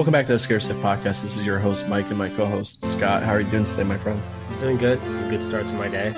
[0.00, 1.20] Welcome back to the Scare Podcast.
[1.20, 3.22] This is your host, Mike, and my co host, Scott.
[3.22, 4.18] How are you doing today, my friend?
[4.58, 4.98] Doing good.
[5.28, 6.14] Good start to my day.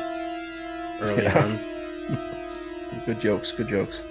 [1.00, 1.36] Early Yeah.
[1.42, 3.00] on.
[3.06, 4.04] Good jokes, good jokes.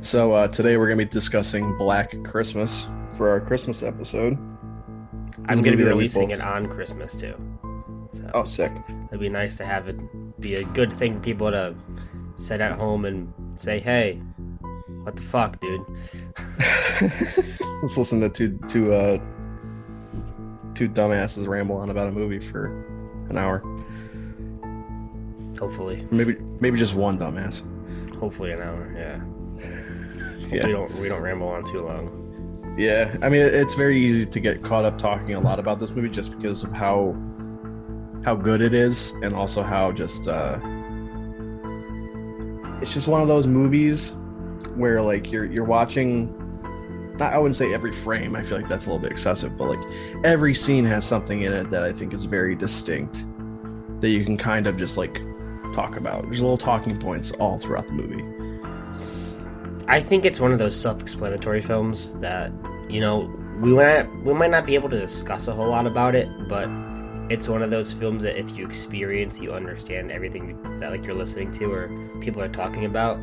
[0.00, 4.38] So, uh, today we're going to be discussing Black Christmas for our Christmas episode.
[5.44, 7.34] I'm going to be releasing both- it on Christmas too.
[8.08, 8.72] So Oh, sick.
[9.08, 10.00] it'd be nice to have it
[10.40, 11.74] be a good thing for people to
[12.36, 14.18] sit at home and say, "Hey,
[15.04, 15.84] what the fuck, dude?"
[17.82, 19.18] Let's listen to two, two, uh,
[20.74, 22.66] two dumbasses ramble on about a movie for
[23.30, 23.62] an hour.
[25.58, 27.62] Hopefully, Maybe, maybe just one dumbass.
[28.18, 28.92] hopefully an hour.
[28.96, 29.20] Yeah.
[30.50, 30.66] Yeah.
[30.66, 32.74] We don't we don't ramble on too long.
[32.78, 35.90] Yeah, I mean, it's very easy to get caught up talking a lot about this
[35.90, 37.16] movie just because of how
[38.24, 40.58] how good it is, and also how just uh,
[42.82, 44.12] it's just one of those movies
[44.68, 46.40] where like you're you're watching.
[47.20, 48.34] I wouldn't say every frame.
[48.34, 51.52] I feel like that's a little bit excessive, but like every scene has something in
[51.52, 53.24] it that I think is very distinct
[54.00, 55.22] that you can kind of just like
[55.74, 56.22] talk about.
[56.24, 58.24] There's little talking points all throughout the movie.
[59.86, 62.50] I think it's one of those self-explanatory films that
[62.88, 66.14] you know we might we might not be able to discuss a whole lot about
[66.14, 66.68] it, but
[67.30, 71.14] it's one of those films that if you experience, you understand everything that like you're
[71.14, 71.88] listening to or
[72.20, 73.18] people are talking about.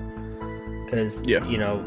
[0.91, 1.45] Because Yeah.
[1.47, 1.81] you know,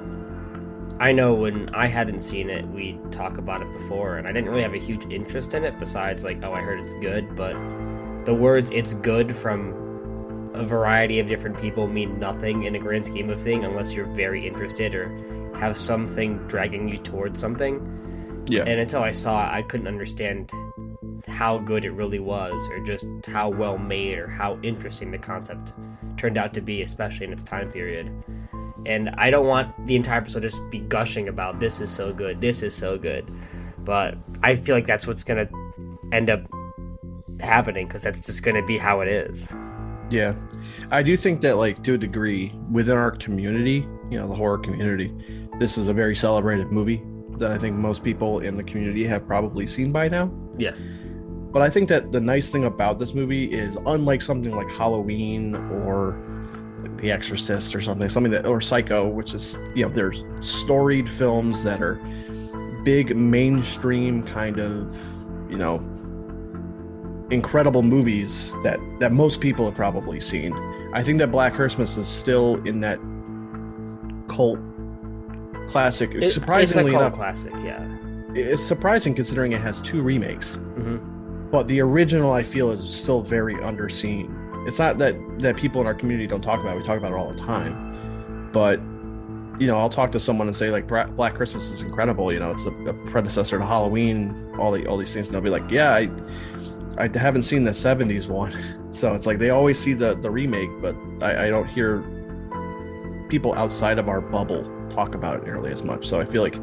[0.99, 4.49] I know when I hadn't seen it, we talk about it before, and I didn't
[4.49, 5.79] really have a huge interest in it.
[5.79, 7.55] Besides, like, oh, I heard it's good, but
[8.25, 9.75] the words "it's good" from
[10.55, 14.07] a variety of different people mean nothing in a grand scheme of thing unless you're
[14.07, 15.11] very interested or
[15.57, 17.83] have something dragging you towards something.
[18.47, 20.51] Yeah, And until I saw it, I couldn't understand
[21.29, 25.73] how good it really was or just how well made or how interesting the concept
[26.17, 28.11] turned out to be, especially in its time period.
[28.87, 32.13] And I don't want the entire episode to just be gushing about this is so
[32.13, 33.31] good, this is so good.
[33.79, 35.55] But I feel like that's what's going to
[36.13, 36.47] end up
[37.41, 39.53] happening because that's just going to be how it is.
[40.11, 40.35] Yeah.
[40.91, 44.59] I do think that like to a degree within our community, you know, the horror
[44.59, 45.15] community,
[45.59, 47.03] this is a very celebrated movie
[47.39, 50.31] that I think most people in the community have probably seen by now.
[50.59, 50.81] Yes.
[51.55, 55.55] But I think that the nice thing about this movie is unlike something like Halloween
[55.55, 56.21] or
[56.97, 61.63] The Exorcist or something, something that or Psycho, which is, you know, there's storied films
[61.63, 61.95] that are
[62.83, 64.97] big mainstream kind of,
[65.49, 65.77] you know,
[67.31, 70.53] incredible movies that that most people have probably seen.
[70.93, 72.99] I think that Black Christmas is still in that
[74.27, 74.59] cult
[75.69, 76.11] classic.
[76.17, 77.87] It- surprisingly it's a cult enough, classic, yeah.
[78.35, 80.57] it's surprising considering it has two remakes.
[80.57, 81.14] hmm
[81.55, 84.67] But the original, I feel, is still very underseen.
[84.67, 87.13] It's not that that people in our community don't talk about it; we talk about
[87.13, 88.51] it all the time.
[88.53, 88.81] But
[89.63, 92.33] you know, I'll talk to someone and say like Black Christmas is incredible.
[92.33, 94.35] You know, it's a, a predecessor to Halloween.
[94.59, 96.11] All the all these things, and they'll be like, "Yeah, I
[96.99, 98.53] I haven't seen the '70s one."
[98.91, 102.05] So it's like they always see the the remake, but I, I don't hear
[103.29, 106.07] people outside of our bubble talk about it nearly as much.
[106.07, 106.57] So I feel like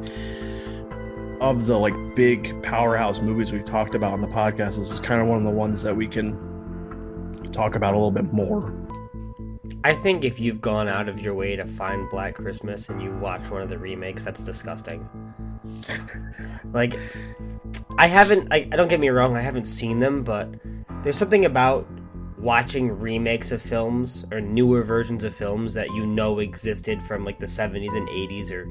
[1.41, 5.19] of the like big powerhouse movies we've talked about on the podcast, this is kind
[5.19, 6.37] of one of the ones that we can
[7.51, 8.73] talk about a little bit more.
[9.83, 13.11] I think if you've gone out of your way to find Black Christmas and you
[13.17, 15.09] watch one of the remakes, that's disgusting.
[16.73, 16.93] like,
[17.97, 18.53] I haven't.
[18.53, 19.35] I, I don't get me wrong.
[19.35, 20.53] I haven't seen them, but
[21.01, 21.87] there's something about
[22.41, 27.39] watching remakes of films or newer versions of films that you know existed from like
[27.39, 28.67] the 70s and 80s or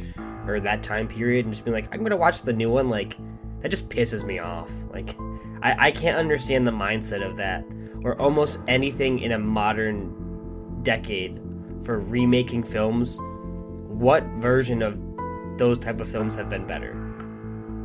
[0.50, 2.88] or that time period, and just being like, I'm gonna watch the new one.
[2.88, 3.16] Like,
[3.60, 4.70] that just pisses me off.
[4.90, 5.14] Like,
[5.62, 7.64] I, I can't understand the mindset of that
[8.02, 11.38] or almost anything in a modern decade
[11.84, 14.98] for remaking films what version of
[15.58, 16.94] those type of films have been better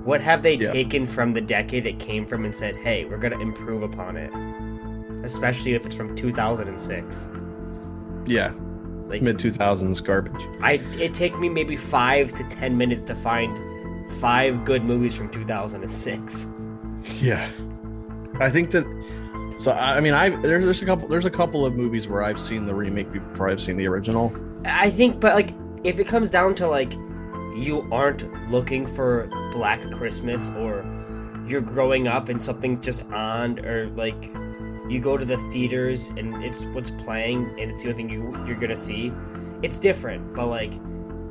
[0.06, 0.72] what have they Yeah.
[0.72, 4.16] taken from the decade it came from and said hey we're going to improve upon
[4.16, 4.31] it
[5.25, 7.30] especially if it's from 2006
[8.25, 8.53] Yeah,
[9.08, 10.41] like mid two thousands garbage.
[10.62, 13.58] i it take me maybe 5 to 10 minutes to find
[14.19, 16.47] five good movies from 2006
[17.22, 17.50] Yeah,
[18.40, 18.85] I think that.
[19.58, 22.22] So I I mean, I there's there's a couple there's a couple of movies where
[22.23, 24.35] I've seen the remake before I've seen the original.
[24.66, 25.53] I think, but like,
[25.84, 26.91] if it comes down to like,
[27.55, 30.84] you aren't looking for Black Christmas or
[31.47, 34.22] you're growing up and something's just on, or like,
[34.90, 38.46] you go to the theaters and it's what's playing and it's the only thing you
[38.46, 39.11] you're gonna see,
[39.61, 40.34] it's different.
[40.35, 40.73] But like,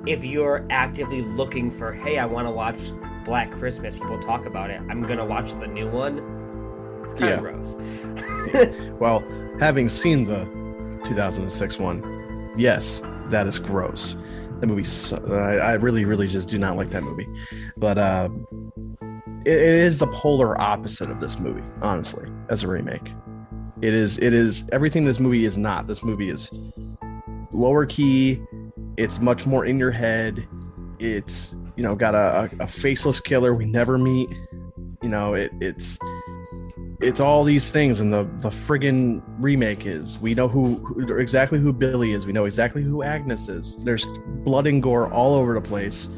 [0.06, 2.80] if you're actively looking for, hey, I want to watch
[3.24, 4.80] Black Christmas, people talk about it.
[4.90, 6.18] I'm gonna watch the new one.
[7.04, 7.34] It's kind Yeah.
[7.36, 7.76] of gross.
[9.00, 9.24] Well,
[9.58, 10.44] having seen the
[11.04, 14.16] 2006 one, yes, that is gross.
[14.60, 14.86] That movie,
[15.32, 17.26] I, I really, really just do not like that movie.
[17.76, 18.28] But uh,
[19.44, 23.12] it is the polar opposite of this movie, honestly, as a remake.
[23.84, 25.86] It is, it is everything this movie is not.
[25.86, 26.50] This movie is
[27.52, 28.40] lower key.
[28.96, 30.48] It's much more in your head.
[30.98, 34.30] It's you know got a, a faceless killer we never meet.
[35.02, 35.98] You know it, it's
[37.02, 41.58] it's all these things and the the friggin remake is we know who, who, exactly
[41.58, 44.06] who billy is we know exactly who agnes is there's
[44.44, 46.08] blood and gore all over the place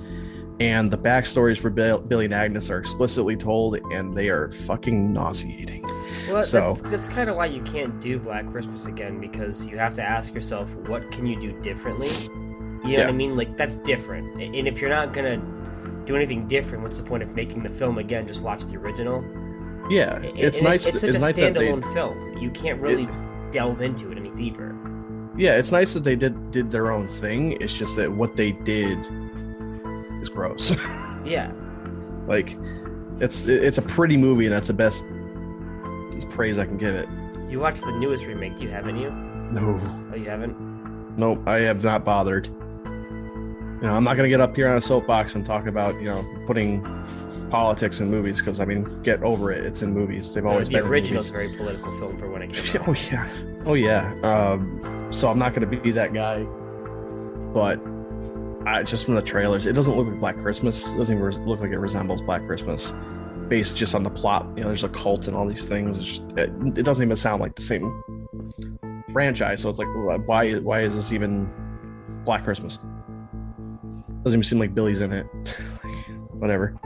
[0.60, 5.12] and the backstories for Bill, billy and agnes are explicitly told and they are fucking
[5.12, 5.85] nauseating
[6.28, 9.78] well so that's, that's kind of why you can't do black christmas again because you
[9.78, 12.98] have to ask yourself what can you do differently you know yeah.
[13.00, 15.36] what i mean like that's different and if you're not gonna
[16.04, 19.24] do anything different what's the point of making the film again just watch the original
[19.88, 20.86] yeah, it's nice.
[20.86, 22.38] It's such it's a nice standalone they, film.
[22.38, 24.76] You can't really it, delve into it any deeper.
[25.36, 27.52] Yeah, it's nice that they did did their own thing.
[27.60, 28.98] It's just that what they did
[30.20, 30.70] is gross.
[31.24, 31.52] yeah,
[32.26, 32.56] like
[33.20, 35.04] it's it's a pretty movie, and that's the best
[36.24, 37.08] praise I can give it.
[37.48, 38.56] You watched the newest remake?
[38.56, 39.10] Do you haven't you?
[39.52, 39.78] No.
[40.12, 40.56] Oh, you haven't?
[41.16, 42.46] Nope, I have not bothered.
[42.46, 46.06] You know, I'm not gonna get up here on a soapbox and talk about you
[46.06, 46.82] know putting
[47.50, 49.64] politics in movies because I mean, get over it.
[49.64, 50.32] It's in movies.
[50.34, 50.84] They've always the been.
[50.84, 52.88] The original's very political film for when it came out.
[52.88, 53.30] Oh yeah,
[53.64, 54.14] oh yeah.
[54.22, 56.42] Um, so I'm not going to be that guy,
[57.52, 57.80] but
[58.66, 60.88] I, just from the trailers, it doesn't look like Black Christmas.
[60.88, 62.92] It doesn't even look like it resembles Black Christmas,
[63.48, 64.46] based just on the plot.
[64.56, 65.98] You know, there's a cult and all these things.
[65.98, 68.02] Just, it, it doesn't even sound like the same
[69.12, 69.62] franchise.
[69.62, 69.88] So it's like,
[70.26, 70.54] why?
[70.56, 71.48] Why is this even
[72.24, 72.78] Black Christmas?
[74.22, 75.24] Doesn't even seem like Billy's in it.
[76.32, 76.76] Whatever.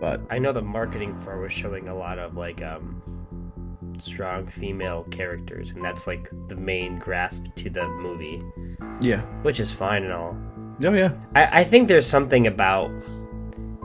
[0.00, 3.02] But I know the marketing for it was showing a lot of like um
[3.98, 8.42] strong female characters, and that's like the main grasp to the movie.
[9.00, 9.22] Yeah.
[9.42, 10.36] Which is fine and all.
[10.82, 11.12] Oh yeah.
[11.34, 12.90] I, I think there's something about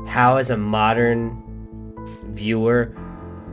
[0.08, 1.44] how as a modern
[2.30, 2.96] viewer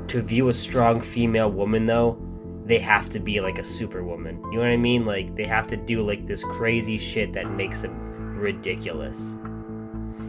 [0.08, 2.18] to view a strong female woman though
[2.64, 5.66] they have to be like a superwoman you know what i mean like they have
[5.66, 9.38] to do like this crazy shit that makes them ridiculous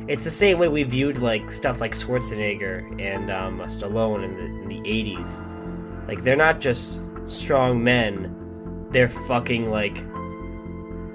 [0.07, 4.45] it's the same way we viewed like stuff like Schwarzenegger and um, Stallone in the,
[4.45, 6.07] in the 80s.
[6.07, 8.33] Like they're not just strong men;
[8.91, 9.95] they're fucking like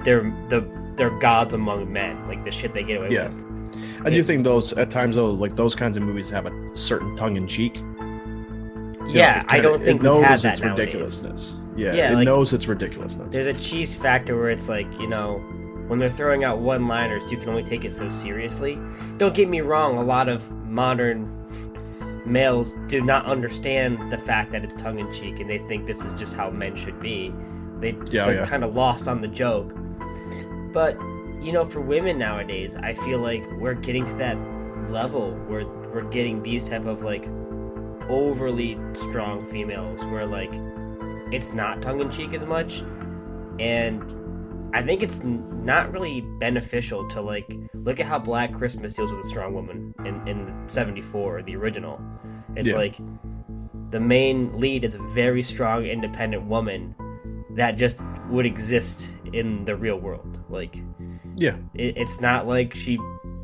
[0.05, 2.29] they're the they're gods among men.
[2.29, 3.29] Like the shit they get away yeah.
[3.29, 3.42] with.
[4.04, 7.16] I do think those at times though, like those kinds of movies have a certain
[7.16, 7.76] tongue in cheek.
[9.08, 11.54] Yeah, know, I don't think it knows have its that ridiculousness.
[11.76, 13.28] Yeah, yeah, it like, knows its ridiculousness.
[13.31, 15.38] There's a cheese factor where it's like you know
[15.88, 18.78] when they're throwing out one liners, you can only take it so seriously.
[19.19, 21.38] Don't get me wrong, a lot of modern
[22.25, 26.05] males do not understand the fact that it's tongue in cheek and they think this
[26.05, 27.32] is just how men should be.
[27.81, 28.46] They, yeah, oh, they're yeah.
[28.46, 29.75] kind of lost on the joke.
[30.72, 30.96] But,
[31.43, 34.37] you know, for women nowadays, I feel like we're getting to that
[34.91, 37.29] level where we're getting these type of like
[38.09, 40.53] overly strong females where like
[41.33, 42.83] it's not tongue in cheek as much
[43.59, 44.03] and
[44.75, 49.25] I think it's not really beneficial to like look at how Black Christmas deals with
[49.25, 52.00] a strong woman in in '74, the original.
[52.56, 52.77] It's yeah.
[52.77, 52.97] like
[53.91, 56.94] the main lead is a very strong, independent woman
[57.50, 58.00] that just
[58.31, 60.39] would exist in the real world.
[60.49, 60.83] Like,
[61.37, 62.99] yeah, it, it's not like she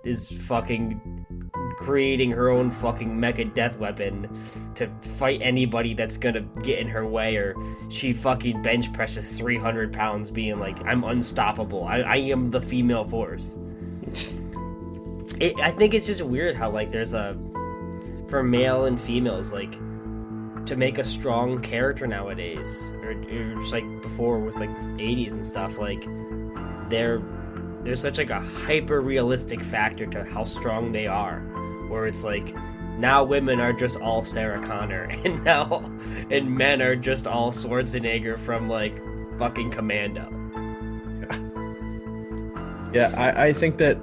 [0.05, 1.19] is fucking
[1.79, 4.29] creating her own fucking mecha death weapon
[4.75, 7.55] to fight anybody that's gonna get in her way, or
[7.89, 11.85] she fucking bench presses 300 pounds, being like, I'm unstoppable.
[11.85, 13.59] I, I am the female force.
[15.41, 17.39] It, I think it's just weird how, like, there's a.
[18.29, 19.71] For male and females, like,
[20.67, 25.35] to make a strong character nowadays, or, or just like before with like the 80s
[25.35, 26.03] and stuff, like,
[26.91, 27.21] they're
[27.89, 31.41] there's such like a hyper realistic factor to how strong they are
[31.89, 32.55] where it's like
[32.99, 35.85] now women are just all Sarah Connor, and now
[36.31, 38.95] and men are just all Schwarzenegger from like
[39.39, 40.35] fucking Commando.
[42.91, 43.99] Yeah, I, I think that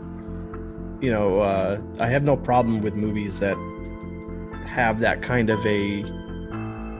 [1.01, 3.57] you know uh, I have no problem with movies that
[4.67, 6.03] have that kind of a.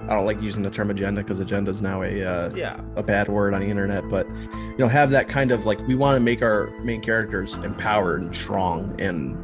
[0.09, 3.03] I don't like using the term agenda because agenda is now a uh, yeah a
[3.03, 6.15] bad word on the internet, but you know have that kind of like we want
[6.15, 9.35] to make our main characters empowered and strong and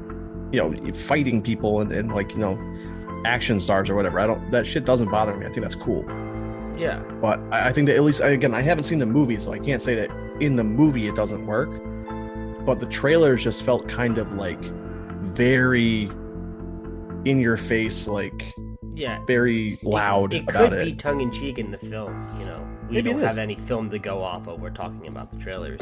[0.54, 2.60] you know fighting people and, and like you know
[3.26, 4.20] action stars or whatever.
[4.20, 5.46] I don't that shit doesn't bother me.
[5.46, 6.06] I think that's cool.
[6.78, 7.00] Yeah.
[7.22, 9.60] But I, I think that at least again I haven't seen the movie, so I
[9.60, 11.70] can't say that in the movie it doesn't work.
[12.66, 14.62] But the trailers just felt kind of like
[15.22, 16.12] very
[17.26, 18.54] in your face, like
[18.96, 20.86] yeah, very loud it, it about could it.
[20.86, 22.68] be tongue in cheek in the film, you know.
[22.90, 24.60] we Maybe don't have any film to go off of.
[24.62, 25.80] We're talking about the trailers.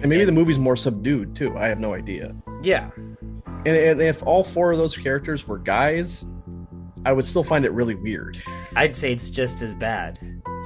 [0.00, 1.56] And maybe the movie's more subdued too.
[1.58, 2.34] I have no idea.
[2.62, 6.24] Yeah, And, and if all four of those characters were guys,
[7.04, 8.40] I would still find it really weird.
[8.76, 10.18] I'd say it's just as bad.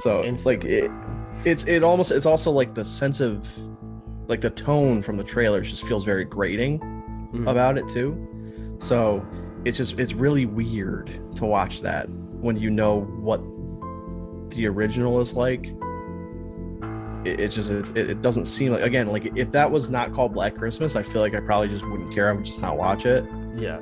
[0.03, 0.91] So it's like it,
[1.45, 3.47] it's it almost it's also like the sense of
[4.27, 6.79] like the tone from the trailers just feels very grating
[7.33, 7.49] Mhm.
[7.49, 8.75] about it too.
[8.79, 9.25] So
[9.65, 13.41] it's just it's really weird to watch that when you know what
[14.55, 15.65] the original is like.
[17.25, 20.33] It, it just it, it doesn't seem like again like if that was not called
[20.33, 22.29] Black Christmas, I feel like I probably just wouldn't care.
[22.29, 23.25] I would just not watch it.
[23.55, 23.77] Yeah,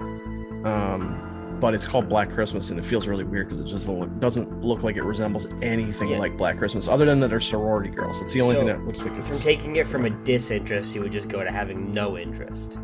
[0.64, 4.00] Um, but it's called Black Christmas, and it feels really weird because it just doesn't
[4.00, 6.20] look, doesn't look like it resembles anything Yeah.
[6.20, 8.22] like Black Christmas, other than that they're sorority girls.
[8.22, 10.94] It's the only So, thing that looks like it's from taking it from a disinterest,
[10.94, 12.78] you would just go to having no interest.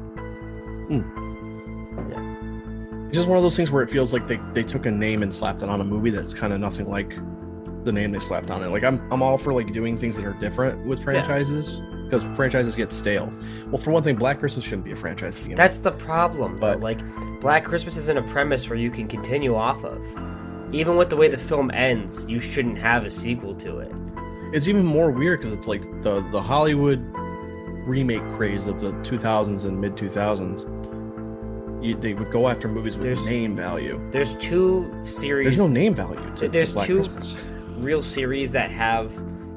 [3.09, 5.23] It's just one of those things where it feels like they, they took a name
[5.23, 7.11] and slapped it on a movie that's kind of nothing like
[7.83, 8.69] the name they slapped on it.
[8.69, 12.75] Like I'm I'm all for like doing things that are different with franchises because franchises
[12.75, 13.31] get stale.
[13.67, 15.39] Well, for one thing, Black Christmas shouldn't be a franchise.
[15.39, 15.55] begin.
[15.55, 16.73] That's the problem, though.
[16.73, 16.99] But- Like,
[17.39, 20.03] Black Christmas isn't a premise where you can continue off of.
[20.71, 23.91] Even with the way the film ends, you shouldn't have a sequel to it.
[24.53, 26.99] it's even more weird because it's like the the Hollywood
[27.87, 30.65] remake craze of the 2000s and mid 2000s.
[31.81, 33.99] You, they would go after movies with There's- name value.
[34.11, 35.45] There's two series.
[35.45, 37.35] There's no name value to, to There's Black two- Christmas.
[37.77, 39.13] real series that have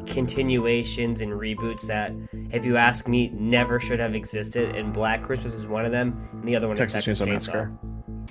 [0.06, 2.12] continuations and reboots that,
[2.50, 4.74] if you ask me, never should have existed.
[4.76, 7.52] And Black Christmas is one of them, and the other one Texas is Texas Chainsaw
[7.52, 7.70] Chainsaw.
[7.70, 7.78] Massacre.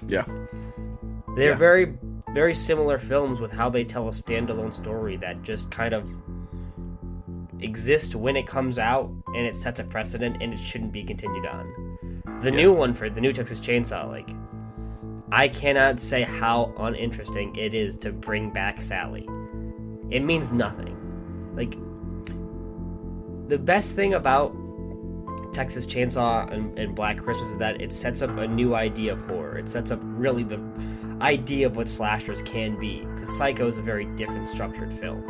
[0.07, 0.23] Yeah,
[1.35, 1.57] They're Yeah.
[1.57, 1.93] very,
[2.33, 6.09] very similar films with how they tell a standalone story that just kind of
[7.59, 11.45] exists when it comes out and it sets a precedent and it shouldn't be continued
[11.45, 11.90] on.
[12.41, 12.57] The Yeah.
[12.57, 14.29] new one for the new Texas Chainsaw, like,
[15.31, 19.27] I cannot say how uninteresting it is to bring back Sally.
[20.09, 20.95] It means nothing.
[21.55, 21.77] Like,
[23.47, 24.55] the best thing about
[25.53, 29.21] Texas Chainsaw and, and Black Christmas is that it sets up a new idea of
[29.21, 29.57] horror.
[29.57, 30.59] It sets up really the
[31.21, 33.05] idea of what slashers can be.
[33.13, 35.21] Because Psycho is a very different structured film.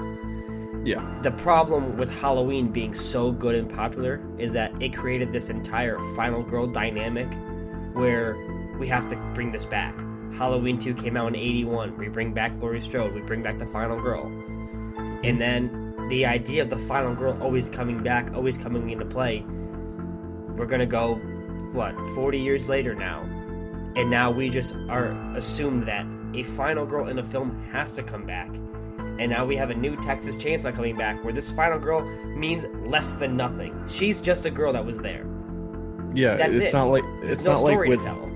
[0.84, 5.50] Yeah, The problem with Halloween being so good and popular is that it created this
[5.50, 7.28] entire final girl dynamic
[7.94, 8.36] where
[8.80, 9.96] we have to bring this back.
[10.34, 11.98] Halloween 2 came out in 81.
[11.98, 13.14] We bring back Laurie Strode.
[13.14, 14.26] We bring back the final girl.
[15.24, 19.46] And then the idea of the final girl always coming back, always coming into play.
[20.56, 21.16] We're going to go,
[21.74, 23.22] what, 40 years later now.
[23.96, 28.04] And now we just are assumed that a final girl in a film has to
[28.04, 28.50] come back.
[29.20, 32.02] And now we have a new Texas Chainsaw coming back where this final girl
[32.36, 33.74] means less than nothing.
[33.88, 35.26] She's just a girl that was there.
[36.16, 36.38] yeah.
[36.38, 36.74] That's it's it.
[36.74, 38.32] not like There's it's no not like story with to tell.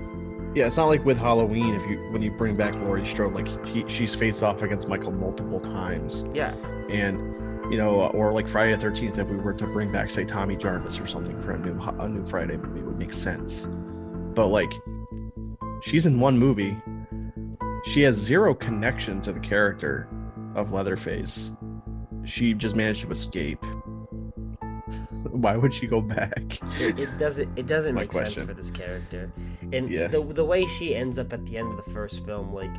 [0.54, 1.74] yeah, it's not like with Halloween.
[1.74, 5.12] If you when you bring back Laurie Strode, like he, she's faced off against Michael
[5.12, 6.54] multiple times, Yeah.
[6.88, 7.18] and
[7.72, 9.18] you know, or like Friday the Thirteenth.
[9.18, 12.08] If we were to bring back say Tommy Jarvis or something for a new a
[12.08, 13.66] new Friday movie, it would make sense.
[14.36, 14.70] But like,
[15.82, 16.76] she's in one movie.
[17.86, 20.08] She has zero connection to the character
[20.56, 21.52] of Leatherface.
[22.24, 23.62] She just managed to escape.
[25.30, 26.58] Why would she go back?
[26.80, 28.36] It, it doesn't it doesn't make question.
[28.38, 29.30] sense for this character.
[29.72, 30.08] And Yeah.
[30.08, 32.70] the the way she ends up at the end of the first film, like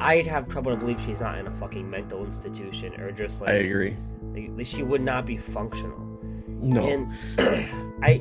[0.00, 3.50] I'd have trouble to believe she's not in a fucking mental institution or just like,
[3.50, 3.96] I agree.
[4.34, 5.98] like, she would not be functional.
[6.48, 7.12] No, And
[8.02, 8.20] I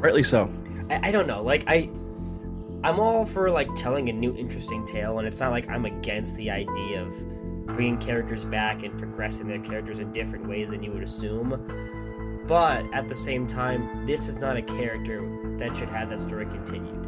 [0.00, 0.50] rightly so.
[0.90, 1.40] I, I don't know.
[1.40, 1.88] Like I,
[2.84, 6.34] I'm all for like telling a new interesting tale, and it's not like I'm against
[6.36, 7.14] the idea of
[7.74, 12.44] bringing characters back and progressing their characters in different ways than you would assume.
[12.46, 15.20] But at the same time, this is not a character
[15.58, 16.98] that should have that story continued.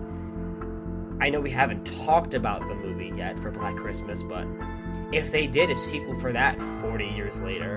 [1.20, 4.46] I know we haven't talked about the movie yet for Black Christmas, but
[5.12, 7.76] if they did a sequel for that 40 years later,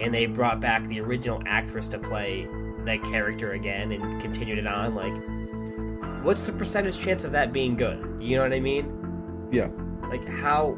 [0.00, 2.46] and they brought back the original actress to play
[2.84, 7.76] that character again and continued it on, like, what's the percentage chance of that being
[7.76, 7.98] good?
[8.20, 9.48] You know what I mean?
[9.50, 9.68] Yeah.
[10.08, 10.76] Like, how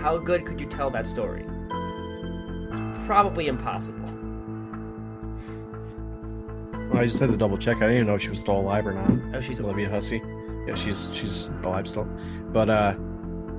[0.00, 1.44] how good could you tell that story?
[2.70, 4.08] It's probably impossible.
[6.90, 7.78] Well, I just had to double check.
[7.78, 9.10] I didn't even know if she was still alive or not.
[9.34, 10.22] Oh, she's a Olivia Hussey.
[10.68, 12.08] Yeah, she's she's alive still.
[12.52, 12.94] But uh,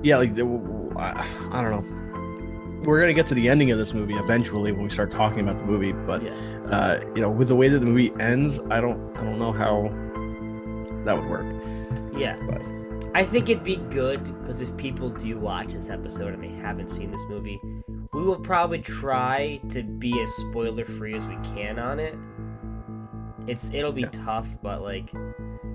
[0.02, 2.82] yeah, like I, I don't know.
[2.84, 5.58] We're gonna get to the ending of this movie eventually when we start talking about
[5.58, 5.92] the movie.
[5.92, 6.30] But Yeah.
[6.70, 9.52] uh, you know, with the way that the movie ends, I don't I don't know
[9.52, 9.90] how
[11.04, 11.46] that would work.
[12.16, 12.36] Yeah.
[12.48, 12.62] But
[13.14, 16.88] I think it'd be good because if people do watch this episode and they haven't
[16.88, 17.58] seen this movie,
[18.12, 22.14] we will probably try to be as spoiler free as we can on it.
[23.46, 24.10] It's it'll be Yeah.
[24.12, 25.10] tough, but like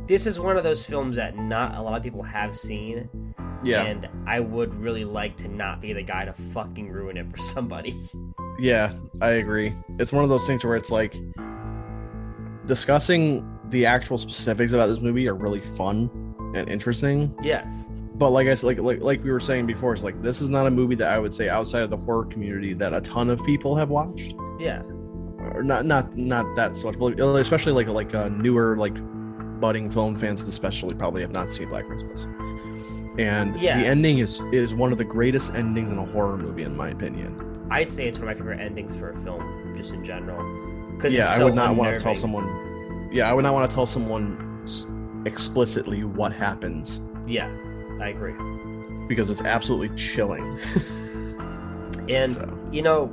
[0.08, 3.10] this is one of those films that not a lot of people have seen,
[3.64, 3.84] Yeah.
[3.84, 7.38] And I would really like to not be the guy to fucking ruin it for
[7.44, 7.98] somebody.
[8.60, 9.74] Yeah, I agree.
[10.00, 11.16] It's one of those things where it's like
[12.66, 16.10] discussing the actual specifics about this movie are really fun
[16.54, 17.34] and interesting.
[17.42, 17.90] yes.
[18.16, 20.48] But like I said, like like like we were saying before, it's like this is
[20.50, 23.30] not a movie that I would say outside of the horror community that a ton
[23.32, 24.36] of people have watched.
[24.60, 24.84] Yeah.
[25.56, 28.94] Or not not not that so much, but especially like like uh, newer like
[29.60, 32.28] budding film fans, especially probably have not seen Black Christmas.
[33.18, 33.78] And Yeah.
[33.80, 36.90] the ending is is one of the greatest endings in a horror movie, in my
[36.90, 37.66] opinion.
[37.72, 40.38] I'd say it's one of my favorite endings for a film, just in general.
[40.96, 43.10] Because yeah, it's I would not want to tell someone.
[43.12, 44.62] Yeah, I would not want to tell someone
[45.26, 47.50] explicitly what happens Yeah,
[48.02, 48.34] I agree.
[49.08, 50.60] because it's absolutely chilling.
[52.10, 53.10] And So you know,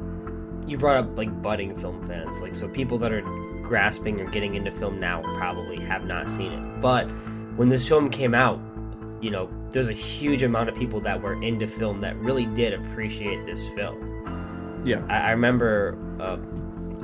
[0.67, 3.23] you brought up like budding film fans, like so people that are
[3.63, 6.81] grasping or getting into film now probably have not seen it.
[6.81, 7.05] But
[7.57, 8.59] when this film came out,
[9.21, 12.73] you know, there's a huge amount of people that were into film that really did
[12.75, 14.83] appreciate this film.
[14.85, 16.37] yeah, I, I remember uh,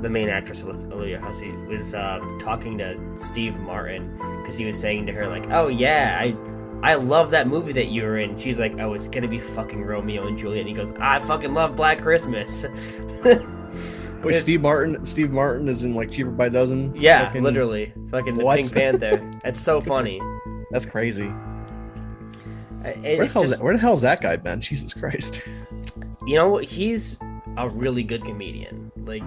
[0.03, 5.07] the main actress Olivia Hussey was uh, talking to Steve Martin because he was saying
[5.07, 6.35] to her like, "Oh yeah, I."
[6.83, 8.39] I love that movie that you were in.
[8.39, 10.61] She's like, oh, it's gonna be fucking Romeo and Juliet.
[10.61, 12.65] And he goes, I fucking love Black Christmas.
[13.25, 15.05] wait, it's- Steve Martin.
[15.07, 16.95] Steve Martin is in like Cheaper by Dozen.
[16.95, 18.57] Yeah, Fucking- literally, fucking the What?
[18.57, 19.31] Pink Panther.
[19.43, 20.21] That's so funny.
[20.71, 21.33] That's crazy.
[22.83, 23.65] Where the just, that?
[23.65, 24.61] Where the hell's that guy been?
[24.61, 25.41] Jesus Christ.
[26.27, 27.19] you know, he's
[27.57, 28.93] a really good comedian.
[29.07, 29.27] Like,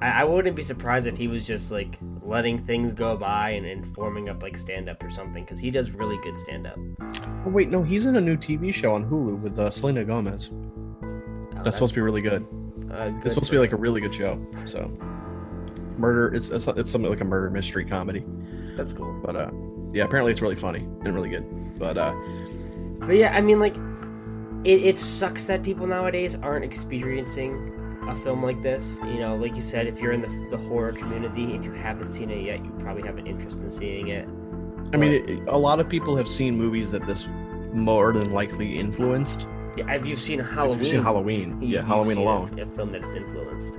[0.00, 3.64] I, I wouldn't be surprised if he was just like letting things go by and,
[3.66, 6.78] and forming up like stand up or something because he does really good stand up.
[7.46, 10.50] Oh, wait, no, he's in a new TV show on Hulu with uh, Selena Gomez.
[11.62, 12.46] That's supposed to be really good.
[12.92, 14.38] uh, It's supposed to be like a really good show.
[14.66, 14.88] So,
[15.96, 16.34] murder.
[16.34, 18.24] It's it's, it's something like a murder mystery comedy.
[18.76, 19.18] that's cool.
[19.24, 19.50] But uh,
[19.92, 21.78] yeah, apparently it's really funny and really good.
[21.78, 22.14] But uh,
[23.00, 23.76] But yeah, I mean, like,
[24.64, 27.72] it, it sucks that people nowadays aren't experiencing
[28.08, 28.98] a film like this.
[29.04, 32.08] You know, like you said, if you're in the, the horror community, if you haven't
[32.08, 34.26] seen it yet, you probably have an interest in seeing it.
[34.92, 37.26] I mean, it, a lot of people have seen movies that this
[37.72, 39.46] more than likely influenced.
[39.76, 40.78] Yeah, have you seen Halloween?
[40.78, 43.74] You've seen Halloween, You- yeah, Halloween alone, A, a film that it's influenced.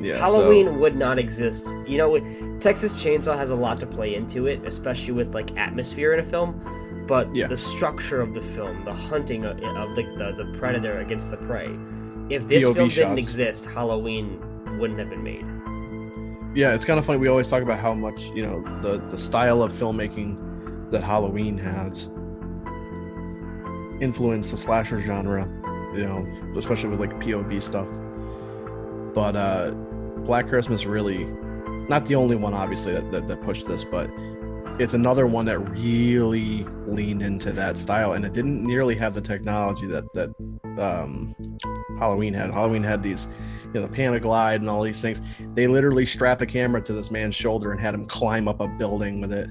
[0.00, 0.18] yeah.
[0.18, 1.66] Halloween would not exist.
[1.86, 6.12] You know, Texas Chainsaw has a lot to play into it, especially with like atmosphere
[6.12, 6.60] in a film.
[7.06, 7.46] But Yeah.
[7.46, 11.38] the structure of the film, the hunting of, of the, the the predator against the
[11.38, 11.68] prey.
[12.30, 14.40] If this POV film didn't exist, Halloween
[14.78, 15.44] wouldn't have been made.
[16.56, 17.18] Yeah, it's kind of funny.
[17.18, 21.58] We always talk about how much you know the the style of filmmaking that Halloween
[21.58, 22.08] has
[24.00, 25.48] influenced the slasher genre.
[25.94, 27.88] You know, especially with like POV stuff.
[29.12, 29.72] But uh,
[30.24, 31.24] Black Christmas really,
[31.88, 34.08] not the only one, obviously that, that that pushed this, but
[34.78, 39.20] it's another one that really leaned into that style, and it didn't nearly have the
[39.20, 40.30] technology that that
[40.78, 41.34] um,
[41.98, 42.50] Halloween had.
[42.50, 43.28] Halloween had these,
[43.72, 45.20] you know, the Panaglide and all these things.
[45.54, 48.68] They literally strap a camera to this man's shoulder and had him climb up a
[48.68, 49.50] building with it.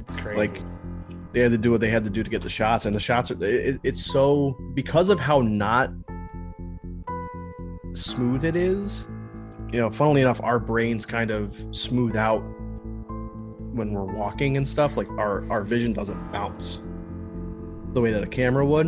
[0.00, 0.38] It's crazy.
[0.38, 0.62] Like
[1.32, 3.00] they had to do what they had to do to get the shots, and the
[3.00, 3.36] shots are.
[3.44, 5.90] It, it's so because of how not
[7.94, 9.06] smooth it is.
[9.72, 12.44] You know, funnily enough, our brains kind of smooth out
[13.74, 14.96] when we're walking and stuff.
[14.96, 16.80] Like our our vision doesn't bounce
[17.92, 18.86] the way that a camera would.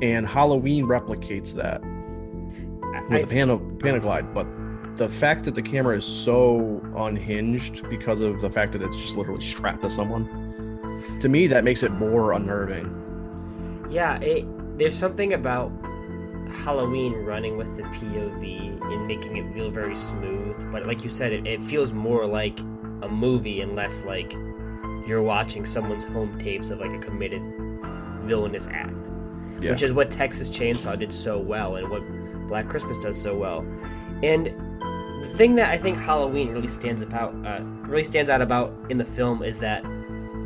[0.00, 1.82] And Halloween replicates that
[3.10, 4.46] with I- the Pana, Panaglide, but
[4.96, 9.16] the fact that the camera is so unhinged because of the fact that it's just
[9.16, 10.26] literally strapped to someone,
[11.20, 12.94] to me that makes it more unnerving.
[13.90, 14.44] yeah, it,
[14.78, 15.70] there's something about
[16.64, 20.56] Halloween running with the POV and making it feel very smooth.
[20.72, 22.58] But like you said, it, it feels more like
[23.02, 24.32] a movie unless like
[25.06, 27.42] you're watching someone's home tapes of like a committed
[28.24, 29.10] villainous act.
[29.60, 29.72] Yeah.
[29.72, 32.02] Which is what Texas Chainsaw did so well and what
[32.46, 33.66] Black Christmas does so well.
[34.22, 34.46] And
[35.20, 38.98] the thing that I think Halloween really stands about, uh, really stands out about in
[38.98, 39.84] the film is that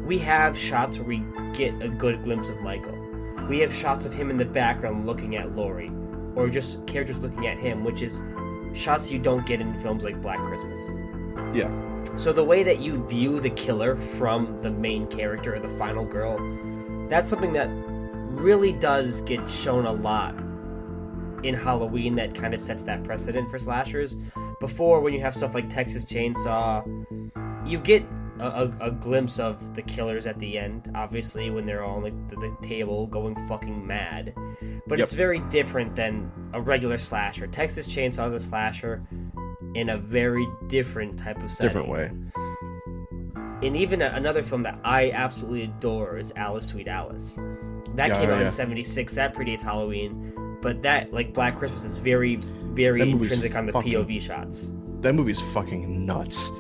[0.06, 2.96] we have shots where we get a good glimpse of Michael.
[3.48, 5.90] We have shots of him in the background looking at Laurie,
[6.34, 8.20] or just characters looking at him, which is
[8.74, 10.82] shots you don't get in films like Black Christmas.
[11.54, 11.70] Yeah.
[12.16, 16.04] So the way that you view the killer from the main character or the final
[16.04, 16.36] girl,
[17.08, 17.68] that's something that
[18.32, 20.34] really does get shown a lot
[21.44, 24.16] in Halloween that kind of sets that precedent for slashers.
[24.60, 26.84] Before, when you have stuff like Texas Chainsaw,
[27.66, 28.04] you get
[28.38, 32.02] a, a, a glimpse of the killers at the end, obviously, when they're all on
[32.04, 34.32] like, the, the table going fucking mad.
[34.86, 35.04] But Yep.
[35.04, 37.46] it's very different than a regular slasher.
[37.46, 39.02] Texas Chainsaw is a slasher
[39.74, 41.68] in a very different type of setting.
[41.68, 42.10] Different way.
[43.62, 47.38] and even a, another film that I absolutely adore is Alice Sweet Alice.
[47.94, 48.42] That Yeah, came oh, out yeah.
[48.44, 49.14] in '76.
[49.14, 52.36] That predates Halloween, but that like Black Christmas is very,
[52.72, 54.72] very intrinsic on the fucking- POV shots.
[55.00, 56.50] That movie's fucking nuts.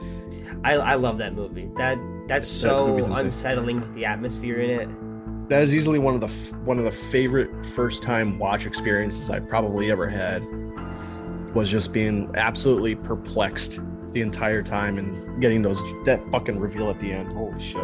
[0.64, 1.68] I, I love that movie.
[1.76, 1.98] That
[2.28, 5.48] that's That so unsettling with the atmosphere in it.
[5.48, 9.28] That is easily one of the f- one of the favorite first time watch experiences
[9.30, 10.42] I've probably ever had.
[11.54, 13.80] Was just being absolutely perplexed
[14.12, 17.32] the entire time and getting those that fucking reveal at the end.
[17.32, 17.82] Holy shit!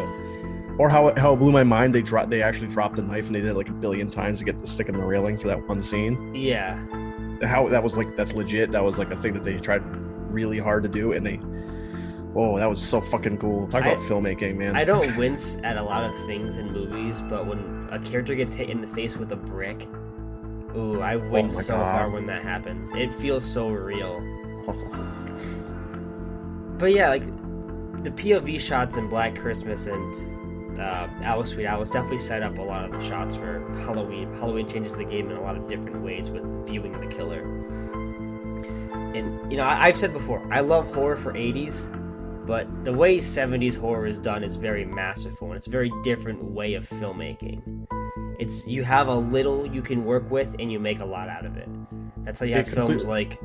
[0.78, 1.94] Or how it, how it blew my mind.
[1.94, 4.38] They dropped they actually dropped the knife and they did it like a billion times
[4.38, 6.34] to get the stick in the railing for that one scene.
[6.34, 6.78] Yeah,
[7.46, 8.72] How that was like that's legit.
[8.72, 9.82] That was like a thing that they tried
[10.32, 11.36] really hard to do and they.
[12.34, 13.66] Whoa, that was so fucking cool.
[13.68, 14.76] Talk I- about filmmaking, man.
[14.76, 18.52] I don't wince at a lot of things in movies, but when a character gets
[18.54, 19.88] hit in the face with a brick,
[20.78, 21.98] ooh, I wince Oh so God.
[21.98, 22.92] hard when that happens.
[22.94, 24.22] It feels so real.
[26.78, 27.24] But yeah, like
[28.04, 32.62] the POV shots in Black Christmas and uh, Alice Sweet Alice definitely set up a
[32.62, 34.32] lot of the shots for Halloween.
[34.34, 37.40] Halloween changes the game in a lot of different ways with viewing the killer.
[39.12, 41.88] And you know, I, I've said before, I love horror for '80s,
[42.46, 46.44] but the way '70s horror is done is very masterful, and it's a very different
[46.44, 47.88] way of filmmaking.
[48.38, 51.44] It's you have a little you can work with, and you make a lot out
[51.44, 51.68] of it.
[52.24, 53.38] That's how you Yeah, have films like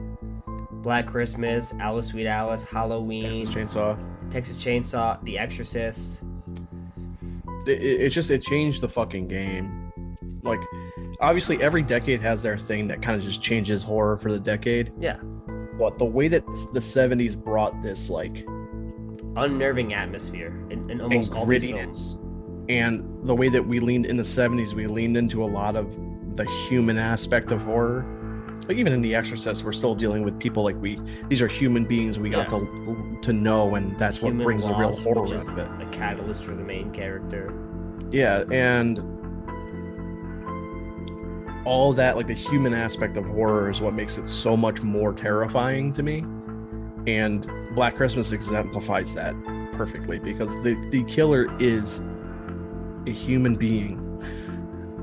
[0.83, 3.97] Black Christmas, Alice Sweet Alice, Halloween, Texas Chainsaw.
[4.29, 6.23] Texas Chainsaw, The Exorcist.
[7.67, 9.91] it, it it just it changed the fucking game
[10.43, 10.59] like
[11.21, 14.91] obviously every decade has their thing that kind of just changes horror for the decade
[14.99, 15.17] Yeah,
[15.79, 18.45] but the way that the 70s brought this like
[19.37, 21.73] unnerving atmosphere in, in almost all these grittiness.
[21.83, 22.17] films.
[22.69, 25.95] And the way that we leaned in the 70s we leaned into a lot of
[26.35, 28.05] the human aspect of horror
[28.67, 31.83] like even in the exorcist we're still dealing with people like we these are human
[31.83, 35.47] beings we got to to know and that's what Human brings the real horror out
[35.47, 37.53] of it a catalyst for the main character.
[38.11, 38.99] Yeah, and
[41.65, 45.13] all that, like the human aspect of horror, is what makes it so much more
[45.13, 46.19] terrifying to me.
[47.07, 49.33] And Black Christmas exemplifies that
[49.73, 52.01] perfectly because the, the killer is
[53.05, 53.99] a human being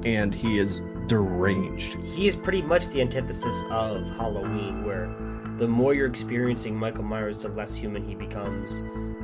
[0.04, 1.96] and he is deranged.
[2.04, 5.14] He is pretty much the antithesis of Halloween, where
[5.58, 8.82] the more you're experiencing Michael Myers, the less human he becomes.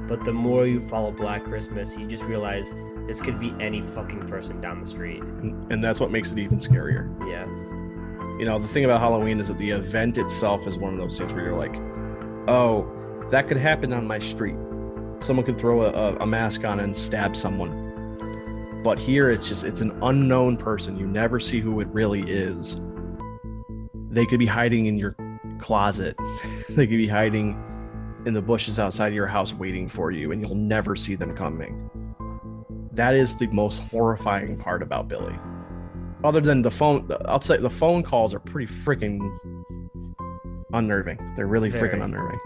[0.09, 2.75] But the more you follow Black Christmas, you just realize
[3.07, 5.23] this could be any fucking person down the street.
[5.23, 7.09] And, that's what makes it even scarier.
[7.29, 7.47] Yeah.
[8.39, 11.17] you know the thing about halloween is that the event itself is one of those
[11.17, 11.75] things where you're like
[12.49, 12.87] oh
[13.31, 14.57] that could happen on my street
[15.21, 17.86] someone could throw a, a mask on and stab someone
[18.87, 20.96] but here it's just it's an unknown person.
[20.96, 22.81] You never see who it really is.
[24.11, 25.16] They could be hiding in your
[25.59, 26.16] closet.
[26.68, 27.61] They could be hiding
[28.27, 31.90] in the bushes outside your house waiting for you and you'll never see them coming.
[32.92, 35.37] That is the most horrifying part about billy.
[36.22, 39.18] Other than the phone i'll say the phone calls are pretty freaking
[40.75, 41.18] unnerving.
[41.35, 41.88] They're really Very.
[41.88, 42.40] freaking unnerving.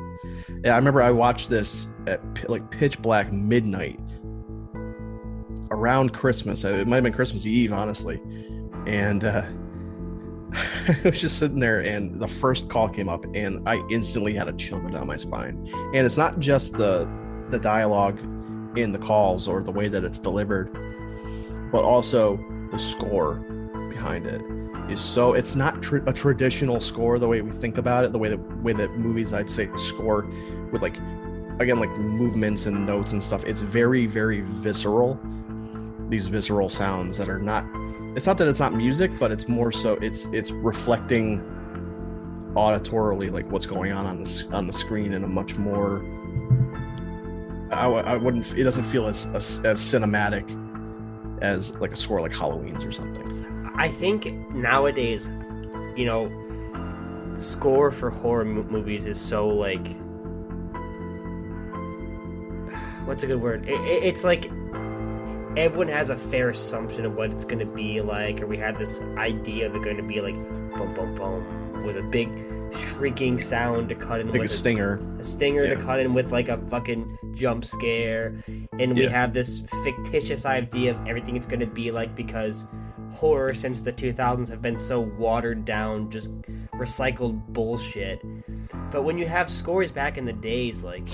[0.65, 4.01] Yeah i remember i watched this at like pitch black midnight
[5.71, 8.21] around christmas it might have been christmas eve honestly
[8.87, 9.43] and uh
[10.89, 14.49] I was just sitting there, and the first call came up, and I instantly had
[14.49, 15.69] a chill down my spine.
[15.95, 17.09] And it's not just the
[17.51, 18.19] the dialogue
[18.77, 20.73] in the calls or the way that it's delivered,
[21.71, 22.37] but also
[22.71, 23.37] the score
[23.91, 24.43] behind it
[24.91, 25.35] is so.
[25.35, 28.63] It's not tr- a traditional score the way we think about it, the way that
[28.63, 30.27] way that movies I'd say score
[30.73, 30.97] with like
[31.61, 33.45] again like movements and notes and stuff.
[33.45, 35.21] It's very very visceral.
[36.11, 37.65] These visceral sounds that are not
[38.17, 41.41] it's not that it's not music but it's more so it's it's reflecting
[42.57, 46.03] auditorily like what's going on on the on the screen in a much more
[47.73, 50.45] I wouldn't it doesn't feel as, as as cinematic
[51.41, 53.47] as like a score like Halloween's or something
[53.77, 55.31] I think nowadays,
[55.97, 56.29] you know,
[57.35, 59.87] the score for horror mo- movies is so like.
[63.07, 63.67] What's a good word?
[63.67, 64.51] It, it- it's like
[65.61, 68.79] everyone has a fair assumption of what it's going to be like, or we have
[68.79, 70.35] this idea of it going to be like
[70.77, 72.29] boom, boom, boom, with a big
[72.77, 75.01] shrieking sound to cut in like a with stinger.
[75.19, 78.43] a stinger to cut in with like a fucking jump scare.
[78.79, 79.11] And we Yeah.
[79.11, 82.67] have this fictitious idea of everything it's going to be like because
[83.13, 86.31] horror since the 2000s have been so watered down just
[86.75, 88.21] recycled bullshit.
[88.93, 91.07] But when you have scores back in the days like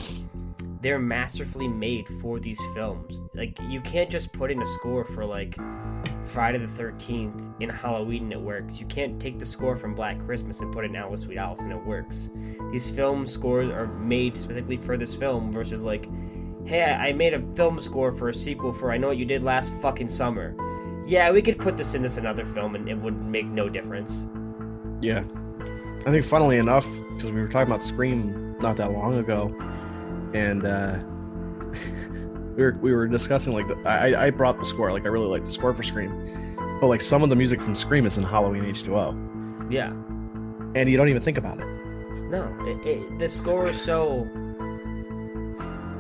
[0.81, 5.25] they're masterfully made for these films like you can't just put in a score for
[5.25, 5.57] like
[6.25, 8.81] Friday the 13th in Halloween and it works.
[8.81, 11.61] You can't take the score from Black Christmas and put it in Alice Sweet Alice
[11.61, 12.31] and it works.
[12.71, 16.09] These film scores are made specifically for this film versus like
[16.67, 19.25] hey, I, I made a film score for a sequel for I Know What You
[19.25, 20.55] Did Last fucking summer.
[21.07, 24.27] Yeah, we could put this in this another film and it would make no difference.
[25.01, 25.25] Yeah.
[26.05, 29.55] I think, funnily enough, because we were talking about Scream not that long ago,
[30.37, 30.99] and uh,
[32.57, 35.27] we were we were discussing like the, I I brought the score like I really
[35.29, 38.25] like the score for Scream, but like some of the music from Scream is in
[38.25, 39.15] Halloween H two O,
[39.71, 39.91] Yeah.
[40.75, 41.67] and you don't even think about it.
[42.31, 44.27] No, it, it, the score is so.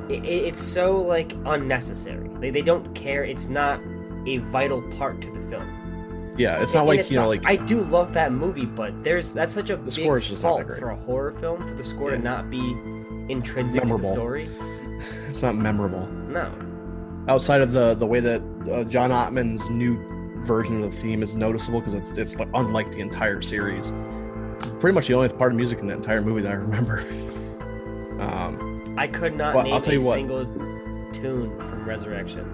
[0.08, 2.28] It, it- it's so like unnecessary.
[2.40, 3.24] They, they don't care.
[3.24, 3.80] It's not
[4.26, 6.34] a vital part to the film.
[6.38, 9.02] Yeah, it's not And like it you know like I do love that movie, but
[9.02, 11.66] there's that's such a big score is just not that fault for a horror film
[11.66, 12.58] for the score to not be
[13.28, 14.08] intrinsic to Memorable.
[14.08, 14.48] the story.
[15.28, 16.50] it's not memorable No,
[17.28, 19.96] outside of the the way that uh, John Ottman's new
[20.44, 23.92] version of the theme is noticeable because it's it's like unlike the entire series.
[24.56, 27.04] It's pretty much the only part of music in the entire movie that I remember.
[28.16, 30.14] Um, I could not name I'll tell a you what.
[30.14, 30.46] single
[31.12, 32.46] tune from Resurrection.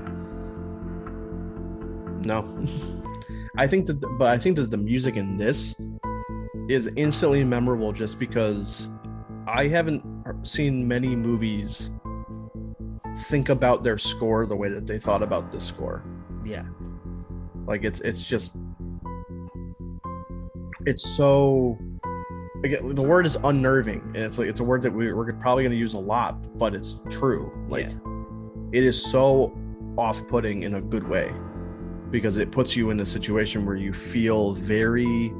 [2.22, 2.66] No.
[3.56, 5.76] I think that, but I think that the music in this
[6.68, 8.90] is instantly memorable just because
[9.46, 10.02] I haven't
[10.42, 11.90] seen many movies
[13.26, 16.02] think about their score the way that they thought about this score.
[16.44, 16.64] Yeah,
[17.66, 18.54] Like it's it's just
[20.86, 21.78] it's so
[22.64, 25.62] again, the word is unnerving and it's like it's a word that we, we're probably
[25.62, 27.94] going to use a lot but it's true like Yeah.
[28.72, 29.56] it is so
[29.96, 31.32] off-putting in a good way
[32.10, 35.32] because it puts you in a situation where you feel very you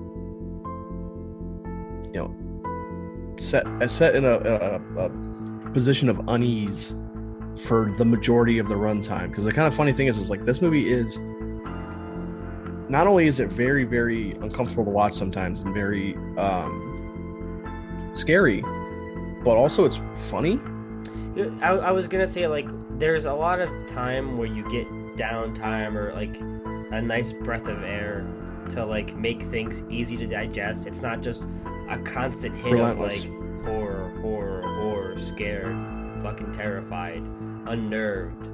[2.15, 2.35] know
[3.53, 6.95] set set in a, a, a position of unease
[7.65, 10.45] for the majority of the runtime because the kind of funny thing is is like
[10.45, 11.19] this movie is
[12.89, 18.63] not only is it very very uncomfortable to watch sometimes and very um scary
[19.45, 19.99] but also it's
[20.31, 20.59] funny
[21.61, 24.87] I, I was gonna say like there's a lot of time where you get
[25.17, 26.35] downtime or like
[26.93, 28.27] a nice breath of air
[28.71, 30.87] to like make things easy to digest.
[30.87, 31.47] It's not just
[31.91, 33.25] a constant hit Relentless.
[33.25, 35.77] of like horror, horror, horror, scared,
[36.23, 37.23] fucking terrified,
[37.67, 38.51] unnerved.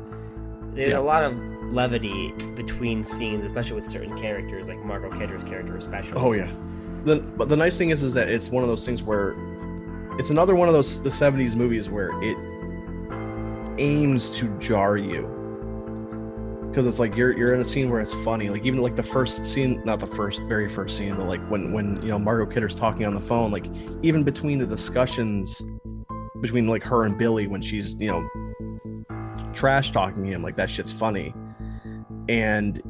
[0.75, 0.99] There's Yeah.
[0.99, 1.35] a lot of
[1.73, 6.21] levity between scenes, especially with certain characters, like Margot Kidder's character, especially.
[6.21, 6.51] oh yeah
[7.05, 9.35] the, but the nice thing is is that it's one of those things where
[10.19, 12.37] it's another one of those the 70s movies where it
[13.79, 15.23] aims to jar you
[16.79, 18.51] because it's like you're you're in a scene where it's funny.
[18.51, 21.73] Like even like the first scene not the first very first scene but like when
[21.73, 23.67] when you know margot kidder's talking on the phone like
[24.03, 25.61] even between the discussions
[26.41, 28.29] between like her and billy when she's you know
[29.55, 31.35] trash talking him like that shit's funny.
[32.29, 32.81] And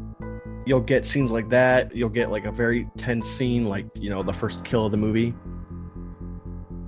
[0.67, 1.97] you'll get scenes like that.
[1.97, 4.99] You'll get like a very tense scene like you know the first kill of the
[4.99, 5.35] movie.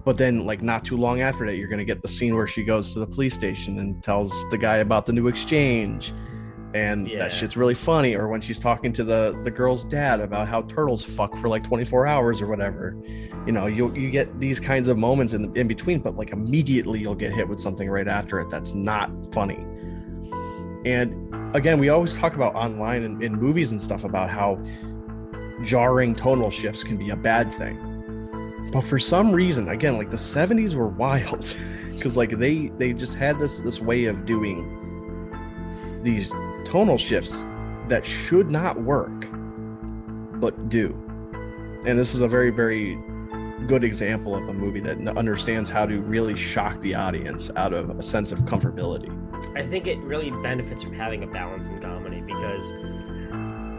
[0.04, 2.62] But then like not too long after that you're gonna get the scene where she
[2.62, 6.12] goes to the police station and tells the guy about the new exchange
[6.74, 7.18] and Yeah.
[7.18, 10.62] that shit's really funny or when she's talking to the the girl's dad about how
[10.62, 12.96] turtles fuck for like 24 hours or whatever.
[13.46, 17.00] You know you you get these kinds of moments in in between but like immediately
[17.00, 19.64] you'll get hit with something right after it that's not funny.
[20.85, 24.59] And again we always talk about online and in movies and stuff about how
[25.64, 27.76] jarring tonal shifts can be a bad thing.
[28.72, 31.54] But for some reason again like the 70s were wild
[31.96, 34.76] because like they they just had this this way of doing
[36.02, 36.30] these
[36.70, 37.44] tonal shifts
[37.88, 39.26] that should not work
[40.35, 40.96] but do.
[41.85, 42.96] And this is a very very
[43.66, 47.90] good example of a movie that understands how to really shock the audience out of
[47.90, 49.11] a sense of comfortability.
[49.56, 52.72] I think it really benefits from having a balance in comedy because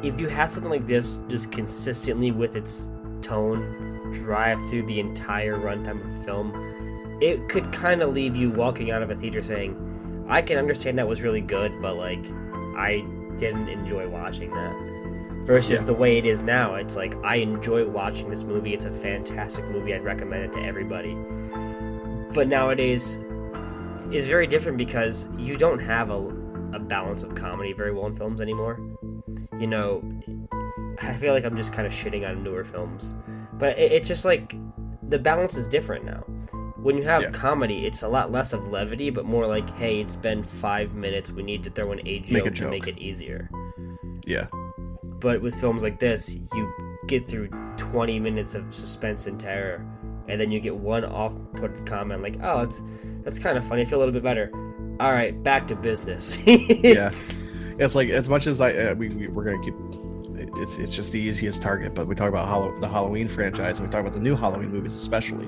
[0.03, 2.89] if you have something like this just consistently with its
[3.21, 8.51] tone drive through the entire runtime of a film, it could kind of leave you
[8.51, 9.77] walking out of a theater saying,
[10.27, 12.23] I can understand that was really good, but like,
[12.77, 13.03] I
[13.37, 14.75] didn't enjoy watching that.
[15.45, 15.85] Versus Yeah.
[15.85, 18.73] the way it is now, it's like, I enjoy watching this movie.
[18.73, 19.93] It's a fantastic movie.
[19.93, 21.15] I'd recommend it to everybody.
[22.33, 23.17] But nowadays,
[24.11, 26.17] is very different because you don't have a,
[26.73, 28.79] a balance of comedy very well in films anymore.
[29.59, 30.03] You know,
[31.01, 33.13] I feel like I'm just kind of shitting on newer films,
[33.53, 34.55] but it, it's just like
[35.09, 36.23] the balance is different now.
[36.81, 37.29] When you have Yeah.
[37.31, 41.31] comedy, it's a lot less of levity, but more like, hey, it's been five minutes.
[41.31, 43.49] We need to throw in a joke, Make a to make it easier.
[44.25, 44.47] yeah
[45.19, 46.73] But with films like this, you
[47.07, 49.85] get through 20 minutes of suspense and terror,
[50.27, 52.81] and then you get one off-put comment like, "Oh, it's
[53.23, 53.81] that's kind of funny.
[53.81, 54.49] I feel a little bit better."
[54.99, 56.37] All right, back to business.
[56.45, 57.11] yeah
[57.79, 59.73] it's like as much as i uh, we, we we're gonna keep
[60.57, 63.87] it's it's just the easiest target but we talk about Hallow- the halloween franchise and
[63.87, 65.45] we talk about the new halloween movies especially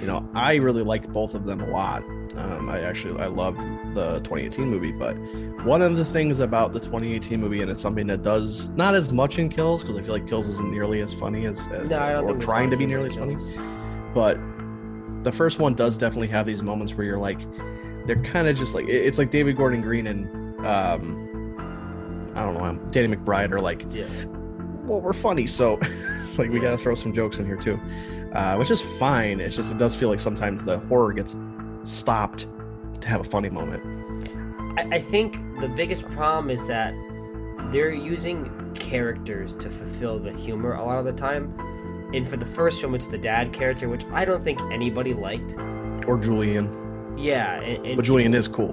[0.00, 2.02] you know i really like both of them a lot
[2.36, 3.60] Um, I actually I loved
[3.94, 5.14] the 2018 movie, but
[5.64, 9.10] one of the things about the 2018 movie, and it's something that does not as
[9.10, 12.20] much in Kills because I feel like Kills isn't nearly as funny as, as No,
[12.20, 13.38] or trying to be nearly as funny.
[14.12, 14.36] But
[15.22, 17.40] the first one does definitely have these moments where you're like,
[18.06, 20.26] they're kind of just like it's like David Gordon Green and
[20.66, 24.04] um, I don't know, um, Danny McBride are like Yeah.
[24.86, 25.74] Well, we're funny, so
[26.38, 27.78] like we gotta throw some jokes in here too,
[28.32, 29.40] uh, which is fine.
[29.40, 31.36] It's just it does feel like sometimes the horror gets
[31.84, 32.46] stopped
[33.00, 33.82] to have a funny moment.
[34.78, 36.94] I, I think the biggest problem is that
[37.72, 41.54] they're using characters to fulfill the humor a lot of the time.
[42.14, 45.56] And for the first film, it's the dad character, which I don't think anybody liked.
[46.06, 48.72] Or Julian, Yeah, and, and but Julian is cool.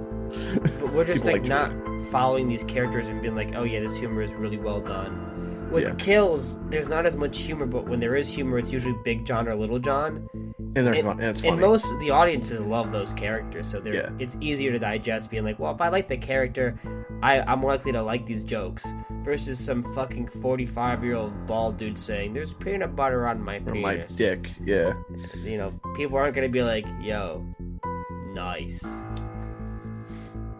[0.53, 1.71] but we're just like, like not
[2.07, 5.32] following these characters and being like, oh yeah, this humor is really well done.
[5.73, 5.95] With Yeah.
[5.95, 9.47] kills, there's not as much humor, but when there is humor, it's usually Big John
[9.47, 10.29] or Little John.
[10.33, 11.53] And, there's And- and it's funny.
[11.53, 14.09] And most the audiences love those characters, so they're Yeah.
[14.19, 15.31] it's easier to digest.
[15.31, 16.75] Being like, well, if I like the character,
[17.23, 18.85] I I'm more likely to like these jokes.
[19.23, 23.81] Versus some fucking 45 year old bald dude saying, "There's peanut butter on my penis."
[23.81, 24.93] my dick, yeah.
[25.43, 27.43] You know, people aren't gonna be like, "Yo,
[28.33, 28.83] nice."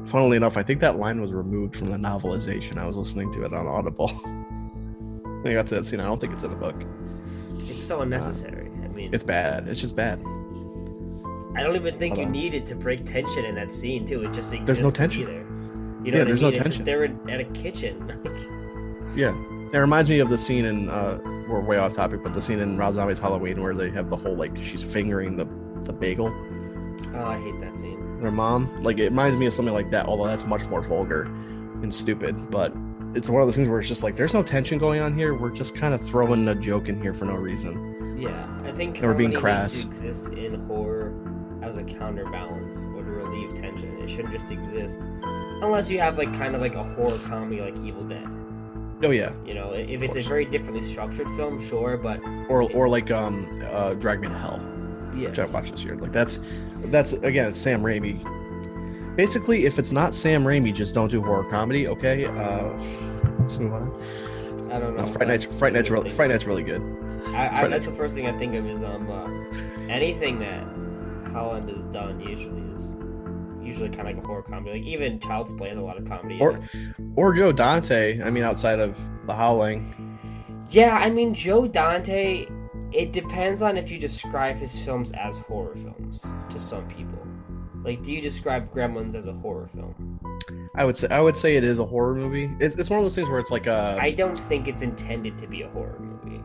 [0.06, 2.78] Funnily enough, I think that line was removed from the novelization.
[2.78, 4.12] I was listening to it on Audible.
[5.46, 6.00] I got to that scene.
[6.00, 6.76] I don't think it's in the book.
[7.60, 8.70] It's so unnecessary.
[8.84, 9.68] I mean, It's bad.
[9.68, 10.20] It's just bad.
[11.56, 12.32] I don't even think Hold you on.
[12.32, 14.24] needed to break tension in that scene too.
[14.24, 15.26] It just exists There's no tension.
[15.26, 15.34] there.
[16.04, 16.64] You know Yeah, there's I no mean?
[16.64, 16.86] Just tension.
[16.86, 18.12] they're at a kitchen.
[19.16, 19.36] Yeah.
[19.72, 22.60] It reminds me of the scene in uh we're way off topic, but the scene
[22.60, 25.46] in Rob Zombie's Halloween where they have the whole like she's fingering the
[25.84, 26.28] the bagel,
[27.14, 28.00] oh, I hate that scene.
[28.22, 28.84] her mom.
[28.84, 31.24] Like it reminds me of something like that, although that's much more vulgar
[31.84, 32.50] and stupid.
[32.50, 32.74] But
[33.16, 35.34] it's one of those things where it's just like there's no tension going on here.
[35.36, 38.18] We're just kind of throwing a joke in here for no reason.
[38.20, 39.84] Yeah, I think They were being crass.
[39.84, 41.14] exist in horror
[41.62, 43.98] as a counterbalance or to relieve tension.
[44.00, 45.00] It shouldn't just exist
[45.62, 48.28] unless you have like kind of like a horror comedy like Evil Dead.
[49.04, 49.34] Oh yeah.
[49.46, 53.62] You know, if it's a very differently structured film, sure, but Or or like um
[53.70, 54.62] uh Drag Me to Hell,
[55.16, 55.98] yeah, which I watched this year.
[55.98, 56.40] Like that's
[56.86, 58.24] that's again it's Sam Raimi.
[59.16, 62.26] Basically, if it's not Sam Raimi, just don't do horror comedy, okay?
[62.26, 62.70] Uh
[63.40, 64.72] let's move on.
[64.72, 65.06] I don't know.
[65.06, 66.16] No, Fright Night's Fright Night's really really.
[66.16, 66.82] Fright Night's really good.
[67.28, 69.28] I, I, that's the first thing I think of is um uh,
[69.92, 70.64] anything that
[71.32, 72.96] Holland has done usually is
[73.62, 74.80] usually kind of like a horror comedy.
[74.80, 76.38] Like even Child's Play has a lot of comedy.
[76.40, 76.60] Or-
[77.16, 78.22] Or Joe Dante.
[78.22, 79.94] I mean, outside of The Howling.
[80.70, 82.48] Yeah, I mean Joe Dante.
[82.92, 87.23] It depends on if you describe his films as horror films to some people.
[87.84, 90.20] Like, do you describe Gremlins as a horror film?
[90.76, 92.50] I would say I would say it is a horror movie.
[92.60, 95.38] It's, it's one of those things where it's like a I don't think it's intended
[95.40, 96.44] to be a horror movie.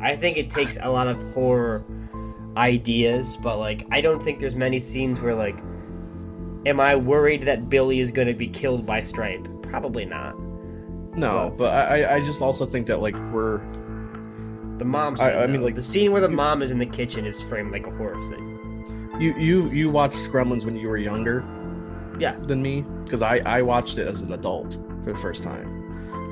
[0.00, 1.84] I think it takes a lot of horror
[2.56, 5.58] ideas, but like I don't think there's many scenes where like
[6.66, 9.46] am I worried that Billy is going to be killed by Stripe?
[9.62, 10.34] Probably not.
[11.16, 13.58] no, but I I- I just also think that like we're
[14.78, 15.66] The mom I- scene, I mean, though.
[15.66, 18.14] like- the scene where the mom is in the kitchen is framed like a horror
[18.30, 18.51] thing.
[19.18, 21.44] You you you watched Gremlins when you were younger
[22.18, 22.36] Yeah.
[22.46, 25.80] than me because I I watched it as an adult for the first time.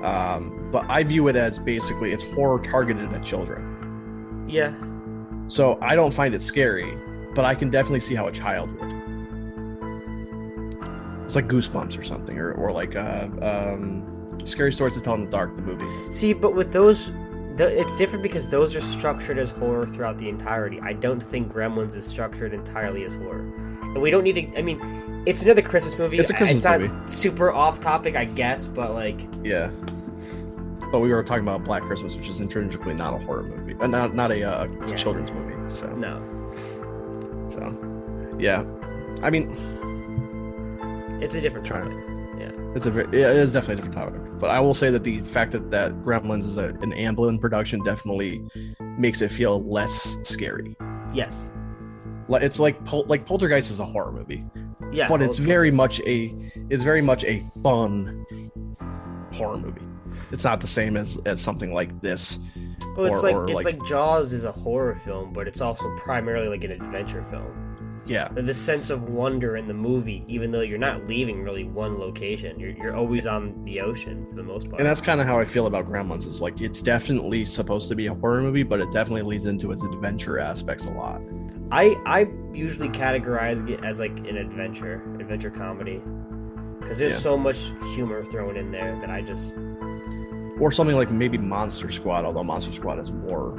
[0.05, 4.47] Um, but I view it as basically it's horror targeted at children.
[4.49, 4.73] Yeah.
[5.49, 6.95] So I don't find it scary,
[7.35, 8.91] but I can definitely see how a child would.
[11.25, 15.21] It's like Goosebumps or something, or, or like uh, um, Scary Stories to Tell in
[15.21, 15.87] the Dark, the movie.
[16.13, 17.11] See, but with those,
[17.61, 20.81] the, it's different because those are structured as horror throughout the entirety.
[20.81, 23.41] I don't think Gremlins is structured entirely as horror,
[23.83, 24.59] and we don't need to.
[24.59, 24.81] I mean,
[25.27, 26.19] it's another Christmas movie.
[26.19, 26.95] It's a Christmas It's not movie.
[27.07, 29.71] super off topic, I guess, but like, Yeah.
[30.91, 33.87] But we were talking about Black Christmas, which is intrinsically not a horror movie, uh,
[33.87, 34.97] not not a uh, Yeah.
[34.97, 35.55] children's movie.
[35.69, 36.21] So, no,
[37.51, 38.65] so, yeah.
[39.23, 39.51] I mean,
[41.23, 41.93] it's a different topic.
[42.75, 44.30] it's a very, yeah, it is definitely a different topic.
[44.41, 47.85] But I will say that the fact that that Gremlins is a, an Amblin production
[47.85, 48.43] definitely
[48.99, 50.77] makes it feel less scary.
[51.13, 51.53] Yes,
[52.29, 54.45] Like it's like Pol- like Poltergeist is a horror movie,
[54.93, 56.35] yeah, but it's very much a
[56.71, 58.25] is very much a fun
[59.33, 59.83] horror movie.
[60.33, 62.39] It's not the same as as something like this.
[62.97, 65.61] Well, it's or- like or, it's like- like Jaws is a horror film, but it's
[65.61, 67.70] also primarily like an adventure film.
[68.11, 71.97] Yeah, the sense of wonder in the movie, even though you're not leaving really one
[71.97, 74.81] location, you're, you're always on the ocean for the most part.
[74.81, 76.27] and that's kind of how I feel about Gremlins.
[76.27, 79.71] Is like it's definitely supposed to be a horror movie, but it definitely leads into
[79.71, 81.21] its adventure aspects a lot.
[81.71, 86.03] I I usually categorize it as like an adventure, adventure comedy,
[86.81, 87.19] because there's Yeah.
[87.19, 89.53] so much humor thrown in there that I just
[90.59, 93.57] Or something like maybe Monster Squad, although Monster Squad is more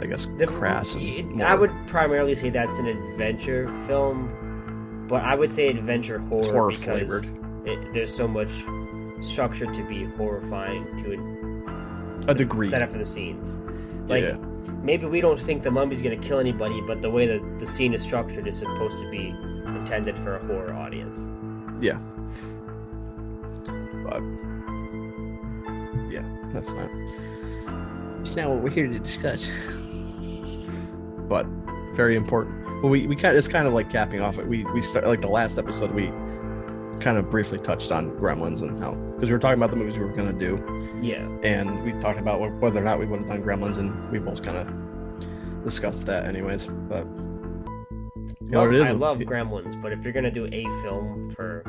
[0.00, 0.94] I guess The- crass.
[0.94, 5.68] And it- more- I would primarily say that's an adventure film, but I would say
[5.68, 7.26] adventure horror, horror because flavored.
[7.64, 8.50] It, there's so much
[9.22, 12.68] structure to be horrifying to a degree.
[12.68, 13.58] set up for the scenes.
[14.08, 14.36] Like yeah,
[14.82, 17.94] maybe we don't think the mummy's gonna kill anybody, but the way that the scene
[17.94, 19.34] is structured is supposed to be
[19.66, 21.26] intended for a horror audience.
[21.80, 21.98] yeah.
[24.04, 24.22] But
[26.10, 26.90] yeah, that's not.
[28.20, 29.50] It's not what we're here to discuss.
[31.28, 31.46] But
[31.94, 32.64] very important.
[32.82, 34.46] Well, we we kind it's kind of like capping off it.
[34.46, 36.08] We we start like the last episode we
[37.00, 39.96] kind of briefly touched on Gremlins and how because we were talking about the movies
[39.98, 40.62] we were gonna do.
[41.00, 44.18] Yeah, and we talked about whether or not we would have done Gremlins, and we
[44.18, 46.66] both kind of discussed that, anyways.
[46.66, 47.06] But
[48.40, 48.86] you know Love- it is?
[48.86, 51.62] I love Gremlins, but if you're gonna do a film for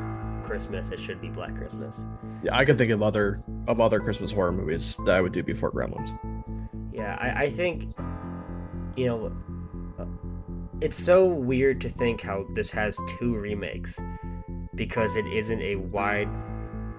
[0.44, 2.04] Christmas, it should be Black Christmas.
[2.42, 5.42] Yeah, I could think of other of other Christmas horror movies that I would do
[5.42, 6.16] before Gremlins.
[6.92, 7.94] Yeah, I, I think,
[8.98, 9.32] you know,
[9.98, 10.04] uh,
[10.80, 13.98] it's so weird to think how this has two remakes
[14.74, 16.28] because it isn't a wide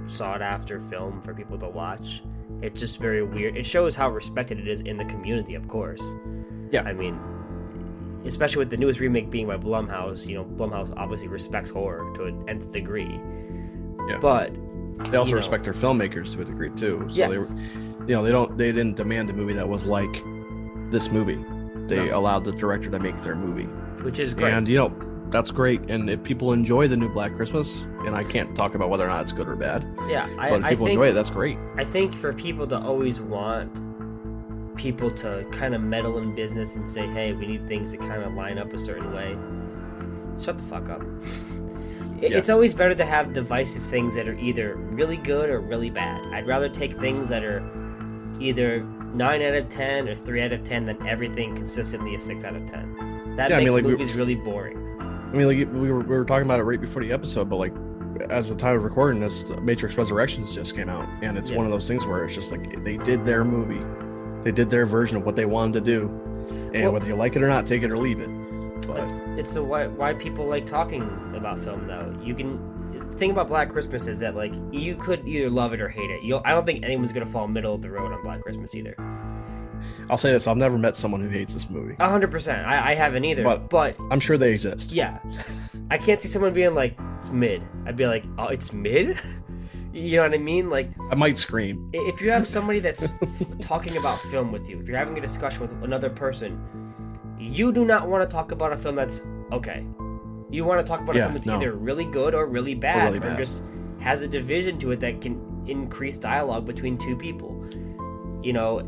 [0.07, 2.23] sought after film for people to watch.
[2.61, 3.57] It's just very weird.
[3.57, 6.13] It shows how respected it is in the community, of course.
[6.71, 6.83] Yeah.
[6.83, 7.19] I mean,
[8.25, 12.25] especially with the newest remake being by Blumhouse, you know, Blumhouse obviously respects horror to
[12.25, 13.19] an nth degree.
[14.07, 14.19] Yeah.
[14.21, 14.53] But
[15.11, 15.37] They also You know.
[15.37, 17.07] respect their filmmakers to a degree too.
[17.09, 17.47] So they, were,
[18.07, 20.23] you know, they don't they didn't demand a movie that was like
[20.91, 21.39] this movie.
[21.89, 22.19] They No.
[22.19, 23.65] allowed the director to make their movie,
[24.03, 24.53] which is great.
[24.53, 24.93] and you know
[25.31, 25.81] that's great.
[25.89, 29.09] And if people enjoy the new Black Christmas, and I can't talk about whether or
[29.09, 31.57] not it's good or bad, yeah, I, but if people think enjoy it, that's great.
[31.77, 33.69] I think for people to always want
[34.75, 38.23] people to kind of meddle in business and say, hey, we need things to kind
[38.23, 39.35] of line up a certain way,
[40.41, 41.01] shut the fuck up.
[42.21, 42.37] It- Yeah.
[42.37, 46.21] It's always better to have divisive things that are either really good or really bad.
[46.33, 47.61] I'd rather take things that are
[48.39, 48.83] either
[49.13, 52.55] 9 out of 10 or 3 out of 10 than everything consistently is 6 out
[52.55, 53.35] of 10.
[53.35, 54.77] That Yeah, I mean, makes like, we- movies really boring.
[54.99, 57.57] I mean, like we were we were talking about it right before the episode, but
[57.57, 57.73] like
[58.31, 61.57] as the time of recording this, Matrix Resurrections just came out, and it's Yeah.
[61.57, 63.81] one of those things where it's just like they did their movie,
[64.43, 66.09] they did their version of what they wanted to do,
[66.73, 68.29] and Well- whether you like it or not, take it or leave it.
[68.87, 69.05] But
[69.37, 72.11] it's the why why people like talking about film though.
[72.23, 72.59] You can
[73.19, 76.23] thing about Black Christmas is that like you could either love it or hate it.
[76.23, 78.95] You I don't think anyone's gonna fall middle of the road on Black Christmas either.
[80.09, 81.95] I'll say this: I've never met someone who hates this movie.
[81.99, 82.65] A hundred percent.
[82.65, 83.43] I I haven't either.
[83.43, 84.91] But- But, I'm sure they exist.
[84.91, 85.19] yeah,
[85.91, 87.63] I can't see someone being like it's mid.
[87.85, 89.19] I'd be like oh it's mid.
[89.93, 90.69] you know what I mean?
[90.69, 91.89] Like I might scream.
[91.93, 93.07] if you have somebody that's
[93.61, 96.59] talking about film with you, if you're having a discussion with another person,
[97.39, 99.85] you do not want to talk about a film that's okay.
[100.49, 101.55] You want to talk about a Yeah, film that's no.
[101.57, 103.37] either really good or really bad, really bad.
[103.37, 103.61] just
[103.99, 107.55] has a division to it that can increase dialogue between two people.
[108.41, 108.79] You know,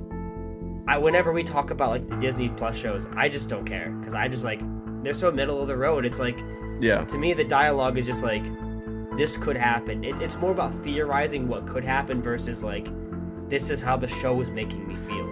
[0.88, 4.14] I whenever we talk about like the Disney Plus shows, I just don't care because
[4.14, 4.62] I just like
[5.04, 6.06] they're so middle of the road.
[6.06, 6.38] It's like
[6.80, 8.44] Yeah, to me the dialogue is just like
[9.18, 12.88] this could happen it, it's more about theorizing what could happen versus like
[13.50, 15.28] this is how the show is making me feel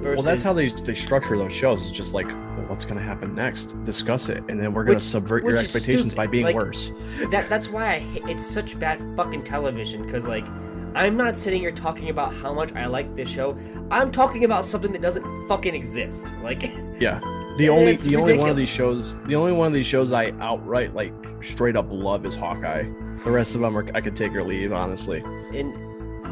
[0.00, 1.82] versus, well, that's how they they structure those shows.
[1.82, 3.82] It's just like, well, what's going to happen next?
[3.84, 6.16] Discuss it, and then we're going to subvert your expectations stupid.
[6.16, 6.92] by being Like- worse.
[7.30, 10.46] that that's why I it's such bad fucking television because like
[10.94, 13.56] I'm not sitting here talking about how much I like this show.
[13.90, 16.32] I'm talking about something that doesn't fucking exist.
[16.42, 16.62] Like,
[17.00, 17.18] Yeah.
[17.58, 20.32] The only the only one of these shows the only one of these shows I
[20.40, 22.84] outright like straight up love is Hawkeye.
[23.24, 25.20] The rest of them are I could take or leave honestly.
[25.52, 25.72] and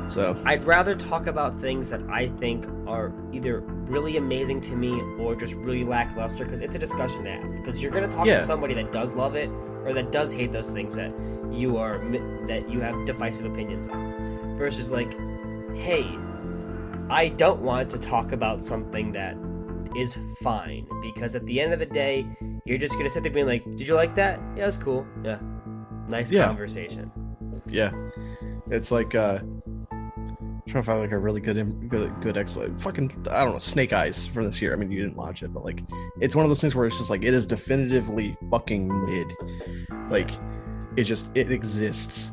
[0.08, 5.00] So I'd rather talk about things that I think are either really amazing to me
[5.18, 7.52] or just really lackluster because it's a discussion to have.
[7.56, 8.40] Because you're gonna talk Yeah.
[8.40, 9.48] to somebody that does love it
[9.86, 11.12] or that does hate those things that
[11.50, 11.98] you are
[12.46, 15.12] that you have divisive opinions on, versus like,
[15.74, 16.06] hey,
[17.10, 19.36] I don't want to talk about something that
[19.96, 22.26] is fine because at the end of the day,
[22.64, 24.40] you're just gonna sit there being like, did you like that?
[24.56, 25.06] Yeah, it's cool.
[25.24, 25.38] Yeah,
[26.08, 26.46] nice Yeah.
[26.46, 27.10] conversation.
[27.66, 27.90] yeah,
[28.70, 29.38] it's like uh,
[30.68, 32.78] trying to find like a really good good good explanation.
[32.78, 34.72] Fucking I don't know Snake Eyes for this year.
[34.72, 35.80] I mean you didn't watch it, but like
[36.20, 39.32] it's one of those things where it's just like it is definitively fucking mid.
[40.10, 40.30] Like
[40.96, 42.32] it just it exists.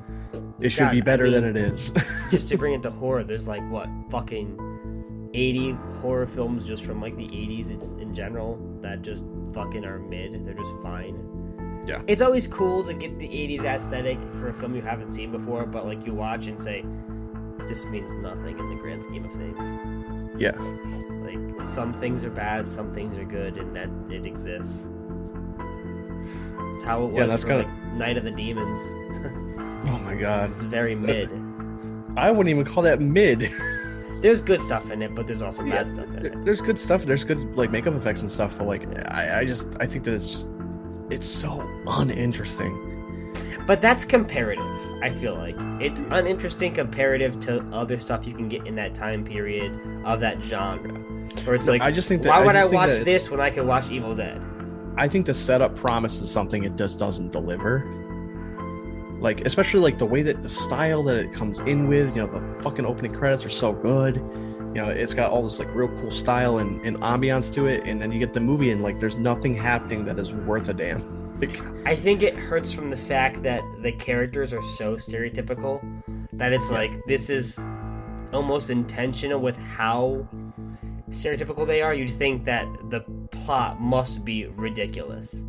[0.59, 1.91] It should God, be I better than it is.
[2.31, 5.71] just to bring it to horror, there's like what fucking 80
[6.01, 9.23] horror films just from like the 80s it's in general that just
[9.53, 10.45] fucking are mid.
[10.45, 11.25] They're just fine.
[11.87, 12.01] Yeah.
[12.07, 15.65] It's always cool to get the 80s aesthetic for a film you haven't seen before,
[15.65, 16.83] but like you watch and say,
[17.69, 20.41] this means nothing in the grand scheme of things.
[20.41, 20.57] yeah.
[21.23, 24.87] Like some things are bad, some things are good, and that it exists.
[26.75, 28.79] It's how it was Yeah, that's for kinda- like Night of the Demons.
[29.87, 30.43] Oh my god.
[30.45, 31.29] it's very uh, mid.
[32.17, 33.49] I wouldn't even call that mid.
[34.21, 36.45] there's good stuff in it, but there's also bad Yeah, stuff in it.
[36.45, 37.03] there's good stuff.
[37.05, 40.13] There's good like makeup effects and stuff, but like I, I just I think that
[40.13, 40.47] it's just
[41.09, 42.88] it's so uninteresting.
[43.69, 44.65] But that's comparative.
[45.03, 49.23] I feel like it's uninteresting comparative to other stuff you can get in that time
[49.23, 49.71] period
[50.05, 50.91] of that genre.
[51.43, 53.51] Where it's No, like, I just think that why would I watch this when I
[53.51, 54.41] could watch Evil Dead?
[54.97, 57.85] I think the setup promises something it just doesn't deliver.
[59.19, 62.27] Like especially like the way that the style that it comes in with, you know,
[62.27, 64.15] the fucking opening credits are so good.
[64.15, 67.83] You know, it's got all this like real cool style and, and ambiance to it,
[67.83, 70.73] and then you get the movie and like there's nothing happening that is worth a
[70.73, 71.18] damn.
[71.85, 75.79] I think it hurts from the fact that the characters are so stereotypical
[76.33, 77.59] that it's like this is
[78.33, 80.27] almost intentional with how
[81.09, 81.93] stereotypical they are.
[81.93, 85.43] You'd think that the plot must be ridiculous.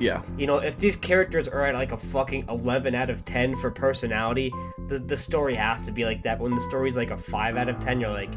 [0.00, 3.56] yeah, You know, if these characters are at like a fucking 11 out of 10
[3.56, 4.52] for personality,
[4.88, 6.38] the, the story has to be like that.
[6.40, 8.32] When the story's like a 5 out of 10, you're like,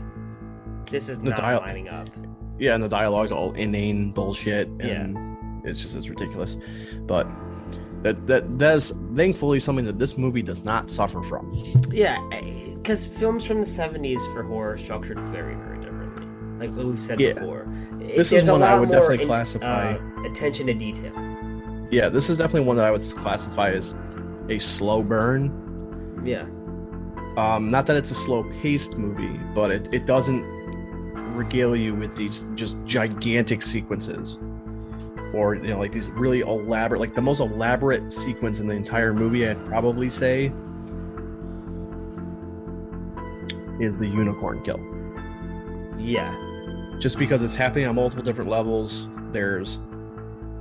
[0.91, 2.10] this is The not dial- lining up.
[2.60, 5.37] yeah, and the dialogue's all inane bullshit, and
[5.68, 6.57] it's just it's ridiculous.
[7.05, 7.28] But
[8.03, 11.51] that that that is thankfully something that this movie does not suffer from.
[11.91, 12.18] Yeah,
[12.76, 16.26] because films from the 70s for horror structured very, very differently.
[16.68, 17.34] Like we've said Yeah.
[17.34, 17.68] before.
[17.99, 19.93] This is one I would definitely in- classify.
[19.95, 21.11] uh, attention to detail.
[21.91, 23.95] Yeah, this is definitely one that I would classify as
[24.49, 26.22] a slow burn.
[26.26, 26.45] Yeah.
[27.38, 30.43] Um, not that it's a slow paced movie, but it, it doesn't
[31.36, 34.39] regale you with these just gigantic sequences.
[35.34, 39.13] Or, you know, like these really elaborate, like the most elaborate sequence in the entire
[39.13, 40.51] movie, I'd probably say,
[43.80, 44.80] is the unicorn kill.
[45.99, 46.36] Yeah.
[46.99, 49.07] Just because it's happening on multiple different levels.
[49.32, 49.80] There's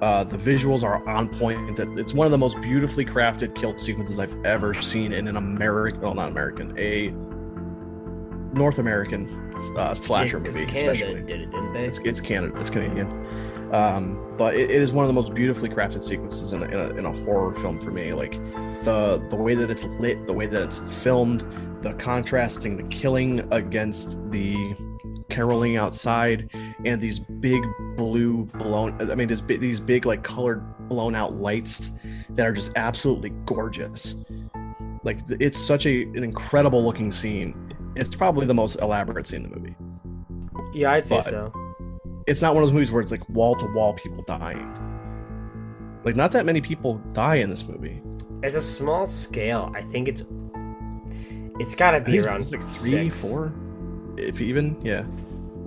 [0.02, 1.76] uh, the visuals are on point.
[1.76, 5.36] That it's one of the most beautifully crafted kill sequences I've ever seen in an
[5.36, 7.10] American, well, not American, a
[8.54, 9.26] North American
[9.78, 11.22] uh, slasher Yeah, movie, Canada especially.
[11.22, 11.84] did it, didn't they?
[11.84, 13.08] It's, it's Canada, it's Canadian,
[13.72, 16.74] um, but it, it is one of the most beautifully crafted sequences in a, in,
[16.74, 18.12] a, in a horror film for me.
[18.12, 18.32] Like
[18.84, 21.44] the the way that it's lit, the way that it's filmed,
[21.82, 24.74] the contrasting, the killing against the
[25.28, 26.50] caroling outside,
[26.84, 27.62] and these big
[27.96, 29.10] blue blown.
[29.10, 31.92] I mean, these big, these big like colored blown out lights
[32.30, 34.16] that are just absolutely gorgeous.
[35.02, 37.72] Like it's such a an incredible looking scene.
[37.96, 39.76] It's probably the most elaborate scene in the movie
[40.76, 41.52] yeah, I'd say but- so.
[42.26, 44.72] It's not one of those movies where it's like wall to wall people dying.
[46.04, 48.02] Like not that many people die in this movie.
[48.42, 49.72] It's a small scale.
[49.74, 50.24] I think it's
[51.58, 53.20] it's got to be around like three, six.
[53.22, 53.52] four,
[54.16, 54.80] if even.
[54.82, 55.04] Yeah.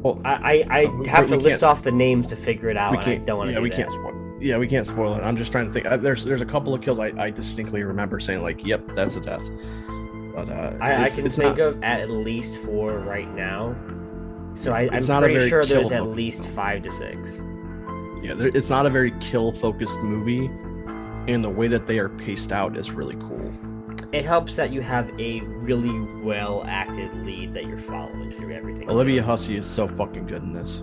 [0.01, 2.91] Well, I I, I have to list off the names to figure it out.
[2.91, 3.25] we can't.
[3.25, 3.53] don't want to.
[3.53, 3.75] yeah, do we that.
[3.75, 4.37] can't spoil.
[4.41, 5.21] Yeah, we can't spoil it.
[5.23, 5.85] I'm just trying to think.
[5.85, 9.15] Uh, there's there's a couple of kills I, I distinctly remember saying like, "Yep, that's
[9.17, 9.49] a death."
[10.33, 13.75] But uh, I, I can think not- of at least four right now.
[14.55, 16.55] So I, I'm not a pretty sure there's at least film.
[16.55, 17.41] five to six.
[18.21, 20.47] Yeah, it's not a very kill focused movie,
[21.31, 23.53] and the way that they are paced out is really cool.
[24.11, 28.89] It helps that you have a really well acted lead that you're following through everything.
[28.89, 30.81] Olivia Hussey is so fucking good in this.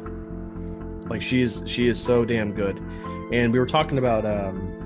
[1.10, 2.78] Like she is she is so damn good.
[3.32, 4.76] And we were talking about um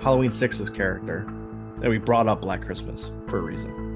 [0.00, 1.26] Halloween 6's character.
[1.80, 3.87] And we brought up Black Christmas for a reason.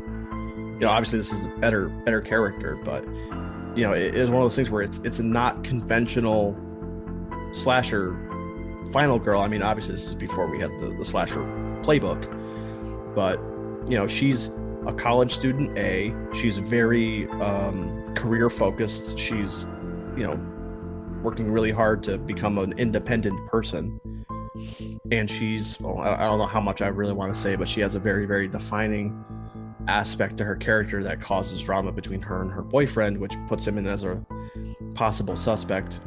[0.83, 3.05] You know, obviously this is a better better character, but
[3.77, 6.57] you know, it is one of those things where it's it's a not conventional
[7.55, 8.17] slasher
[8.93, 9.43] final girl.
[9.43, 11.39] I mean, obviously this is before we had the, the slasher
[11.85, 12.27] playbook.
[13.15, 13.39] But
[13.89, 14.51] you know, she's
[14.85, 19.69] a college student a she's very um, career focused she's
[20.17, 20.35] you know
[21.23, 24.01] working really hard to become an independent person
[25.13, 27.69] and she's well, I I don't know how much i really want to say but
[27.69, 29.25] she has a very very defining
[29.89, 33.79] aspect to her character that causes drama between her and her boyfriend which puts him
[33.79, 34.25] in as a
[34.95, 36.01] possible suspect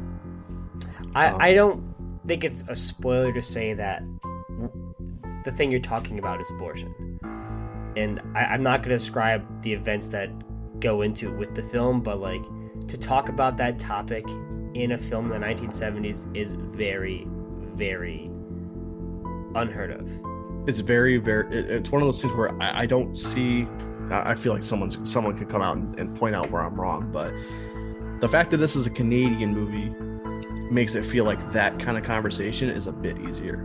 [1.16, 1.94] I, Um, I don't
[2.26, 4.02] think it's a spoiler to say that
[5.44, 7.18] the thing you're talking about is abortion.
[7.96, 10.28] And I, I'm not going to describe the events that
[10.78, 12.44] go into it with the film, but like
[12.88, 14.26] to talk about that topic
[14.74, 17.26] in a film in the 1970s is very,
[17.74, 18.30] very
[19.54, 20.35] unheard of.
[20.66, 23.66] It's very very it- it's one of those things where i, I don't see
[24.10, 27.10] i feel like someone's someone could come out and, and point out where i'm wrong
[27.12, 27.32] but
[28.20, 29.90] the fact that this is a canadian movie
[30.72, 33.58] makes it feel like that kind of conversation is a bit easier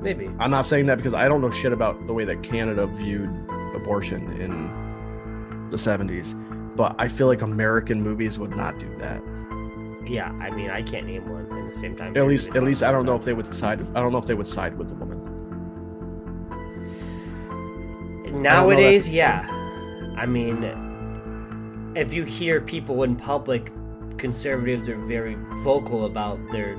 [0.00, 0.28] Maybe.
[0.40, 3.30] i'm not saying that because i don't know shit about the way that canada viewed
[3.74, 6.34] abortion in the 70s
[6.76, 9.22] but i feel like american movies would not do that
[10.06, 12.16] Yeah, I mean, I can't name one in the same time.
[12.16, 14.26] at least at least i don't know if they would side i don't know if
[14.26, 15.18] they would side with the woman
[18.32, 19.46] Nowadays, yeah.
[20.16, 20.64] I mean,
[21.94, 23.70] if you hear people in public,
[24.16, 26.76] conservatives are very vocal about their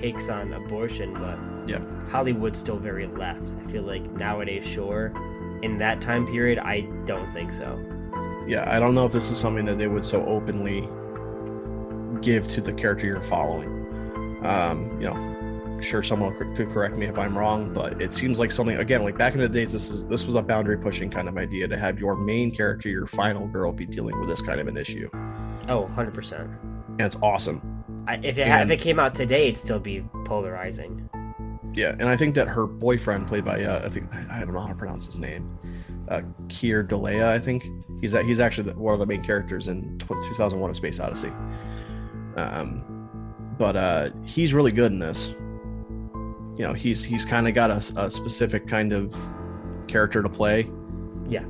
[0.00, 1.38] takes on abortion, but
[1.68, 1.80] Yeah.
[2.10, 3.42] Hollywood's still very left.
[3.60, 5.12] I feel like nowadays, sure.
[5.62, 7.78] In that time period, I don't think so.
[8.46, 10.88] Yeah, I don't know if this is something that they would so openly
[12.22, 13.68] give to the character you're following.
[14.44, 15.35] Um, you know,
[15.82, 19.02] sure someone could could correct me if I'm wrong, but it seems like something again,
[19.02, 21.68] like back in the days, this is this was a boundary pushing kind of idea
[21.68, 24.76] to have your main character, your final girl, be dealing with this kind of an
[24.76, 25.08] issue,
[25.68, 26.40] Oh, 100%.
[26.88, 27.60] and it's awesome.
[28.08, 31.08] I, if, it, ha- if it came out today, it'd still be polarizing.
[31.74, 34.60] Yeah, and I think that her boyfriend, played by uh, I think I don't know
[34.60, 35.58] how to pronounce his name,
[36.08, 37.66] uh, Keir Dullea, I think
[38.00, 41.00] he's a- he's actually the, one of the main characters in tw 2001: A Space
[41.00, 41.32] Odyssey.
[42.36, 42.82] Um,
[43.58, 45.30] but uh, he's really good in this.
[46.56, 49.14] You know, he's he's kind of got a, a specific kind of
[49.88, 50.70] character to play.
[51.28, 51.44] Yeah.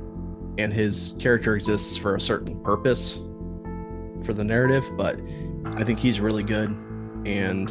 [0.57, 3.17] and his character exists for a certain purpose
[4.23, 5.19] for the narrative, but
[5.75, 6.71] I think he's really good,
[7.25, 7.69] and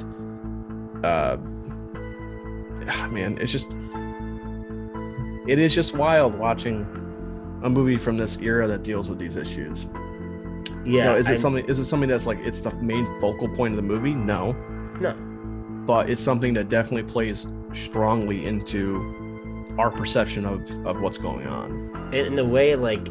[1.04, 1.36] uh,
[2.88, 3.72] ah, man, it's just
[5.48, 6.82] it is just wild watching
[7.62, 9.86] a movie from this era that deals with these issues.
[10.84, 10.92] Yeah.
[10.92, 11.64] You know, is it I'm- something?
[11.68, 14.12] Is it something that's like it's the main focal point of the movie?
[14.14, 14.52] No,
[15.00, 15.14] No.
[15.86, 22.12] But it's something that definitely plays strongly into our perception of of what's going on.
[22.12, 23.08] in, the way like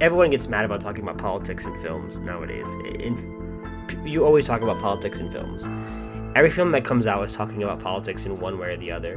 [0.00, 2.68] everyone gets mad about talking about politics in films nowadays.
[2.98, 3.32] In,
[4.04, 5.64] you always talk about politics in films.
[6.36, 9.14] Every film that comes out is talking about politics in one way or the other.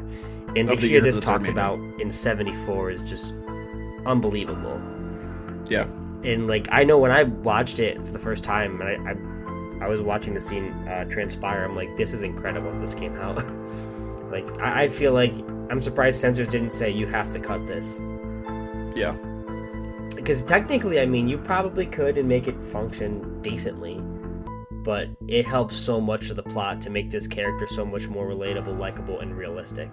[0.55, 3.33] And to Of the hear this talked about in '74 is just
[4.05, 4.81] unbelievable.
[5.67, 5.83] Yeah.
[6.23, 9.15] And like I know when I watched it for the first time, and I I,
[9.81, 12.71] I was watching the scene uh, transpire, I'm like, this is incredible.
[12.79, 13.37] This came out.
[14.31, 15.33] like I, I feel like
[15.69, 17.99] I'm surprised censors didn't say you have to cut this
[18.95, 19.15] Yeah,
[20.19, 23.99] because technically, I mean, you probably could and make it function decently,
[24.83, 28.27] but it helps so much of the plot to make this character so much more
[28.27, 29.91] relatable, likable, and realistic.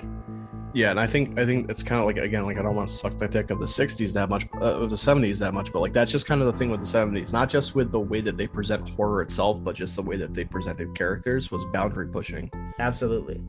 [0.77, 2.91] Yeah, and I think I think it's kind of like again, like I don't want
[2.91, 5.73] to suck the dick of the '60s that much, uh, of the '70s that much,
[5.73, 7.33] but like that's just kind of the thing with the '70s.
[7.33, 10.35] Not just with the way that they present horror itself, but just the way that
[10.35, 12.51] they presented characters was boundary pushing.
[12.79, 13.41] Absolutely.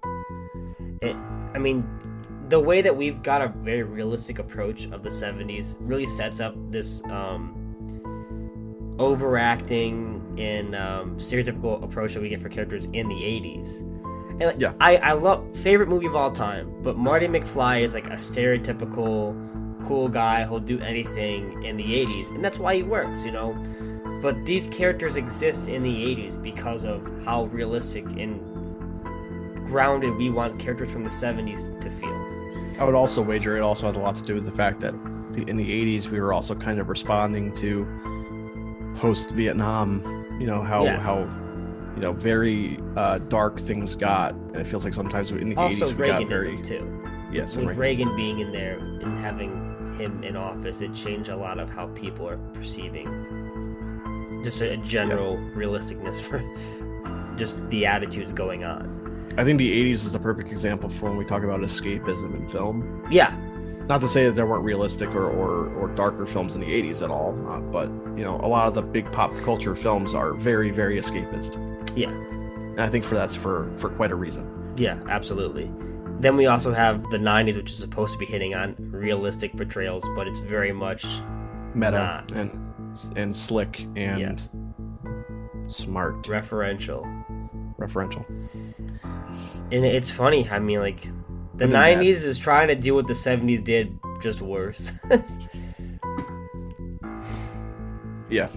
[1.02, 1.18] It,
[1.54, 1.86] I mean,
[2.48, 6.56] the way that we've got a very realistic approach of the 70s really sets up
[6.72, 13.84] this um, overacting and um, stereotypical approach that we get for characters in the 80s.
[14.40, 14.74] And like, Yeah.
[14.80, 19.36] I, I love favorite movie of all time, but Marty McFly is like a stereotypical
[19.88, 23.56] cool guy who'll do anything in the 80s, and that's why he works, you know.
[24.22, 28.42] But these characters exist in the 80s because of how realistic and
[29.68, 32.34] grounded we want characters from the 70s to feel.
[32.80, 34.94] I would also wager it also has a lot to do with the fact that
[35.48, 37.86] in the 80s we were also kind of responding to
[38.98, 40.02] post Vietnam,
[40.40, 41.00] you know how Yeah.
[41.00, 41.28] how
[41.98, 45.88] you know very uh, dark things got, and it feels like sometimes in the Also,
[45.88, 47.04] 80s we got Reaganism very too.
[47.32, 51.36] yes, With Reagan- Reagan being in there and having him in office, it changed a
[51.36, 53.08] lot of how people are perceiving
[54.44, 56.40] just a general realisticness for
[57.38, 58.94] just the attitudes going on.
[59.40, 62.48] I think the 80s is the perfect example for when we talk about escapism in
[62.48, 63.04] film.
[63.12, 63.36] Yeah,
[63.88, 67.02] Not to say that there weren't realistic or, or, or darker films in the 80s
[67.02, 70.34] at all, uh, but you know, a lot of the big pop culture films are
[70.34, 71.58] very, very escapist.
[71.96, 72.10] Yeah.
[72.10, 74.74] And I think for that's for for quite a reason.
[74.78, 75.72] yeah, absolutely.
[76.20, 80.04] Then we also have the 90s, which is supposed to be hitting on realistic portrayals,
[80.16, 81.06] but it's very much
[81.76, 82.32] Meta Not.
[82.32, 82.50] and
[83.16, 84.50] and slick and
[85.68, 87.04] smart, referential.
[87.80, 88.26] referential.
[89.72, 91.04] And it's funny, I mean, like,
[91.56, 91.98] the Look at that.
[92.04, 94.94] 90s is trying to do what the 70s did, just worse.
[98.30, 98.50] Yeah.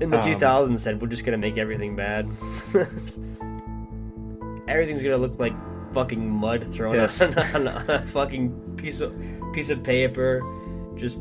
[0.00, 2.28] In the Um, 2000s, said we're just gonna make everything bad.
[4.68, 5.52] Everything's gonna look like
[5.92, 7.20] fucking mud thrown Yes.
[7.20, 9.12] on, on a fucking piece of
[9.52, 10.40] piece of paper.
[10.96, 11.18] Just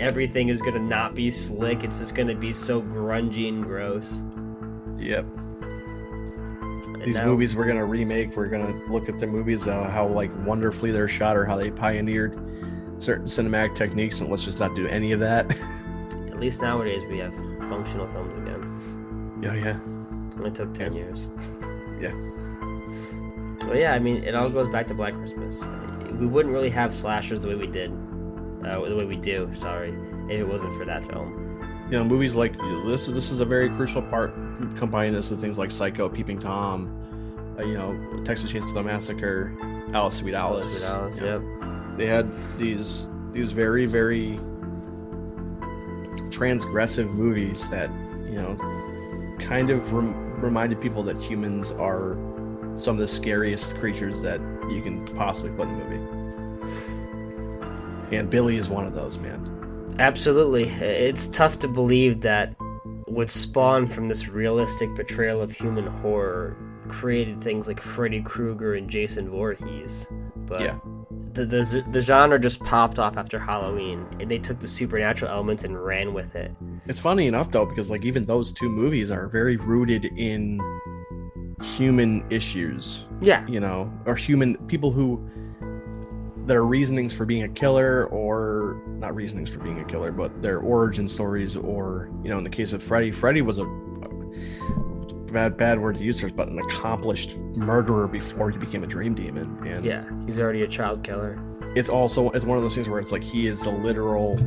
[0.00, 1.82] everything is gonna not be slick.
[1.82, 4.22] It's just gonna be so grungy and gross.
[4.98, 5.24] Yep.
[6.86, 8.36] And These now- movies we're gonna remake.
[8.36, 11.70] We're gonna look at the movies, uh, how like wonderfully they're shot, or how they
[11.70, 12.38] pioneered
[12.98, 15.50] certain cinematic techniques, and let's just not do any of that.
[16.30, 17.32] At least nowadays we have
[17.74, 19.40] functional films again.
[19.42, 19.76] yeah, yeah.
[19.76, 21.30] It only took ten years.
[22.00, 22.12] Yeah.
[23.66, 25.64] Well, yeah, I mean, it all goes back to Black Christmas.
[26.20, 27.90] We wouldn't really have slashers the way we did,
[28.64, 29.50] uh, the way we do.
[29.54, 29.90] Sorry,
[30.24, 31.40] if it wasn't for that film.
[31.90, 33.06] You know, movies like this.
[33.06, 34.34] This is a very crucial part.
[34.76, 39.52] Combining this with things like Psycho, Peeping Tom, uh, you know, Texas Chainsaw Massacre,
[39.92, 40.84] Alice Sweet Alice.
[40.84, 41.40] Alice, Alice, you know,
[41.88, 41.98] yep.
[41.98, 44.38] They had these these very very
[46.34, 47.90] transgressive movies that
[48.24, 48.56] you know
[49.40, 52.16] kind of rem- reminded people that humans are
[52.76, 56.74] some of the scariest creatures that you can possibly put in a movie.
[58.16, 59.94] And Billy is one of those, man.
[59.98, 60.64] Absolutely.
[60.64, 62.54] It's tough to believe that
[63.06, 66.56] what spawned from this realistic portrayal of human horror
[66.88, 70.06] created things like Freddy Krueger and Jason Voorhees.
[70.46, 70.78] But Yeah.
[71.34, 75.64] The, the, the genre just popped off after Halloween, and they took the supernatural elements
[75.64, 76.52] and ran with it.
[76.86, 80.60] It's funny enough though, because like even those two movies are very rooted in
[81.62, 83.46] human issues, Yeah.
[83.46, 85.20] you know, or human people who
[86.46, 90.58] their reasonings for being a killer or not reasonings for being a killer, but their
[90.58, 93.64] origin stories or, you know, in the case of Freddy, Freddy was a
[95.34, 99.14] bad bad word to use first, but an accomplished murderer before he became a dream
[99.14, 99.58] demon.
[99.66, 100.04] And Yeah.
[100.26, 101.38] He's already a child killer.
[101.76, 104.38] it's also it's one of those things where it's like he is the literal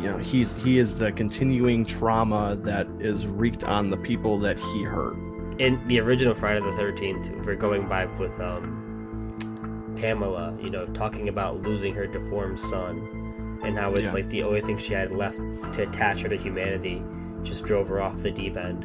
[0.00, 4.58] you know he's he is the continuing trauma that is wreaked on the people that
[4.58, 5.16] he hurt
[5.58, 11.28] in the original Friday the Thirteenth, we're going by with um, Pamela, you know, talking
[11.30, 14.12] about losing her deformed son, and how it's Yeah.
[14.12, 15.38] like the only thing she had left
[15.72, 17.02] to attach her to humanity
[17.42, 18.84] just drove her off the deep end,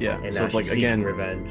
[0.00, 1.48] yeah and so it's like again revenge.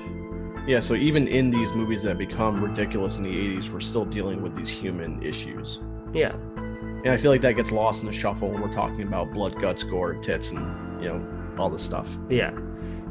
[0.67, 4.41] yeah so even in these movies that become ridiculous in the 80s we're still dealing
[4.41, 5.79] with these human issues
[6.13, 9.31] Yeah, and i feel like that gets lost in the shuffle when we're talking about
[9.31, 10.59] blood guts gore tits and
[11.01, 11.25] you know
[11.57, 12.51] all this stuff yeah.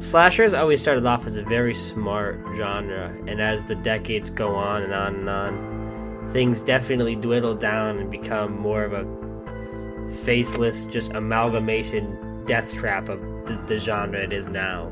[0.01, 4.81] Slashers always started off as a very smart genre, and as the decades go on
[4.83, 11.11] and on and on, things definitely dwindle down and become more of a faceless, just
[11.11, 14.89] amalgamation death trap of the, the genre it is now.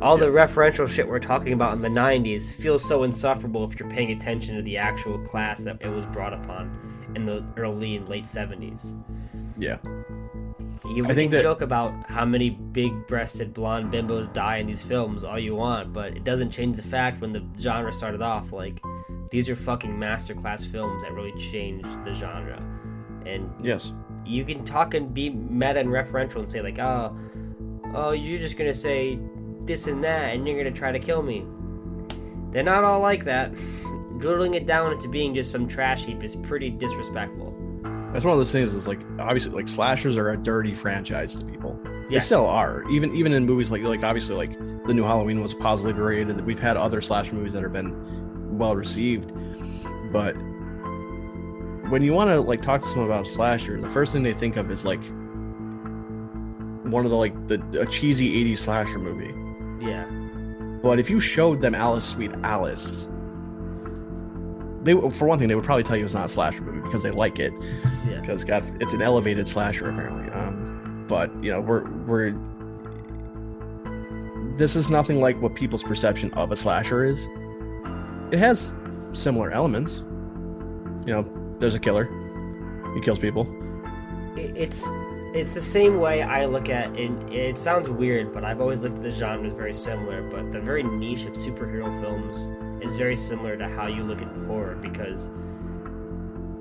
[0.00, 3.90] All the referential shit we're talking about in the 90s feels so insufferable if you're
[3.90, 6.70] paying attention to the actual class that it was brought upon
[7.16, 8.94] in the early and late 70s.
[9.58, 9.78] yeah
[10.86, 15.24] You I can that- joke about how many big-breasted blonde bimbos die in these films
[15.24, 18.52] all you want, but it doesn't change the fact when the genre started off.
[18.52, 18.80] Like,
[19.32, 22.58] these are fucking masterclass films that really changed the genre.
[23.26, 23.92] And yes
[24.24, 27.16] you can talk and be meta and referential and say like, oh,
[27.94, 29.18] oh, you're just gonna say
[29.68, 31.46] this and that, and you're gonna try to kill me.
[32.50, 33.54] They're not all like that.
[34.18, 37.54] Dwindling it down into being just some trash heap is pretty disrespectful.
[38.12, 41.44] that's one of those things is like obviously like slashers are a dirty franchise to
[41.46, 41.78] people
[42.10, 42.82] They still are.
[42.90, 46.44] Even even in movies like like obviously like the new Halloween was positively rated.
[46.44, 47.94] We've had other slasher movies that have been
[48.58, 49.30] well received,
[50.10, 50.32] but
[51.90, 54.32] when you want to like talk to someone about a slasher, the first thing they
[54.32, 55.02] think of is like
[56.84, 59.32] one of the like the a cheesy '80s slasher movie.
[59.80, 60.04] Yeah.
[60.82, 63.08] But if you showed them Alice Sweet Alice,
[64.82, 67.02] they for one thing they would probably tell you it's not a slasher movie because
[67.02, 67.52] they like it
[68.06, 68.20] Yeah.
[68.20, 70.30] because God, it's an elevated slasher apparently.
[70.32, 72.34] Um, but you know, we're we're
[74.56, 77.28] this is nothing like what people's perception of a slasher is.
[78.30, 78.74] It has
[79.12, 79.98] similar elements.
[81.06, 82.04] You know, there's a killer.
[82.94, 83.46] He kills people.
[84.36, 84.84] It's
[85.34, 87.10] it's the same way I look at it.
[87.32, 90.22] It sounds weird, but I've always looked at the genre as very similar.
[90.22, 92.48] But the very niche of superhero films
[92.82, 95.30] is very similar to how you look at horror because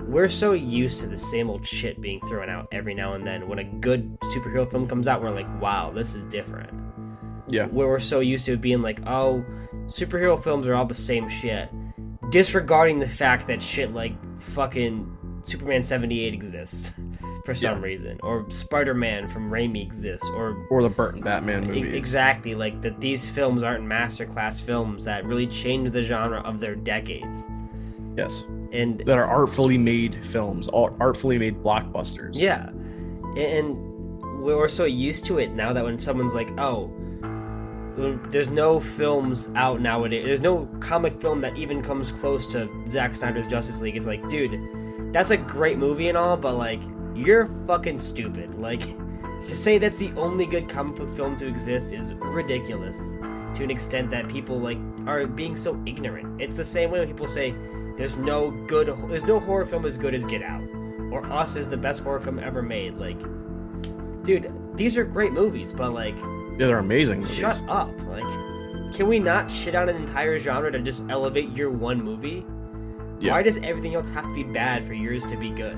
[0.07, 3.47] we're so used to the same old shit being thrown out every now and then.
[3.47, 6.70] When a good superhero film comes out, we're like, "Wow, this is different."
[7.47, 7.68] Yeah.
[7.68, 9.45] Where we're so used to it being like, "Oh,
[9.86, 11.70] superhero films are all the same shit,"
[12.32, 15.13] disregarding the fact that shit like fucking
[15.43, 16.93] Superman seventy eight exists
[17.48, 17.86] for some Yeah.
[17.86, 21.93] reason, or Spider Man from Raimi exists, or Or the Burton Batman e- movies.
[21.93, 23.00] exactly like that.
[23.00, 27.48] These films aren't masterclass films that really change the genre of their decades,
[28.18, 28.45] Yes.
[28.74, 32.32] and That are artfully made films, artfully made blockbusters.
[32.34, 32.68] Yeah,
[33.38, 33.78] and
[34.43, 36.89] we're so used to it now that when someone's like, "Oh,
[38.30, 40.26] there's no films out nowadays.
[40.26, 44.28] There's no comic film that even comes close to Zack Snyder's Justice League." It's like,
[44.28, 44.60] dude,
[45.14, 46.82] that's a great movie and all, but like,
[47.18, 48.55] you're fucking stupid.
[48.55, 48.82] Like,
[49.47, 53.15] to say that's the only good comic book film to exist is ridiculous
[53.55, 56.41] to an extent that people like are being so ignorant.
[56.41, 57.53] It's the same way when people say
[57.97, 60.61] there's no good, there's no horror film as good as Get Out
[61.11, 62.95] or Us is the best horror film ever made.
[62.95, 63.20] Like,
[64.24, 67.36] dude, these are great movies, but like, Yeah, they're amazing movies.
[67.36, 67.89] shut up.
[68.07, 72.45] Like, can we not shit on an entire genre to just elevate your one movie?
[73.20, 73.32] Yeah.
[73.32, 75.76] Why does everything else have to be bad for yours to be good?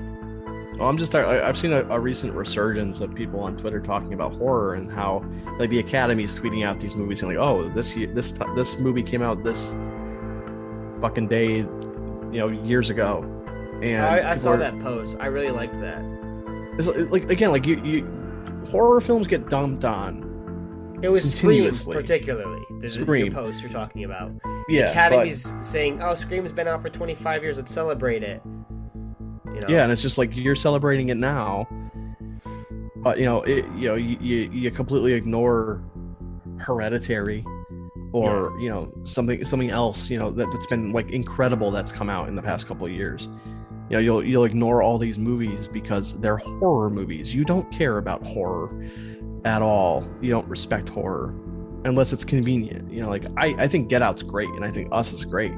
[0.80, 4.14] Well, I'm just I, I've seen a, a recent resurgence of people on Twitter talking
[4.14, 5.22] about horror and how
[5.58, 9.20] like the Academy's tweeting out these movies and like, oh, this this this movie came
[9.20, 9.74] out this
[11.02, 13.22] fucking day, you know, years ago.
[13.82, 15.18] And I, I saw are- that post.
[15.20, 16.02] I really liked that.
[16.78, 20.28] It's like again, like you, you horror films get dumped on.
[21.02, 22.62] It was Scream, particularly.
[22.70, 23.30] The, the Scream.
[23.30, 24.32] post you're talking about.
[24.70, 27.58] Yeah, the Academy's saying, "Oh, Scream's been out for 25 years.
[27.58, 28.40] Let's celebrate it."
[29.60, 29.74] You know?
[29.74, 31.68] yeah, and it's just like you're celebrating it now,
[32.96, 35.82] but you know, it, you know, you, you you completely ignore
[36.58, 37.44] Hereditary,
[38.12, 42.10] or you know something something else you know that, that's been like incredible that's come
[42.10, 43.28] out in the past couple of years.
[43.88, 47.34] You know, you'll you'll ignore all these movies because they're horror movies.
[47.34, 48.88] You don't care about horror
[49.44, 50.06] at all.
[50.20, 51.34] You don't respect horror
[51.84, 52.90] unless it's convenient.
[52.92, 55.52] You know, like I, I think Get Out's great and I think Us is great.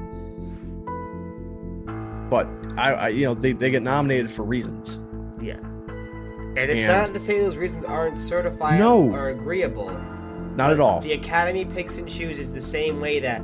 [2.32, 4.98] But I, I you know, they, they get nominated for reasons.
[5.38, 5.58] Yeah.
[5.58, 9.02] And it's And- not to say those reasons aren't certified No.
[9.12, 9.90] or agreeable.
[10.56, 11.00] Not at all.
[11.00, 13.42] The Academy picks and chooses the same way that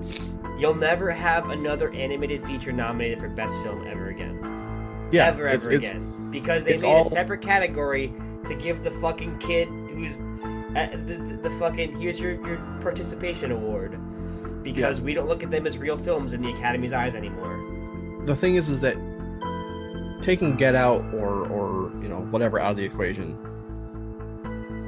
[0.59, 4.39] you'll never have another animated feature nominated for Best Film ever again.
[5.13, 6.31] Yeah, ever, it's- ever it's- again.
[6.31, 8.11] Because they made all- a separate category
[8.47, 10.15] to give the fucking kid who's
[10.77, 13.99] uh, the, the, the fucking here's your, your participation award.
[14.63, 17.68] Because we don't look at them as real films in the Academy's eyes anymore.
[18.27, 18.97] The thing is, is that
[20.23, 23.37] taking Get Out or or you know whatever out of the equation.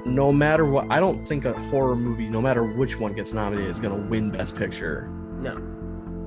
[0.06, 3.70] No matter what, I don't think a horror movie, no matter which one gets nominated,
[3.70, 5.08] is going to win Best Picture
[5.40, 5.56] No.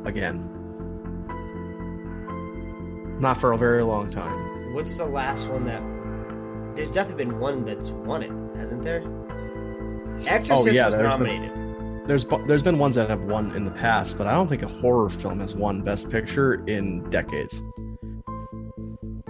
[0.06, 0.48] again.
[3.20, 4.74] Not for a very long time.
[4.74, 5.82] What's the last one that?
[6.76, 9.02] There's definitely been one that's won it, hasn't there?
[9.06, 11.52] Oh, Exorcist Oh, yeah, was there's been- nominated.
[12.06, 14.68] There's there's been ones that have won in the past, but I don't think a
[14.68, 17.62] horror film has won Best Picture in decades.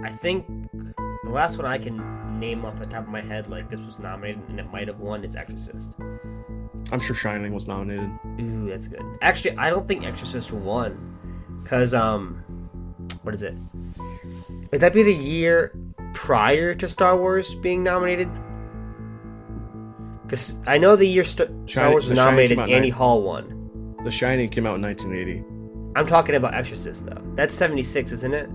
[0.02, 0.44] I think
[1.24, 4.00] the last one I can name off the top of my head, like this was
[4.00, 5.90] nominated and it might have won, is Exorcist.
[6.90, 8.10] I'm sure Shining was nominated.
[8.40, 9.02] Ooh, that's good.
[9.22, 12.42] Actually, I don't think Exorcist won, cause um,
[13.22, 13.54] what is it?
[14.72, 15.72] Would that be the year
[16.12, 18.28] prior to Star Wars being nominated?
[20.34, 23.94] Because I know the year St- Star Wars was nominated, Annie nine- Hall won.
[24.02, 25.44] The Shining came out in 1980.
[25.94, 27.22] I'm talking about Exorcist though.
[27.36, 28.50] That's 76, isn't it?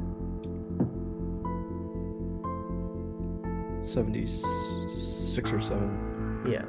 [3.84, 6.44] 76 or 7.
[6.46, 6.64] Yeah,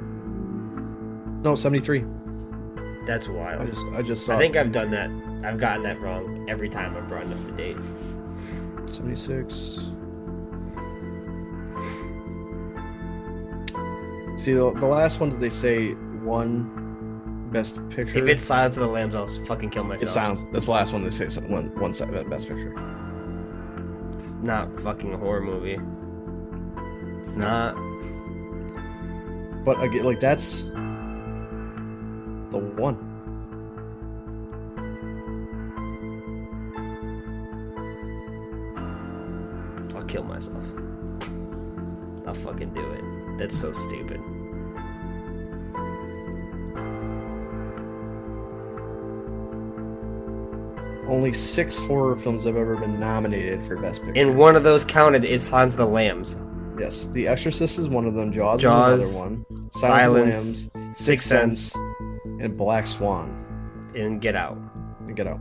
[1.43, 2.05] No, 73.
[3.05, 3.61] that's wild.
[3.61, 4.55] I just I just saw I think.
[4.55, 5.09] I've done that.
[5.45, 7.77] I've gotten that wrong every time I've brought up the date.
[8.89, 9.91] 76.
[14.37, 18.19] See, the, the last one that they say won Best Picture.
[18.19, 20.09] If it's Silence of the Lambs, I'll fucking kill myself.
[20.09, 20.43] it sounds.
[20.51, 22.73] That's the last one they say one one side Best Picture.
[24.13, 25.77] It's not fucking a horror movie.
[27.21, 27.75] It's not.
[29.65, 30.63] But again, like that's
[32.51, 33.07] the one.
[39.95, 40.65] I'll kill myself.
[42.25, 43.20] I'll fucking do it.
[43.41, 44.21] That's so stupid.
[51.07, 54.21] Only six horror films have ever been nominated for Best Picture.
[54.21, 56.37] And one of those counted is Silence of the Lambs.
[56.79, 58.31] yes, The Exorcist is one of them.
[58.31, 59.45] Jaws, Jaws, is another one.
[59.73, 61.75] Silence, Silence, of the Lambs, Sixth Sense,
[62.39, 63.35] and Black Swan.
[63.95, 64.57] and Get Out.
[65.07, 65.39] And Get Out.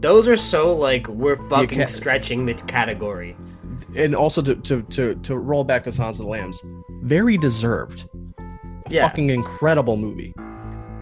[0.00, 3.36] Those are so like we're fucking stretching the category.
[3.96, 6.62] And also to to to, to roll back to Silence of the Lambs,
[7.02, 8.08] very deserved.
[8.90, 10.34] Yeah, Fucking incredible movie.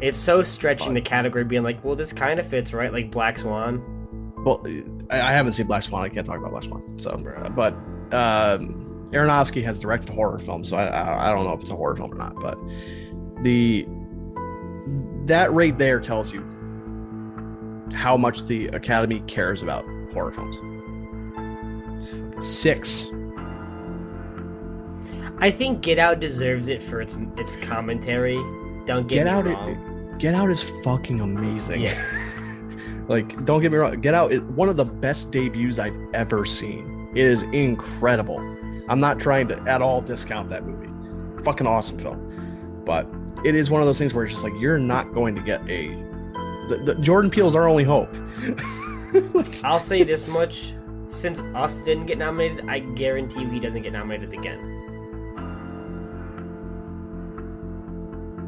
[0.01, 2.93] it's so stretching the category, being like, well, this kind of fits, right?
[2.93, 3.83] Like Black Swan.
[4.45, 4.65] Well,
[5.11, 6.03] I, I haven't seen Black Swan.
[6.03, 6.99] I can't talk about Black Swan.
[7.01, 7.17] So,
[7.57, 7.75] but
[8.15, 11.77] um, Aronofsky has directed horror films, so I, I I don't know if it's a
[11.77, 12.35] horror film or not.
[12.37, 12.57] But
[13.43, 13.87] the
[15.27, 16.41] that rate there tells you
[17.93, 20.57] how much the Academy cares about horror films.
[22.43, 23.07] Six.
[25.39, 28.37] I think Get Out deserves it for its its commentary.
[28.87, 29.45] Don't get, Get me Out.
[29.45, 30.19] wrong.
[30.19, 31.83] Get Out is fucking amazing.
[31.83, 33.05] Yeah.
[33.09, 34.01] like, don't get me wrong.
[34.01, 37.11] Get Out is one of the best debuts I've ever seen.
[37.15, 38.39] It is incredible.
[38.89, 40.89] I'm not trying to at all discount that movie.
[41.45, 42.83] Fucking awesome film.
[42.85, 43.07] But
[43.45, 45.61] it is one of those things where it's just like you're not going to get
[45.69, 45.89] a.
[46.69, 48.15] The, the, Jordan Peele's our only hope.
[49.35, 50.73] Like, I'll say this much:
[51.13, 54.59] since Us didn't get nominated, I guarantee you he doesn't get nominated again.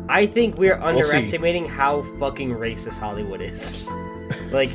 [0.09, 1.17] I think we're We'll see.
[1.17, 3.87] underestimating how fucking racist Hollywood is.
[4.53, 4.71] like,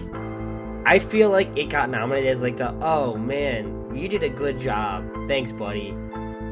[0.86, 4.58] I feel like it got nominated as like the oh man, you did a good
[4.58, 5.90] job, thanks, buddy.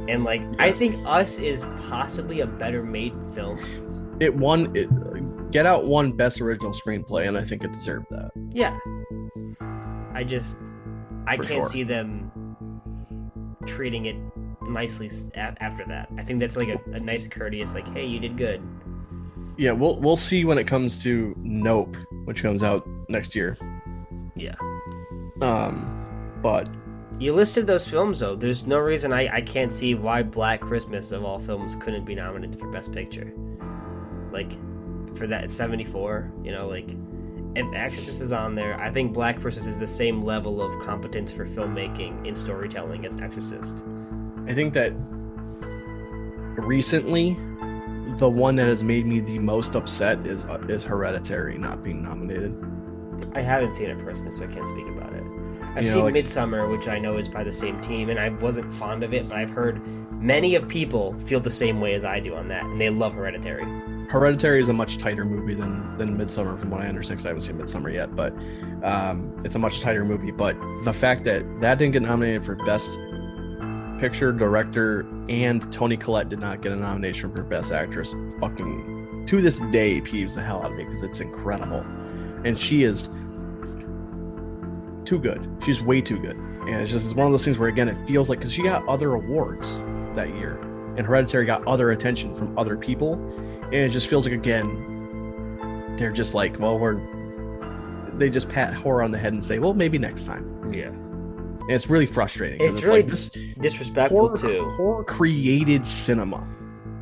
[0.09, 3.59] And like, I think Us is possibly a better made film.
[4.19, 4.71] it won.
[4.75, 4.89] It,
[5.51, 8.31] Get Out won Best Original Screenplay, and I think it deserved that.
[8.51, 8.77] Yeah.
[10.13, 10.57] I just
[11.27, 11.69] I can't sure.
[11.69, 12.31] see them
[13.65, 14.15] treating it
[14.67, 16.09] nicely after that.
[16.17, 18.61] I think that's like a, a nice courteous like, hey, you did good.
[19.57, 23.57] Yeah, we'll we'll see when it comes to Nope, which comes out next year.
[24.35, 24.55] Yeah.
[25.41, 26.69] Um, but
[27.19, 28.35] You listed those films though.
[28.35, 32.13] There's no reason I, I can't see why Black Christmas of all films couldn't be
[32.13, 33.33] nominated for Best Picture.
[34.31, 34.51] Like
[35.17, 36.91] for that 74, you know, like
[37.57, 41.31] if Exorcist is on there, I think Black Christmas is the same level of competence
[41.31, 43.83] for filmmaking and storytelling as Exorcist.
[44.47, 44.93] I think that
[46.57, 47.35] recently,
[48.17, 52.01] the one that has made me the most upset is uh, is Hereditary not being
[52.01, 52.55] nominated.
[53.33, 55.23] I haven't seen it personally, so I can't speak about it.
[55.75, 58.19] I've You know, seen like- Midsommar, which I know is by the same team, and
[58.19, 59.81] I wasn't fond of it, but I've heard
[60.11, 63.13] many of people feel the same way as I do on that, and they love
[63.13, 63.65] Hereditary.
[64.07, 67.17] Hereditary is a much tighter movie than than Midsommar, from what I understand.
[67.17, 68.33] Because I haven't seen Midsommar yet, but
[68.81, 70.31] um, it's a much tighter movie.
[70.31, 70.55] But
[70.85, 72.97] the fact that that didn't get nominated for Best
[73.99, 79.41] Picture, Director, and Toni Collette did not get a nomination for Best Actress, fucking to
[79.41, 81.81] this day peeves the hell out of me because it's incredible,
[82.45, 83.09] and she is
[85.03, 85.45] too good.
[85.65, 88.07] She's way too good, and it's just it's one of those things where again it
[88.07, 89.81] feels like because she got other awards
[90.15, 90.57] that year,
[90.95, 93.19] and Hereditary got other attention from other people
[93.67, 96.95] and it just feels like again they're just like well we're
[98.13, 100.87] they just pat horror on the head and say well maybe next time Yeah.
[100.87, 104.69] and it's really frustrating It's really like this Disrespectful horror, too.
[104.71, 106.47] horror created cinema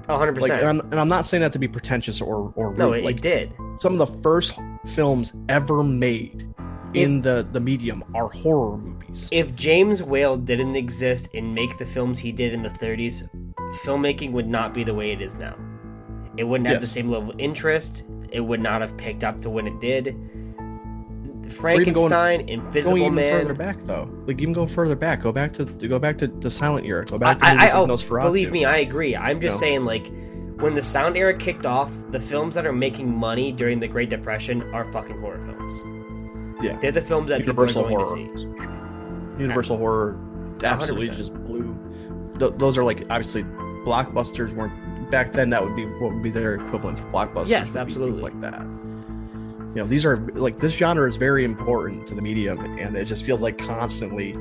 [0.07, 0.39] Oh, 100%.
[0.41, 2.78] like and I'm, and I'm not saying that to be pretentious or or rude.
[2.78, 3.53] no, it, like it did.
[3.80, 4.53] some of the first
[4.88, 6.47] films ever made
[6.93, 11.86] in the the medium are horror movies If James Whale didn't exist and make the
[11.86, 13.28] films he did in the 30s,
[13.84, 15.55] filmmaking would not be the way it is now.
[16.38, 18.04] It wouldn't have the same level of interest.
[18.32, 20.08] It would not have picked up to when it did.
[20.08, 20.34] even
[21.44, 23.42] going- Frankenstein, going Invisible even Man.
[23.42, 26.28] further back though like even go further back go back to, to go back to,
[26.28, 28.22] to silent era go back to I, movies I, like oh, Nosferatu.
[28.24, 29.16] believe me, I agree.
[29.16, 29.60] I'm just No.
[29.60, 30.08] saying, like,
[30.60, 34.10] when the sound era kicked off, the films that are making money during the Great
[34.10, 35.84] Depression are fucking horror films.
[36.64, 36.78] Yeah.
[36.80, 38.28] They're the films that Universal people are horror.
[38.34, 39.42] to see.
[39.44, 40.18] Universal horror
[40.64, 41.18] absolutely 100%.
[41.18, 41.78] just blew.
[42.40, 43.44] Th- those are like obviously
[43.86, 44.74] blockbusters weren't
[45.16, 45.49] back then.
[45.49, 47.47] That would be what would be their equivalent for blockbusters.
[47.47, 48.22] Yes, absolutely.
[48.22, 48.59] like that.
[48.59, 53.05] You know, these are like this genre is very important to the medium, and it
[53.05, 54.34] just feels like constantly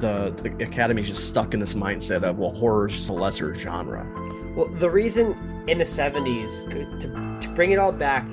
[0.00, 3.54] the the academy's just stuck in this mindset of well, horror is just a lesser
[3.54, 4.06] genre.
[4.54, 5.34] Well, the reason
[5.68, 6.50] in the 70s,
[7.00, 8.26] to, to bring it all back,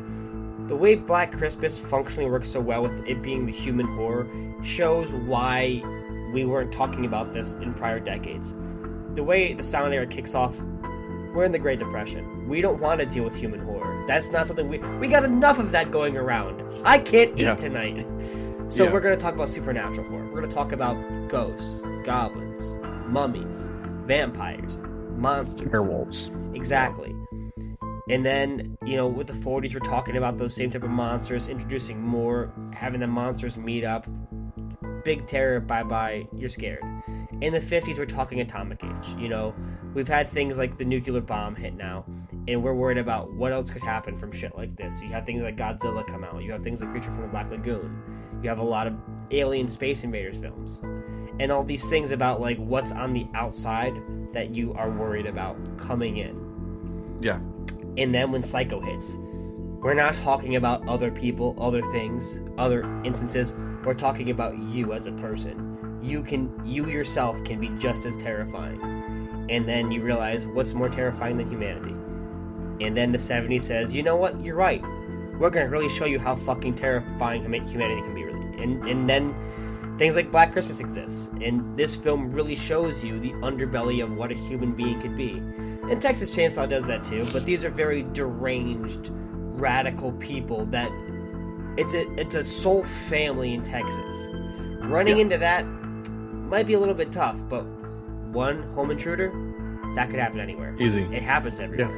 [0.67, 4.27] the way Black Christmas functionally works so well with it being the human horror
[4.61, 5.81] shows why
[6.33, 8.53] we weren't talking about this in prior decades.
[9.13, 10.59] The way the sound era kicks off,
[11.34, 12.47] we're in the Great Depression.
[12.49, 14.03] We don't want to deal with human horror.
[14.07, 16.61] That's not something we we got enough of that going around.
[16.84, 17.55] I can't eat Yeah.
[17.55, 18.05] tonight.
[18.71, 18.93] So Yeah.
[18.93, 20.25] we're going to talk about supernatural horror.
[20.25, 20.95] We're going to talk about
[21.27, 22.77] ghosts, goblins,
[23.07, 23.67] mummies,
[24.05, 24.77] vampires,
[25.17, 25.67] monsters.
[25.71, 26.30] Werewolves.
[26.53, 27.15] Exactly.
[28.11, 31.47] And then, you know, with the 40s, we're talking about those same type of monsters,
[31.47, 34.05] introducing more, having the monsters meet up.
[35.03, 36.83] Big terror, bye bye, you're scared.
[37.41, 39.15] In the 50s, we're talking atomic age.
[39.17, 39.55] You know,
[39.93, 42.05] we've had things like the nuclear bomb hit now,
[42.47, 45.01] and we're worried about what else could happen from shit like this.
[45.01, 47.49] You have things like Godzilla come out, you have things like Creature from the Black
[47.49, 48.01] Lagoon,
[48.43, 48.95] you have a lot of
[49.31, 50.81] alien space invaders films,
[51.39, 53.93] and all these things about like what's on the outside
[54.33, 57.17] that you are worried about coming in.
[57.21, 57.39] Yeah.
[57.97, 59.17] And then when Psycho hits,
[59.82, 63.53] we're not talking about other people, other things, other instances.
[63.86, 65.99] We're talking about you as a person.
[66.01, 69.47] You can, you yourself can be just as terrifying.
[69.49, 71.95] And then you realize what's more terrifying than humanity.
[72.86, 74.43] And then the 70s says, you know what?
[74.43, 74.84] You're right.
[75.39, 78.25] We're gonna really show you how fucking terrifying humanity can be.
[78.25, 78.61] Really.
[78.61, 79.34] And and then
[79.97, 84.32] things like Black Christmas exists, and this film really shows you the underbelly of what
[84.32, 85.38] a human being could be.
[85.89, 89.11] And Texas Chainsaw does that too, but these are very deranged,
[89.60, 90.91] radical people that
[91.78, 94.30] it's a it's a soul family in Texas.
[94.82, 95.24] Running Yeah.
[95.24, 97.64] into that might be a little bit tough, but
[98.32, 99.32] one home intruder
[99.95, 100.76] that could happen anywhere.
[100.80, 101.03] Easy.
[101.12, 101.89] It happens everywhere.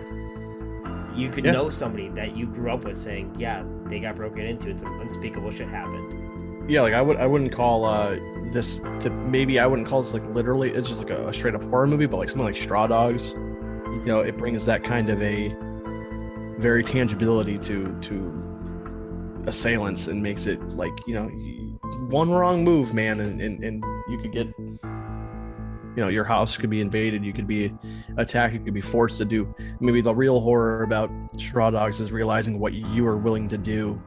[1.15, 1.51] You could Yeah.
[1.51, 4.99] know somebody that you grew up with saying, "Yeah, they got broken into, and some
[5.01, 8.15] unspeakable shit happened." Yeah, like I would I wouldn't call uh
[8.51, 11.55] this to maybe I wouldn't call this like literally it's just like a, a straight
[11.55, 15.09] up horror movie, but like something like Straw Dogs, you know, it brings that kind
[15.09, 15.53] of a
[16.61, 21.27] very tangibility to to assailants and makes it like you know
[22.09, 24.79] one wrong move, man, and and, and you could get you
[25.97, 27.73] know your house could be invaded, you could be
[28.17, 29.53] attacked, you could be forced to do.
[29.79, 34.01] Maybe the real horror about Straw Dogs is realizing what you are willing to do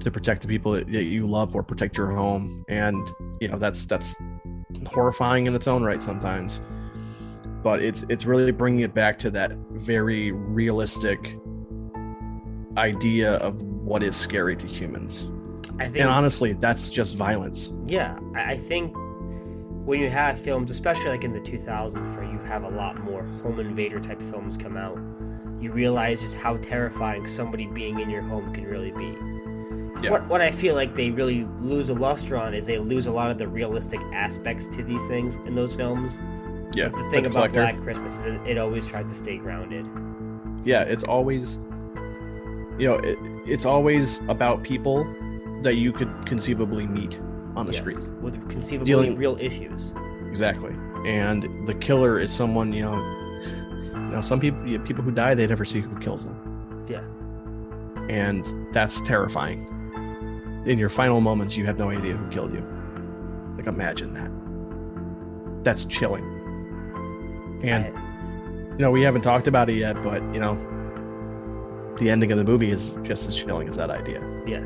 [0.00, 3.08] to protect the people that you love or protect your home and
[3.40, 4.16] you know that's that's
[4.88, 6.60] horrifying in its own right sometimes.
[7.62, 11.38] But it's it's really bringing it back to that very realistic
[12.76, 15.26] idea of what is scary to humans.
[15.78, 17.72] I think And honestly, that's just violence.
[17.86, 18.94] Yeah, I think
[19.84, 23.24] when you have films, especially like in the 2000s, where you have a lot more
[23.42, 24.96] home invader type films come out,
[25.60, 29.16] you realize just how terrifying somebody being in your home can really be.
[30.02, 30.10] Yeah.
[30.10, 33.12] What, what I feel like they really lose a luster on is they lose a
[33.12, 36.20] lot of the realistic aspects to these things in those films.
[36.74, 36.88] Yeah.
[36.88, 37.52] The thing about.
[37.52, 39.86] Black Christmas is it, it always tries to stay grounded.
[40.64, 41.58] yeah it's always
[42.82, 43.16] you know it,
[43.46, 45.04] it's always about people
[45.62, 47.20] that you could conceivably meet
[47.54, 47.98] on the Yes, street.
[48.20, 49.92] with conceivably Dealing- real issues.
[50.28, 50.74] exactly.
[51.06, 52.96] And the killer is someone you know
[53.94, 56.36] you know some people yeah, people who die they never see who kills them.
[56.88, 57.02] Yeah.
[58.08, 58.42] and
[58.74, 59.60] that's terrifying.
[60.66, 62.64] In your final moments you have no idea who killed you.
[63.56, 64.30] Like imagine that.
[65.64, 66.24] That's chilling.
[67.62, 67.92] And I-
[68.72, 70.54] you know we haven't talked about it yet but you know
[71.98, 74.64] the ending of the movie is just as chilling as that idea Yeah.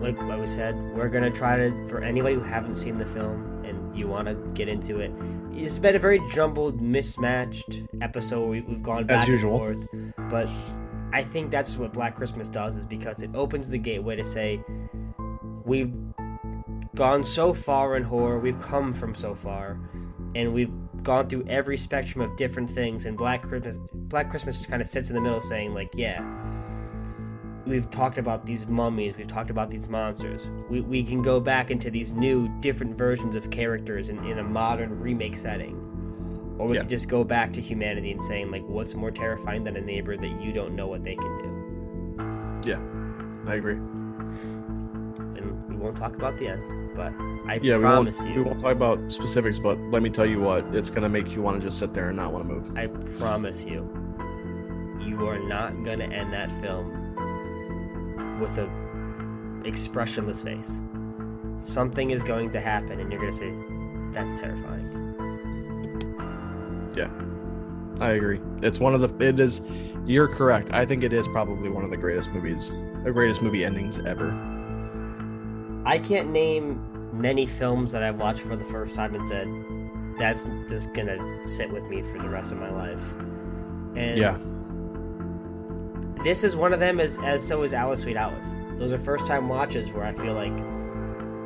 [0.00, 3.62] like what we said, we're gonna try to for anybody who haven't seen the film
[3.64, 5.10] and you want to get into it.
[5.52, 8.46] It's been a very jumbled, mismatched episode.
[8.48, 9.62] We, we've gone back usual.
[9.64, 10.48] and forth, but
[11.12, 14.60] I think that's what Black Christmas does, is because it opens the gateway to say
[15.64, 15.92] we've
[16.94, 19.78] gone so far in horror, we've come from so far,
[20.34, 20.72] and we've
[21.06, 23.06] gone through every spectrum of different things.
[23.06, 26.20] And Black Christmas, Black Christmas just kind of sits in the middle, saying like, yeah
[27.66, 30.50] we've talked about these mummies, we've talked about these monsters.
[30.70, 34.44] We, we can go back into these new, different versions of characters in, in a
[34.44, 35.74] modern remake setting.
[36.58, 36.82] Or we Yeah.
[36.82, 40.16] could just go back to humanity and saying, like, what's more terrifying than a neighbor
[40.16, 41.38] that you don't know what they can
[42.62, 42.70] do?
[42.70, 42.80] Yeah,
[43.50, 46.62] I agree And we won't talk about the end,
[46.96, 47.12] but
[47.48, 50.26] I yeah we promise won't, you, we won't talk about specifics but let me tell
[50.26, 52.48] you what it's going to make you want to just sit there and not want
[52.48, 52.76] to move.
[52.76, 52.86] I
[53.18, 53.88] promise you,
[55.00, 57.04] you are not going to end that film
[58.40, 58.68] with a
[59.64, 60.82] expressionless face.
[61.58, 63.52] Something is going to happen, and you're going to say,
[64.12, 64.84] "That's terrifying."
[66.94, 67.10] Yeah,
[68.00, 68.40] I agree.
[68.62, 69.62] It's one of the it is
[70.06, 70.70] you're correct.
[70.72, 72.72] I think it is probably one of the greatest movies
[73.04, 74.55] the greatest movie endings ever
[75.86, 76.82] I can't name
[77.12, 79.48] many films that I've watched for the first time and said,
[80.18, 83.14] "That's just going to sit with me for the rest of my life."
[83.96, 84.38] And yeah
[86.26, 88.56] this is one of them as as so is Alice Sweet Alice.
[88.78, 90.52] Those are first time watches where I feel like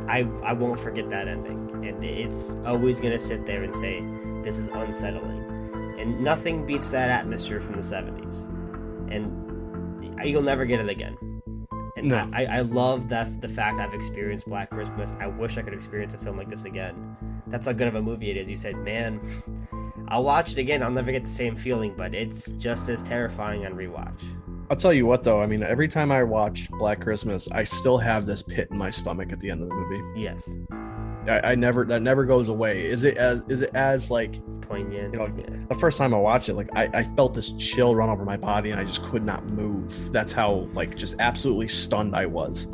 [0.09, 4.03] I I won't forget that ending, and it's always gonna sit there and say
[4.43, 8.49] this is unsettling, and nothing beats that atmosphere from the '70s,
[9.11, 11.17] and you'll never get it again.
[12.01, 12.29] And No.
[12.33, 15.13] I, I love that the fact I've experienced Black Christmas.
[15.21, 17.17] I wish I could experience a film like this again.
[17.47, 18.49] That's how good of a movie it is.
[18.49, 19.21] You said, man,
[20.09, 20.83] I'll watch it again.
[20.83, 24.23] I'll never get the same feeling, but it's just as terrifying on rewatch.
[24.71, 27.99] I'll tell you what though, I mean every time I watch Black Christmas, I still
[27.99, 30.21] have this pit in my stomach at the end of the movie.
[30.21, 30.49] Yes,
[31.27, 32.85] I, I never that never goes away.
[32.85, 34.41] Is it as is it as like
[34.71, 35.13] poignant.
[35.13, 35.67] You know, yeah.
[35.69, 38.37] the first time I watched it, like I, I felt this chill run over my
[38.37, 40.13] body and I just could not move.
[40.13, 42.67] That's how like just absolutely stunned I was.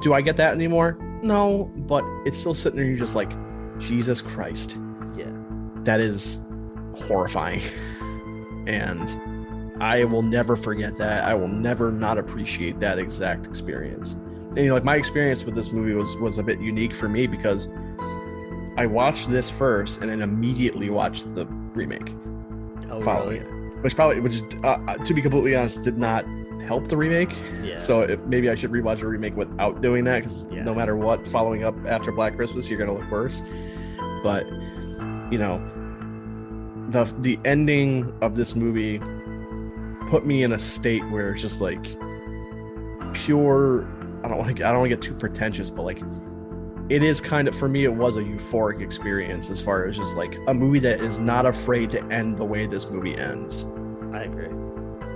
[0.00, 0.98] Do I get that anymore?
[1.22, 2.86] No, but it's still sitting there.
[2.86, 3.30] You're just like,
[3.78, 4.76] Jesus Christ,
[5.16, 5.30] yeah.
[5.84, 6.40] that is
[6.96, 7.62] horrifying.
[8.66, 11.24] and I will never forget that.
[11.24, 14.16] I will never not appreciate that exact experience.
[14.50, 17.08] And you know, like my experience with this movie was was a bit unique for
[17.08, 17.68] me because
[18.76, 22.14] I watched this first and then immediately watched the remake
[22.90, 23.68] Oh, following really?
[23.76, 26.24] it, which probably, which uh, uh, to be completely honest, did not
[26.66, 27.30] help the remake.
[27.62, 27.80] Yeah.
[27.80, 30.62] So it, maybe I should rewatch the remake without doing that because Yeah.
[30.64, 33.42] no matter what, following up after Black Christmas, you're gonna look worse.
[34.22, 34.46] But
[35.30, 35.58] you know,
[36.90, 39.00] the the ending of this movie
[40.08, 41.84] put me in a state where it's just like
[43.12, 43.86] pure.
[44.24, 44.64] I don't want to.
[44.64, 46.02] I don't want to get too pretentious, but like
[46.88, 47.84] it is kind of for me.
[47.84, 51.46] It was a euphoric experience as far as just like a movie that is not
[51.46, 53.66] afraid to end the way this movie ends.
[54.12, 54.48] I agree.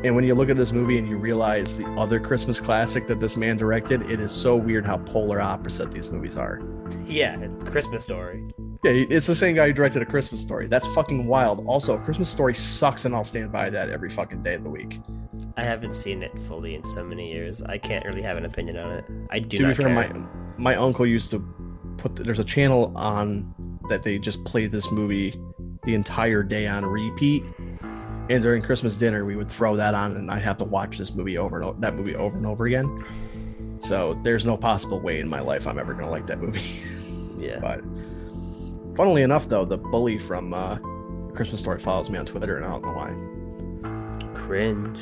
[0.05, 3.21] And when you look at this movie and you realize the other Christmas classic that
[3.21, 6.61] this man directed, it is so weird how polar opposite these movies are.
[7.07, 8.49] Yeah, Christmas Story.
[8.83, 10.67] Yeah, it's the same guy who directed A Christmas Story.
[10.67, 11.65] That's fucking wild.
[11.67, 14.71] Also, A Christmas Story sucks, and I'll stand by that every fucking day of the
[14.71, 15.01] week.
[15.57, 17.63] I haven't seen it fully in so many years.
[17.63, 19.05] I can't really have an opinion on it.
[19.31, 20.11] I do to be fair, my
[20.57, 21.39] my uncle used to
[21.97, 22.17] put.
[22.17, 23.55] The, there's a channel on
[23.89, 25.39] that they just play this movie
[25.85, 27.45] the entire day on repeat.
[28.31, 31.15] And during Christmas dinner, we would throw that on, and I'd have to watch this
[31.15, 33.05] movie over and o- that movie over and over again.
[33.79, 36.83] So there's no possible way in my life I'm ever gonna like that movie.
[37.39, 37.59] yeah.
[37.61, 37.83] but
[38.97, 40.77] Funnily enough, though, the bully from uh,
[41.35, 43.15] Christmas Story follows me on Twitter, and I don't know why.
[44.35, 44.99] Cringe.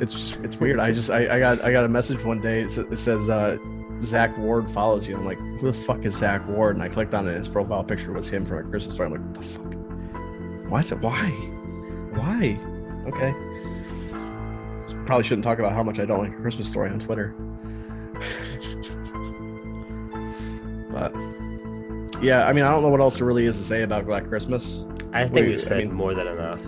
[0.00, 0.80] It's it's weird.
[0.80, 2.62] I just I, I got I got a message one day.
[2.62, 3.56] It, it says uh,
[4.04, 5.16] Zack Ward follows you.
[5.16, 6.74] I'm like, who the fuck is Zack Ward?
[6.76, 7.36] And I clicked on it.
[7.36, 9.06] His profile picture was him from a Christmas Story.
[9.06, 9.72] I'm like, what the fuck?
[10.70, 10.98] Why is it?
[11.00, 11.28] Why?
[12.14, 12.58] Why?
[13.06, 13.32] Okay.
[15.06, 17.28] Probably shouldn't talk about how much I don't like a Christmas Story on Twitter.
[20.90, 21.14] but
[22.22, 24.26] yeah, I mean, I don't know what else there really is to say about Black
[24.28, 24.84] Christmas.
[25.12, 26.60] I think Wait, we've I mean- more than enough.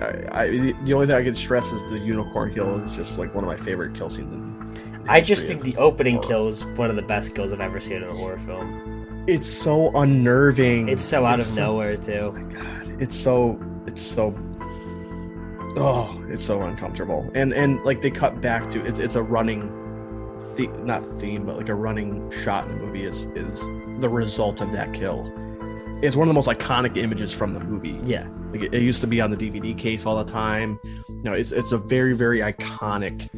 [0.00, 0.48] I, I
[0.84, 3.48] the only thing I can stress is the unicorn kill is just like one of
[3.48, 4.30] my favorite kill scenes.
[4.30, 6.28] In I just think the opening horror.
[6.28, 9.24] kill is one of the best kills I've ever seen in a horror film.
[9.26, 10.88] It's so unnerving.
[10.88, 12.32] It's so out of so- nowhere too.
[12.36, 13.58] Oh God, it's so
[13.88, 14.32] it's so
[15.76, 17.28] oh, it's so uncomfortable.
[17.34, 19.62] And and like they cut back to it's it's a running
[20.56, 23.60] the not theme, but like a running shot in the movie is is
[24.00, 25.32] the result of that kill.
[26.02, 27.98] It's one of the most iconic images from the movie.
[28.04, 28.28] Yeah.
[28.52, 30.78] Like it, it used to be on the DVD case all the time.
[30.84, 33.28] You know, it's it's a very very iconic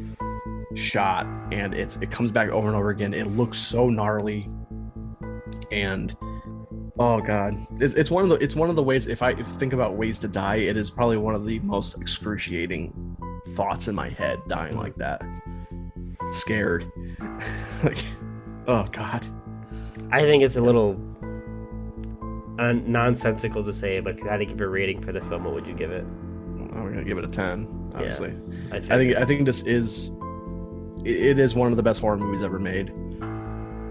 [0.75, 3.15] shot, and it's it comes back over and over again.
[3.15, 4.49] It looks so gnarly,
[5.73, 6.15] and
[6.99, 9.07] oh god, it's, it's one of the it's one of the ways.
[9.07, 12.01] If I if think about ways to die, it is probably one of the most
[12.01, 13.17] excruciating
[13.55, 14.39] thoughts in my head.
[14.49, 15.23] Dying like that,
[16.31, 16.91] scared,
[17.83, 18.05] like
[18.69, 19.27] oh god.
[20.13, 21.01] I think it's a little
[22.59, 25.45] uh, nonsensical to say, but if you had to give a rating for the film,
[25.45, 26.05] what would you give it?
[26.05, 27.67] I'm gonna give it a ten.
[27.95, 28.35] Obviously.
[28.71, 30.11] I think, I think I think this is
[31.05, 32.93] it is one of the best horror movies ever made.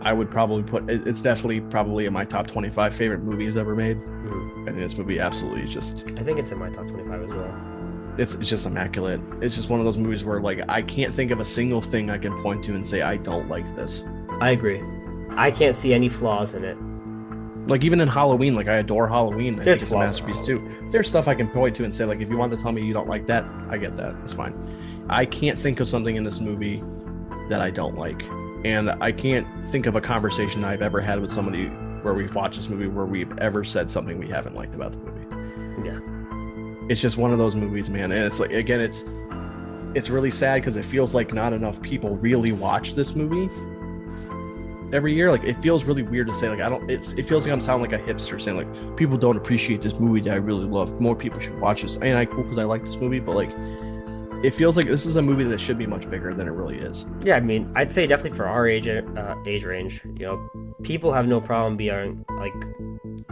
[0.02, 3.98] I would probably put it's definitely probably in my top 25 favorite movies ever made.
[3.98, 4.62] Mhm.
[4.62, 7.30] I think this movie absolutely is just I think it's in my top twenty-five as
[7.32, 7.54] well.
[8.18, 9.20] it's, it's just immaculate.
[9.42, 12.10] It's just one of those movies where like I can't think of a single thing
[12.10, 14.04] I can point to and say I don't like this.
[14.40, 14.82] I agree.
[15.32, 16.78] I can't see any flaws in it.
[17.70, 19.60] Like even in Halloween, like I adore Halloween.
[19.60, 20.90] I There's think it's a masterpiece too.
[20.92, 22.84] There's stuff I can point to and say like if you want to tell me
[22.84, 24.16] you don't like that, I get that.
[24.24, 24.56] It's fine.
[25.10, 26.84] I can't think of something in this movie
[27.50, 28.24] that I don't like.
[28.66, 31.68] And I can't think of a conversation I've ever had with somebody
[32.02, 34.98] where we've watched this movie where we've ever said something we haven't liked about the
[34.98, 35.88] movie.
[35.88, 36.00] Yeah.
[36.90, 38.12] It's just one of those movies, man.
[38.12, 39.04] And it's like again, it's
[39.94, 43.48] it's really sad because it feels like not enough people really watch this movie
[44.94, 45.32] every year.
[45.32, 46.90] Like it feels really weird to say like I don't.
[46.90, 50.00] It's it feels like I'm sounding like a hipster saying like people don't appreciate this
[50.00, 51.00] movie that I really love.
[51.00, 51.96] More people should watch this.
[51.98, 53.52] And I cool because I like this movie, but like
[54.44, 56.78] it feels like this is a movie that should be much bigger than it really
[56.78, 57.06] is.
[57.24, 60.50] Yeah, I mean, I'd say definitely for our age uh, age range, you know,
[60.82, 62.54] people have no problem being like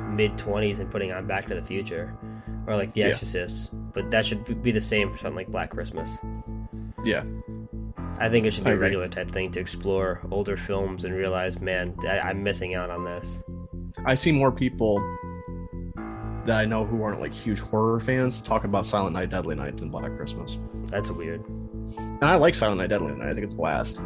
[0.10, 2.14] mid twenties and putting on Back to the Future
[2.68, 3.08] or like The Yeah.
[3.08, 6.18] Exorcist, but that should be the same for something like Black Christmas.
[7.06, 7.24] Yeah,
[8.20, 11.60] I think it should be a regular type thing to explore older films and realize,
[11.60, 13.44] man, I- I'm missing out on this.
[14.06, 14.98] I see more people
[16.46, 19.78] that I know who aren't like huge horror fans talk about Silent Night, Deadly Night
[19.78, 20.58] than Black Christmas.
[20.86, 21.44] That's weird.
[21.98, 23.28] And I like Silent Night, Deadly Night.
[23.30, 24.00] I think it's a blast,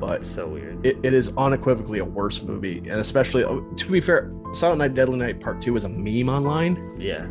[0.00, 0.84] but That's so weird.
[0.84, 4.94] it, it is unequivocally a worse movie and especially oh, to be fair silent night
[4.94, 7.26] deadly night part two is a meme online Yeah,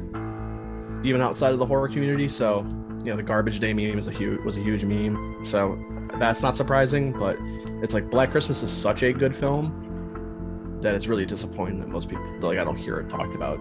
[1.04, 2.66] even outside of the horror community so
[3.04, 5.74] you know the garbage day meme is a huge was a huge meme so
[6.18, 7.38] that's not surprising but
[7.82, 12.08] it's like black christmas is such a good film that it's really disappointing that most
[12.10, 13.60] people like i don't hear it talked about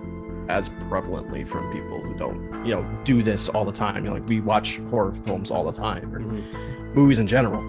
[0.49, 4.15] as prevalently from people who don't you know do this all the time you know
[4.16, 6.95] like we watch horror films all the time or Mhm.
[6.95, 7.62] movies in general.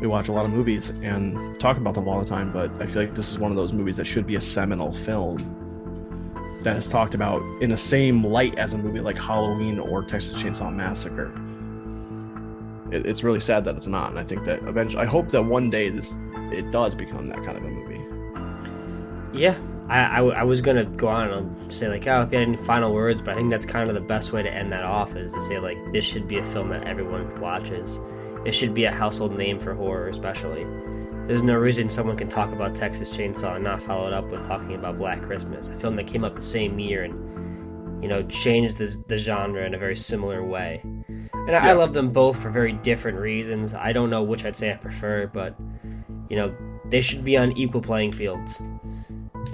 [0.00, 2.86] We watch a lot of movies and talk about them all the time, but I
[2.86, 5.38] feel like this is one of those movies that should be a seminal film
[6.62, 10.34] that is talked about in the same light as a movie like Halloween or Texas
[10.42, 11.30] Chainsaw Massacre.
[12.94, 15.42] It, it's really sad that it's not, and I think that eventually, I hope that
[15.42, 16.14] one day this
[16.52, 19.38] it does become that kind of a movie.
[19.38, 19.58] yeah.
[19.86, 23.20] I, was gonna go on and say like, oh, if you had any final words,
[23.20, 25.42] but I think that's kind of the best way to end that off is to
[25.42, 28.00] say like, this should be a film that everyone watches.
[28.46, 30.64] It should be a household name for horror, especially.
[31.26, 34.46] There's no reason someone can talk about Texas Chainsaw and not follow it up with
[34.46, 38.22] talking about Black Christmas, a film that came out the same year and, you know,
[38.24, 40.82] changed the, the genre in a very similar way.
[41.46, 43.74] And I, I love them both for very different reasons.
[43.74, 45.54] I don't know which I'd say I prefer, but,
[46.30, 46.54] you know,
[46.86, 48.60] they should be on equal playing fields.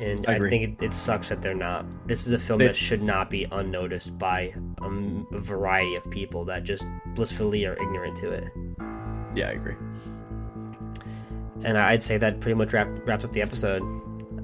[0.00, 1.84] And I I, think it, it sucks that they're not.
[2.06, 6.08] This is a film They- that should not be unnoticed by um, a variety of
[6.10, 8.44] people that just blissfully are ignorant to it.
[9.34, 9.74] Yeah, I agree.
[11.62, 13.82] And I'd say that pretty much wrap, wraps up the episode.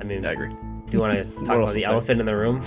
[0.00, 0.50] I mean, I agree.
[0.50, 0.56] do
[0.90, 1.84] you want to talk about the say?
[1.84, 2.60] elephant in the room?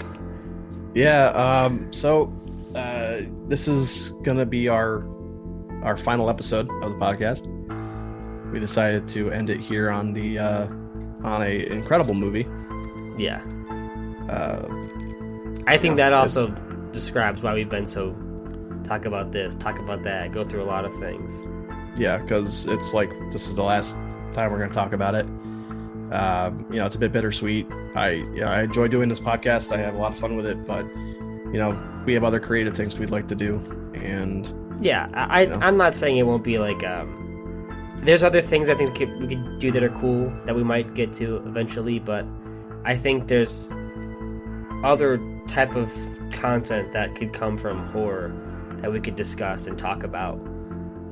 [0.95, 1.27] Yeah.
[1.29, 1.91] Um.
[1.93, 2.33] So,
[2.75, 5.05] uh, this is gonna be our
[5.83, 7.47] our final episode of the podcast.
[8.51, 10.67] We decided to end it here on the uh,
[11.23, 12.47] on a incredible movie.
[13.17, 13.41] Yeah.
[14.29, 14.67] Uh,
[15.67, 16.47] I think that also
[16.91, 18.15] describes why we've been so
[18.83, 21.47] talk about this, talk about that, go through a lot of things.
[21.97, 23.95] yeah, because it's like this is the last
[24.33, 25.25] time we're to talk about it.
[26.11, 27.67] Um, you know, it's a bit bittersweet.
[27.95, 29.71] I yeah, I enjoy doing this podcast.
[29.71, 30.85] I have a lot of fun with it, but
[31.51, 33.57] you know, we have other creative things we'd like to do,
[33.93, 34.51] and
[34.81, 35.59] Yeah, I, You know?
[35.61, 37.15] I'm not saying it won't be like um.
[38.03, 41.11] There's other things I think we could do that are cool that we might get
[41.13, 42.25] to eventually, but
[42.85, 43.67] I think there's
[44.83, 45.19] other
[45.49, 45.91] type of
[46.31, 48.31] content that could come from horror
[48.77, 50.39] that we could discuss and talk about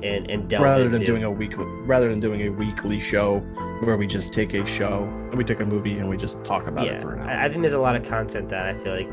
[0.02, 0.98] and and delve rather into.
[0.98, 3.40] than doing a week, rather than doing a weekly show
[3.82, 6.66] where we just take a show and we take a movie and we just talk
[6.66, 7.38] about yeah, it for an hour.
[7.38, 9.08] I think there's a lot of content that I feel like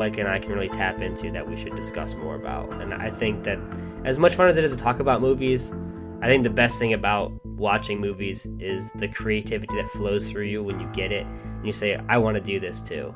[0.00, 2.72] Mike and I can really tap into that we should discuss more about.
[2.80, 3.58] And I think that
[4.06, 5.74] as much fun as it is to talk about movies,
[6.22, 10.62] I think the best thing about watching movies is the creativity that flows through you
[10.62, 13.14] when you get it and you say, I want to do this too.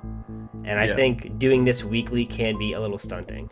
[0.67, 0.95] And I Yeah.
[0.95, 3.49] think doing this weekly can be a little stunting.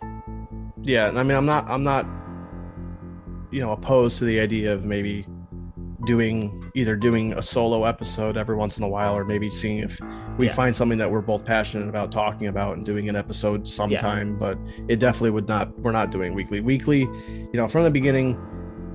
[0.85, 2.05] yeah and i mean i'm not i'm not
[3.53, 5.25] you know opposed to the idea of maybe
[6.05, 10.01] doing either doing a solo episode every once in a while or maybe seeing if
[10.39, 10.55] we Yeah.
[10.55, 14.59] find something that we're both passionate about talking about and doing an episode sometime but
[14.89, 18.39] it definitely would not we're not doing weekly weekly you know from the beginning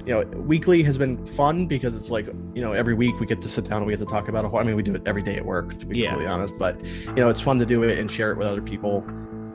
[0.05, 3.41] you know weekly has been fun because it's like you know every week we get
[3.41, 4.95] to sit down and we get to talk about a whole i mean we do
[4.95, 6.09] it every day at work to be Yeah.
[6.09, 8.61] completely honest but you know it's fun to do it and share it with other
[8.61, 9.03] people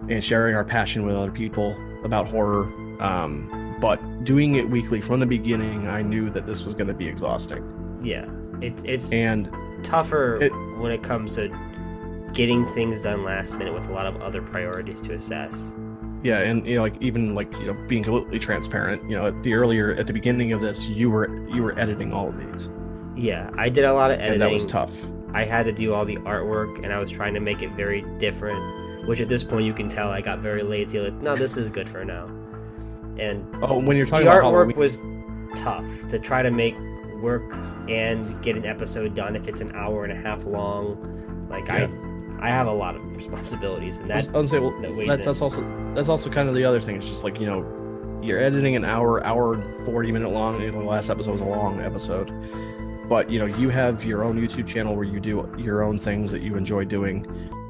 [0.09, 2.65] and sharing our passion with other people about horror
[3.03, 6.95] um, but doing it weekly from the beginning i knew that this was going to
[6.95, 7.63] be exhausting
[8.03, 8.27] Yeah.
[8.61, 9.49] It, it's and
[9.83, 11.49] tougher It- when it comes to
[12.33, 15.75] getting things done last minute with a lot of other priorities to assess.
[16.23, 19.43] yeah and you know like even like you know being completely transparent you know at
[19.43, 22.71] the earlier at the beginning of this you were you were editing all of these
[23.17, 24.33] Yeah, I did a lot of editing.
[24.35, 24.95] and that was tough
[25.35, 28.03] I had to do all the artwork, and I was trying to make it very
[28.19, 28.61] different.
[29.09, 31.01] Which at this point you can tell I got very lazy.
[31.01, 32.29] Like, no, this is good for now.
[33.19, 35.03] And oh when you're the talking about artwork Halloween, was
[35.55, 36.77] tough to try to make
[37.21, 37.43] work
[37.89, 41.47] and get an episode done if it's an hour and a half long.
[41.49, 41.89] Like Yeah.
[42.41, 44.73] I, I have a lot of responsibilities, and I that I was say, well,
[45.07, 45.63] that that's also
[45.95, 46.97] that's also kind of the other thing.
[46.97, 50.59] It's just like you know, you're editing an hour, hour forty minute long.
[50.59, 52.33] The last episode was a long episode,
[53.09, 56.33] but you know, you have your own YouTube channel where you do your own things
[56.33, 57.27] that you enjoy doing.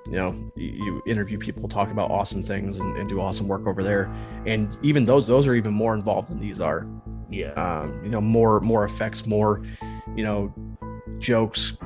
[0.06, 3.82] You know, you, interview people, talk about awesome things, and, and do awesome work over
[3.82, 4.12] there.
[4.46, 6.86] And even those those are even more involved than these are.
[7.30, 9.62] yeah, Um, you know, more more effects, more
[10.16, 10.52] you know,
[11.18, 11.76] jokes.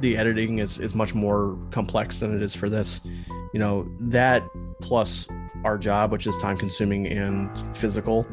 [0.00, 3.00] The editing is is much more complex than it is for this.
[3.52, 4.44] You know, that
[4.80, 5.26] plus
[5.64, 8.26] our job, which is time consuming and physical,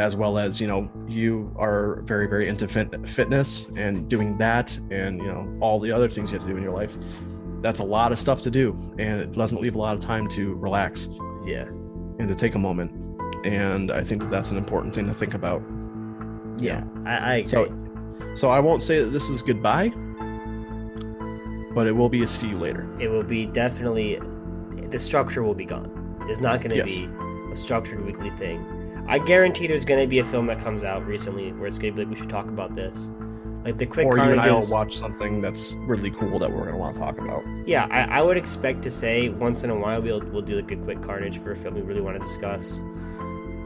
[0.00, 4.76] as well as you know, you are very very into fit, fitness and doing that,
[4.90, 6.96] and you know all the other things you have to do in your life.
[7.62, 10.28] That's a lot of stuff to do, and it doesn't leave a lot of time
[10.30, 11.08] to relax
[11.46, 11.64] yeah,
[12.18, 12.90] and to take a moment.
[13.46, 15.62] And I think that that's an important thing to think about.
[16.58, 16.84] yeah.
[17.06, 17.50] I, I agree.
[17.50, 19.88] So, so I won't say that this is goodbye,
[21.74, 22.88] but it will be a see you later.
[23.00, 24.18] it will be definitely
[24.90, 26.16] the structure will be gone.
[26.26, 26.86] There's not going to Yes.
[26.86, 27.08] be
[27.52, 28.64] a structured weekly thing.
[29.08, 31.94] I guarantee there's going to be a film that comes out recently where it's going
[31.94, 33.10] to be like we should talk about this,
[33.64, 34.70] like the quick or you and I will carnages.
[34.70, 37.42] watch something that's really cool that we're going to want to talk about.
[37.66, 40.70] Yeah, I, I would expect to say once in a while we'll we'll do like
[40.70, 42.80] a quick carnage for a film we really want to discuss,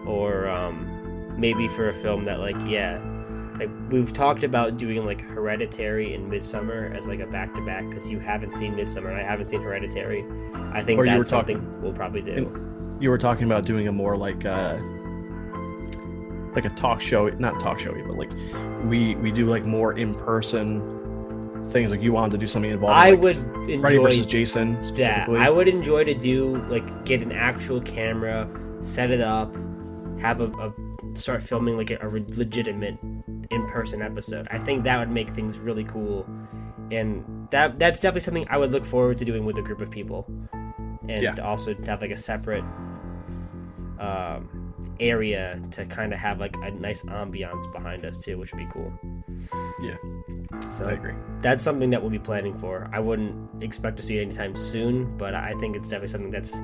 [0.07, 3.01] or um, maybe for a film that like yeah,
[3.59, 7.89] like we've talked about doing like Hereditary and Midsommar as like a back to back
[7.89, 10.25] because you haven't seen Midsommar and I haven't seen Hereditary.
[10.73, 12.61] I think Or that's talking- something we'll probably do.
[13.01, 14.79] You were talking about doing a more like uh
[16.55, 18.31] like a talk show, not talk showy, but like
[18.85, 20.81] we we do like more in person
[21.71, 21.91] things.
[21.91, 23.37] Like you wanted to do something involving I like, would
[23.81, 25.39] Freddy versus Jason specifically.
[25.41, 28.49] I would enjoy to do like get an actual camera,
[28.81, 29.55] set it up,
[30.21, 30.73] have a, a
[31.17, 32.99] start filming like a, a legitimate
[33.51, 34.49] in-person episode.
[34.51, 36.27] I think that would make things really cool,
[36.91, 39.91] and that that's definitely something I would look forward to doing with a group of
[39.91, 40.27] people,
[41.09, 41.35] and Yeah.
[41.43, 42.65] also have like a separate
[43.99, 44.64] um,
[45.01, 48.73] area to kind of have like a nice ambiance behind us too, which would be
[48.73, 48.93] cool.
[49.81, 49.97] Yeah.
[50.71, 51.15] So I agree.
[51.41, 52.89] that's something that we'll be planning for.
[52.93, 56.61] I wouldn't expect to see it anytime soon, but I think it's definitely something that's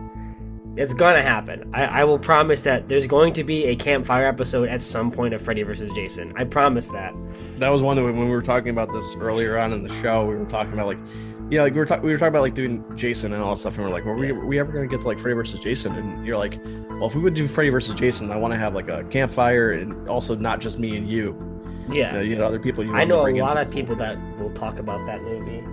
[0.77, 1.69] it's gonna happen.
[1.75, 5.35] I, I will promise that there's going to be a campfire episode at some point
[5.35, 5.91] of Freddy vs.
[5.93, 6.33] Jason.
[6.37, 7.13] I promise that.
[7.59, 10.25] that was one the, when we were talking about this earlier on in the show.
[10.25, 10.99] We were talking about like,
[11.51, 13.61] yeah, like we were talking we were talking about like doing Jason and all that
[13.61, 14.39] stuff, and we're like, well, we Yeah.
[14.45, 15.95] we ever gonna get to like Freddy versus Jason?
[15.97, 16.59] And you're like,
[16.91, 19.73] well, if we would do Freddy versus Jason, I want to have like a campfire
[19.73, 21.35] and also not just me and you.
[21.91, 22.09] Yeah.
[22.09, 22.85] You know, you know other people.
[22.85, 25.65] You I know a lot of people that will talk about that movie.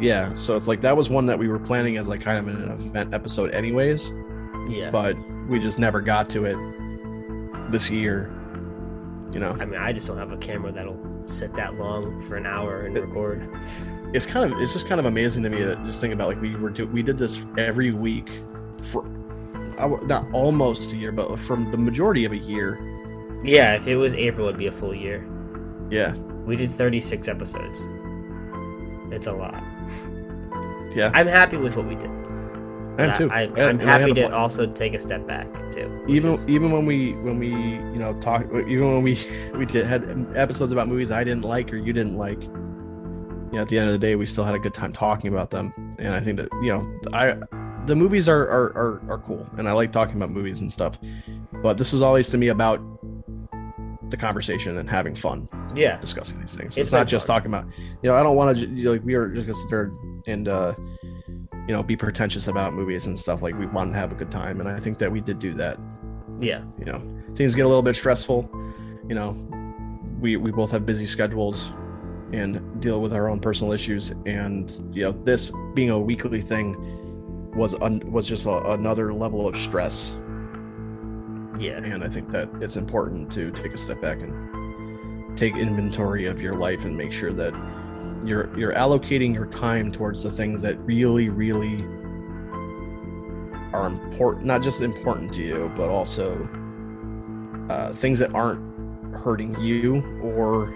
[0.00, 2.48] Yeah, so it's like that was one that we were planning as like kind of
[2.48, 4.10] an event episode, anyways,
[4.68, 4.90] Yeah.
[4.90, 5.16] but
[5.48, 6.56] we just never got to it
[7.70, 8.28] this year.
[9.32, 12.36] You know, I mean, I just don't have a camera that'll sit that long for
[12.36, 13.48] an hour and record.
[14.14, 16.40] It's kind of it's just kind of amazing to me that just think about like
[16.40, 18.30] we were do, we did this every week
[18.82, 19.04] for
[20.06, 22.78] not almost a year, but from the majority of a year.
[23.42, 25.28] Yeah, if it was April, it'd be a full year.
[25.90, 26.14] Yeah,
[26.46, 27.80] We did 36 episodes.
[29.12, 29.62] It's a lot.
[30.94, 32.10] yeah, I'm happy with what we did.
[32.96, 33.30] I am too.
[33.30, 36.04] I, am happy to pl- also take a step back too.
[36.08, 39.18] even is- even when we when we you know talk even when we
[39.54, 42.40] we did, had episodes about movies I didn't like or you didn't like.
[43.54, 45.32] You know, at the end of the day, we still had a good time talking
[45.32, 47.36] about them, and I think that you know, I
[47.86, 50.98] the movies are are are, are cool, and I like talking about movies and stuff.
[51.62, 52.80] But this was always to me about
[54.10, 56.70] the conversation and having fun yeah, discussing these things.
[56.70, 57.66] It's It's, not just talking about,
[58.02, 59.92] you know, I don't want to you know, like we are just gonna sit there
[60.26, 60.74] and uh,
[61.12, 63.40] you know be pretentious about movies and stuff.
[63.40, 65.54] Like we want to have a good time, and I think that we did do
[65.54, 65.78] that.
[66.40, 67.00] Yeah, you know
[67.36, 68.50] things get a little bit stressful.
[69.08, 69.30] You know
[70.18, 71.70] we we both have busy schedules
[72.34, 74.10] and deal with our own personal issues.
[74.26, 76.76] And you know this being a weekly thing
[77.54, 80.12] was un, was just a, another level of stress.
[81.58, 86.26] Yeah, and i think that it's important to take a step back and take inventory
[86.26, 87.54] of your life and make sure that
[88.24, 91.84] you're you're allocating your time towards the things that really really
[93.72, 96.48] are important not just important to you but also
[97.70, 98.60] uh, things that aren't
[99.14, 100.74] hurting you or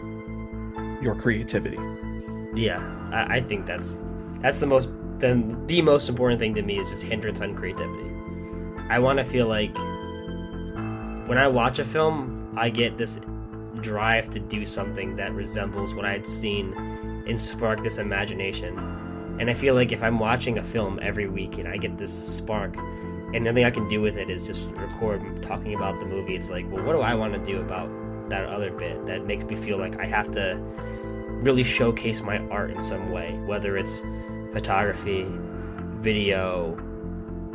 [1.03, 1.79] your creativity
[2.55, 2.81] yeah.
[3.13, 4.05] I, I think that's
[4.41, 4.89] that's the most
[5.19, 8.11] then the most important thing to me is just hindrance on creativity.
[8.89, 9.77] I want to feel like
[11.29, 13.19] when I watch a film, I get this
[13.81, 16.73] drive to do something that resembles what I had seen
[17.29, 18.79] and spark this imagination.
[19.39, 22.13] And I feel like if I'm watching a film every week and I get this
[22.13, 26.35] spark, and nothing I can do with it is just record talking about the movie,
[26.35, 27.89] it's like, well, what do I want to do about
[28.31, 30.57] that other bit that makes me feel like I have to
[31.43, 34.03] really showcase my art in some way, whether it's
[34.53, 35.27] photography,
[36.01, 36.75] video,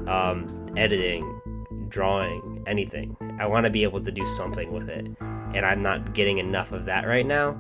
[0.08, 0.48] um,
[0.78, 1.24] editing,
[1.90, 3.16] drawing, anything.
[3.40, 6.72] I want to be able to do something with it, and I'm not getting enough
[6.72, 7.58] of that right now.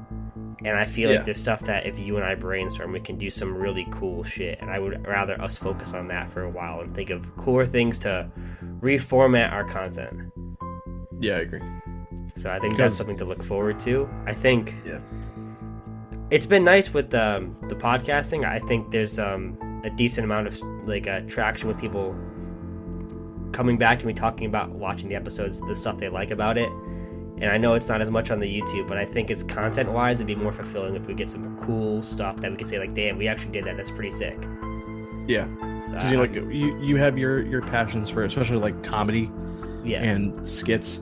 [0.66, 1.18] And I feel Yeah.
[1.18, 4.24] like there's stuff that if you and I brainstorm, we can do some really cool
[4.24, 4.60] shit.
[4.62, 7.66] And I would rather us focus on that for a while and think of cooler
[7.66, 8.32] things to
[8.80, 10.32] reformat our content.
[11.20, 11.62] yeah i agree
[12.36, 14.10] So I think Because- that's something to look forward to.
[14.26, 15.00] I think Yeah.
[16.32, 18.44] it's been nice with um, the podcasting.
[18.46, 22.16] I think there's um, a decent amount of like uh, traction with people
[23.52, 26.70] coming back to me talking about watching the episodes, the stuff they like about it.
[27.40, 29.92] And I know it's not as much on the YouTube, but I think it's content
[29.92, 32.80] wise, it'd be more fulfilling if we get some cool stuff that we could say
[32.80, 33.76] like, "Damn, we actually did that.
[33.78, 34.38] That's pretty sick."
[35.26, 35.48] yeah
[35.78, 39.32] So, you know like you you have your your passions for especially like comedy
[39.82, 41.00] yeah, and skits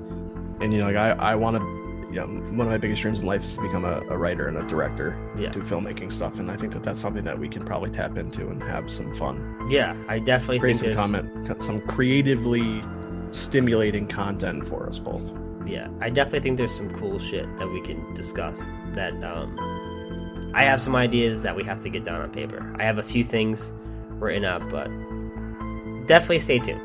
[0.62, 1.82] and you know like i i want to
[2.12, 4.48] you know one of my biggest dreams in life is to become a, a writer
[4.48, 5.18] and a director.
[5.38, 5.50] Yeah.
[5.50, 8.50] do filmmaking stuff and i think that that's something that we can probably tap into
[8.50, 9.68] and have some fun.
[9.70, 12.84] Yeah, I definitely create think some comment some creatively
[13.32, 15.32] stimulating content for us both.
[15.66, 20.64] Yeah i definitely think there's some cool shit that we can discuss that um i
[20.64, 22.76] have some ideas that we have to get down on paper.
[22.78, 23.72] I have a few things
[24.20, 24.90] written up but
[26.08, 26.82] definitely stay tuned.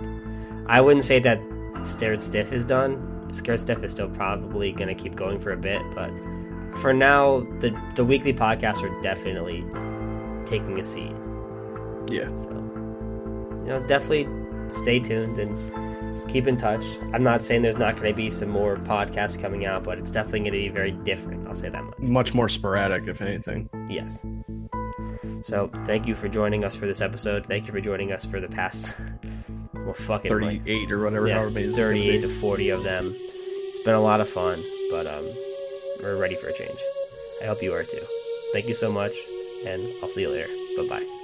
[0.69, 1.41] I wouldn't say that
[1.83, 5.57] Stared stiff is done scared Stuff is still probably going to keep going for a
[5.57, 6.11] bit but
[6.79, 9.65] for now the the weekly podcasts are definitely
[10.47, 11.13] taking a seat
[12.09, 14.27] yeah so, you know, definitely
[14.69, 16.85] stay tuned and keep in touch.
[17.13, 20.11] I'm not saying there's not going to be some more podcasts coming out, but it's
[20.11, 21.47] definitely going to be very different.
[21.47, 21.99] I'll say that much.
[21.99, 24.25] much more sporadic if anything Yes.
[25.43, 27.47] So, thank you for joining us for this episode.
[27.47, 28.97] Thank you for joining us for the past,
[29.75, 32.83] well, fucking like, 38 or whatever yeah, however many it's gonna 38 to 40 of
[32.85, 33.17] them.
[33.77, 35.29] It's been a lot of fun, but um,
[36.03, 36.81] we're ready for a change.
[37.43, 38.01] I hope you are too.
[38.55, 39.15] Thank you so much,
[39.67, 40.49] and I'll see you later.
[40.79, 41.16] Bye bye.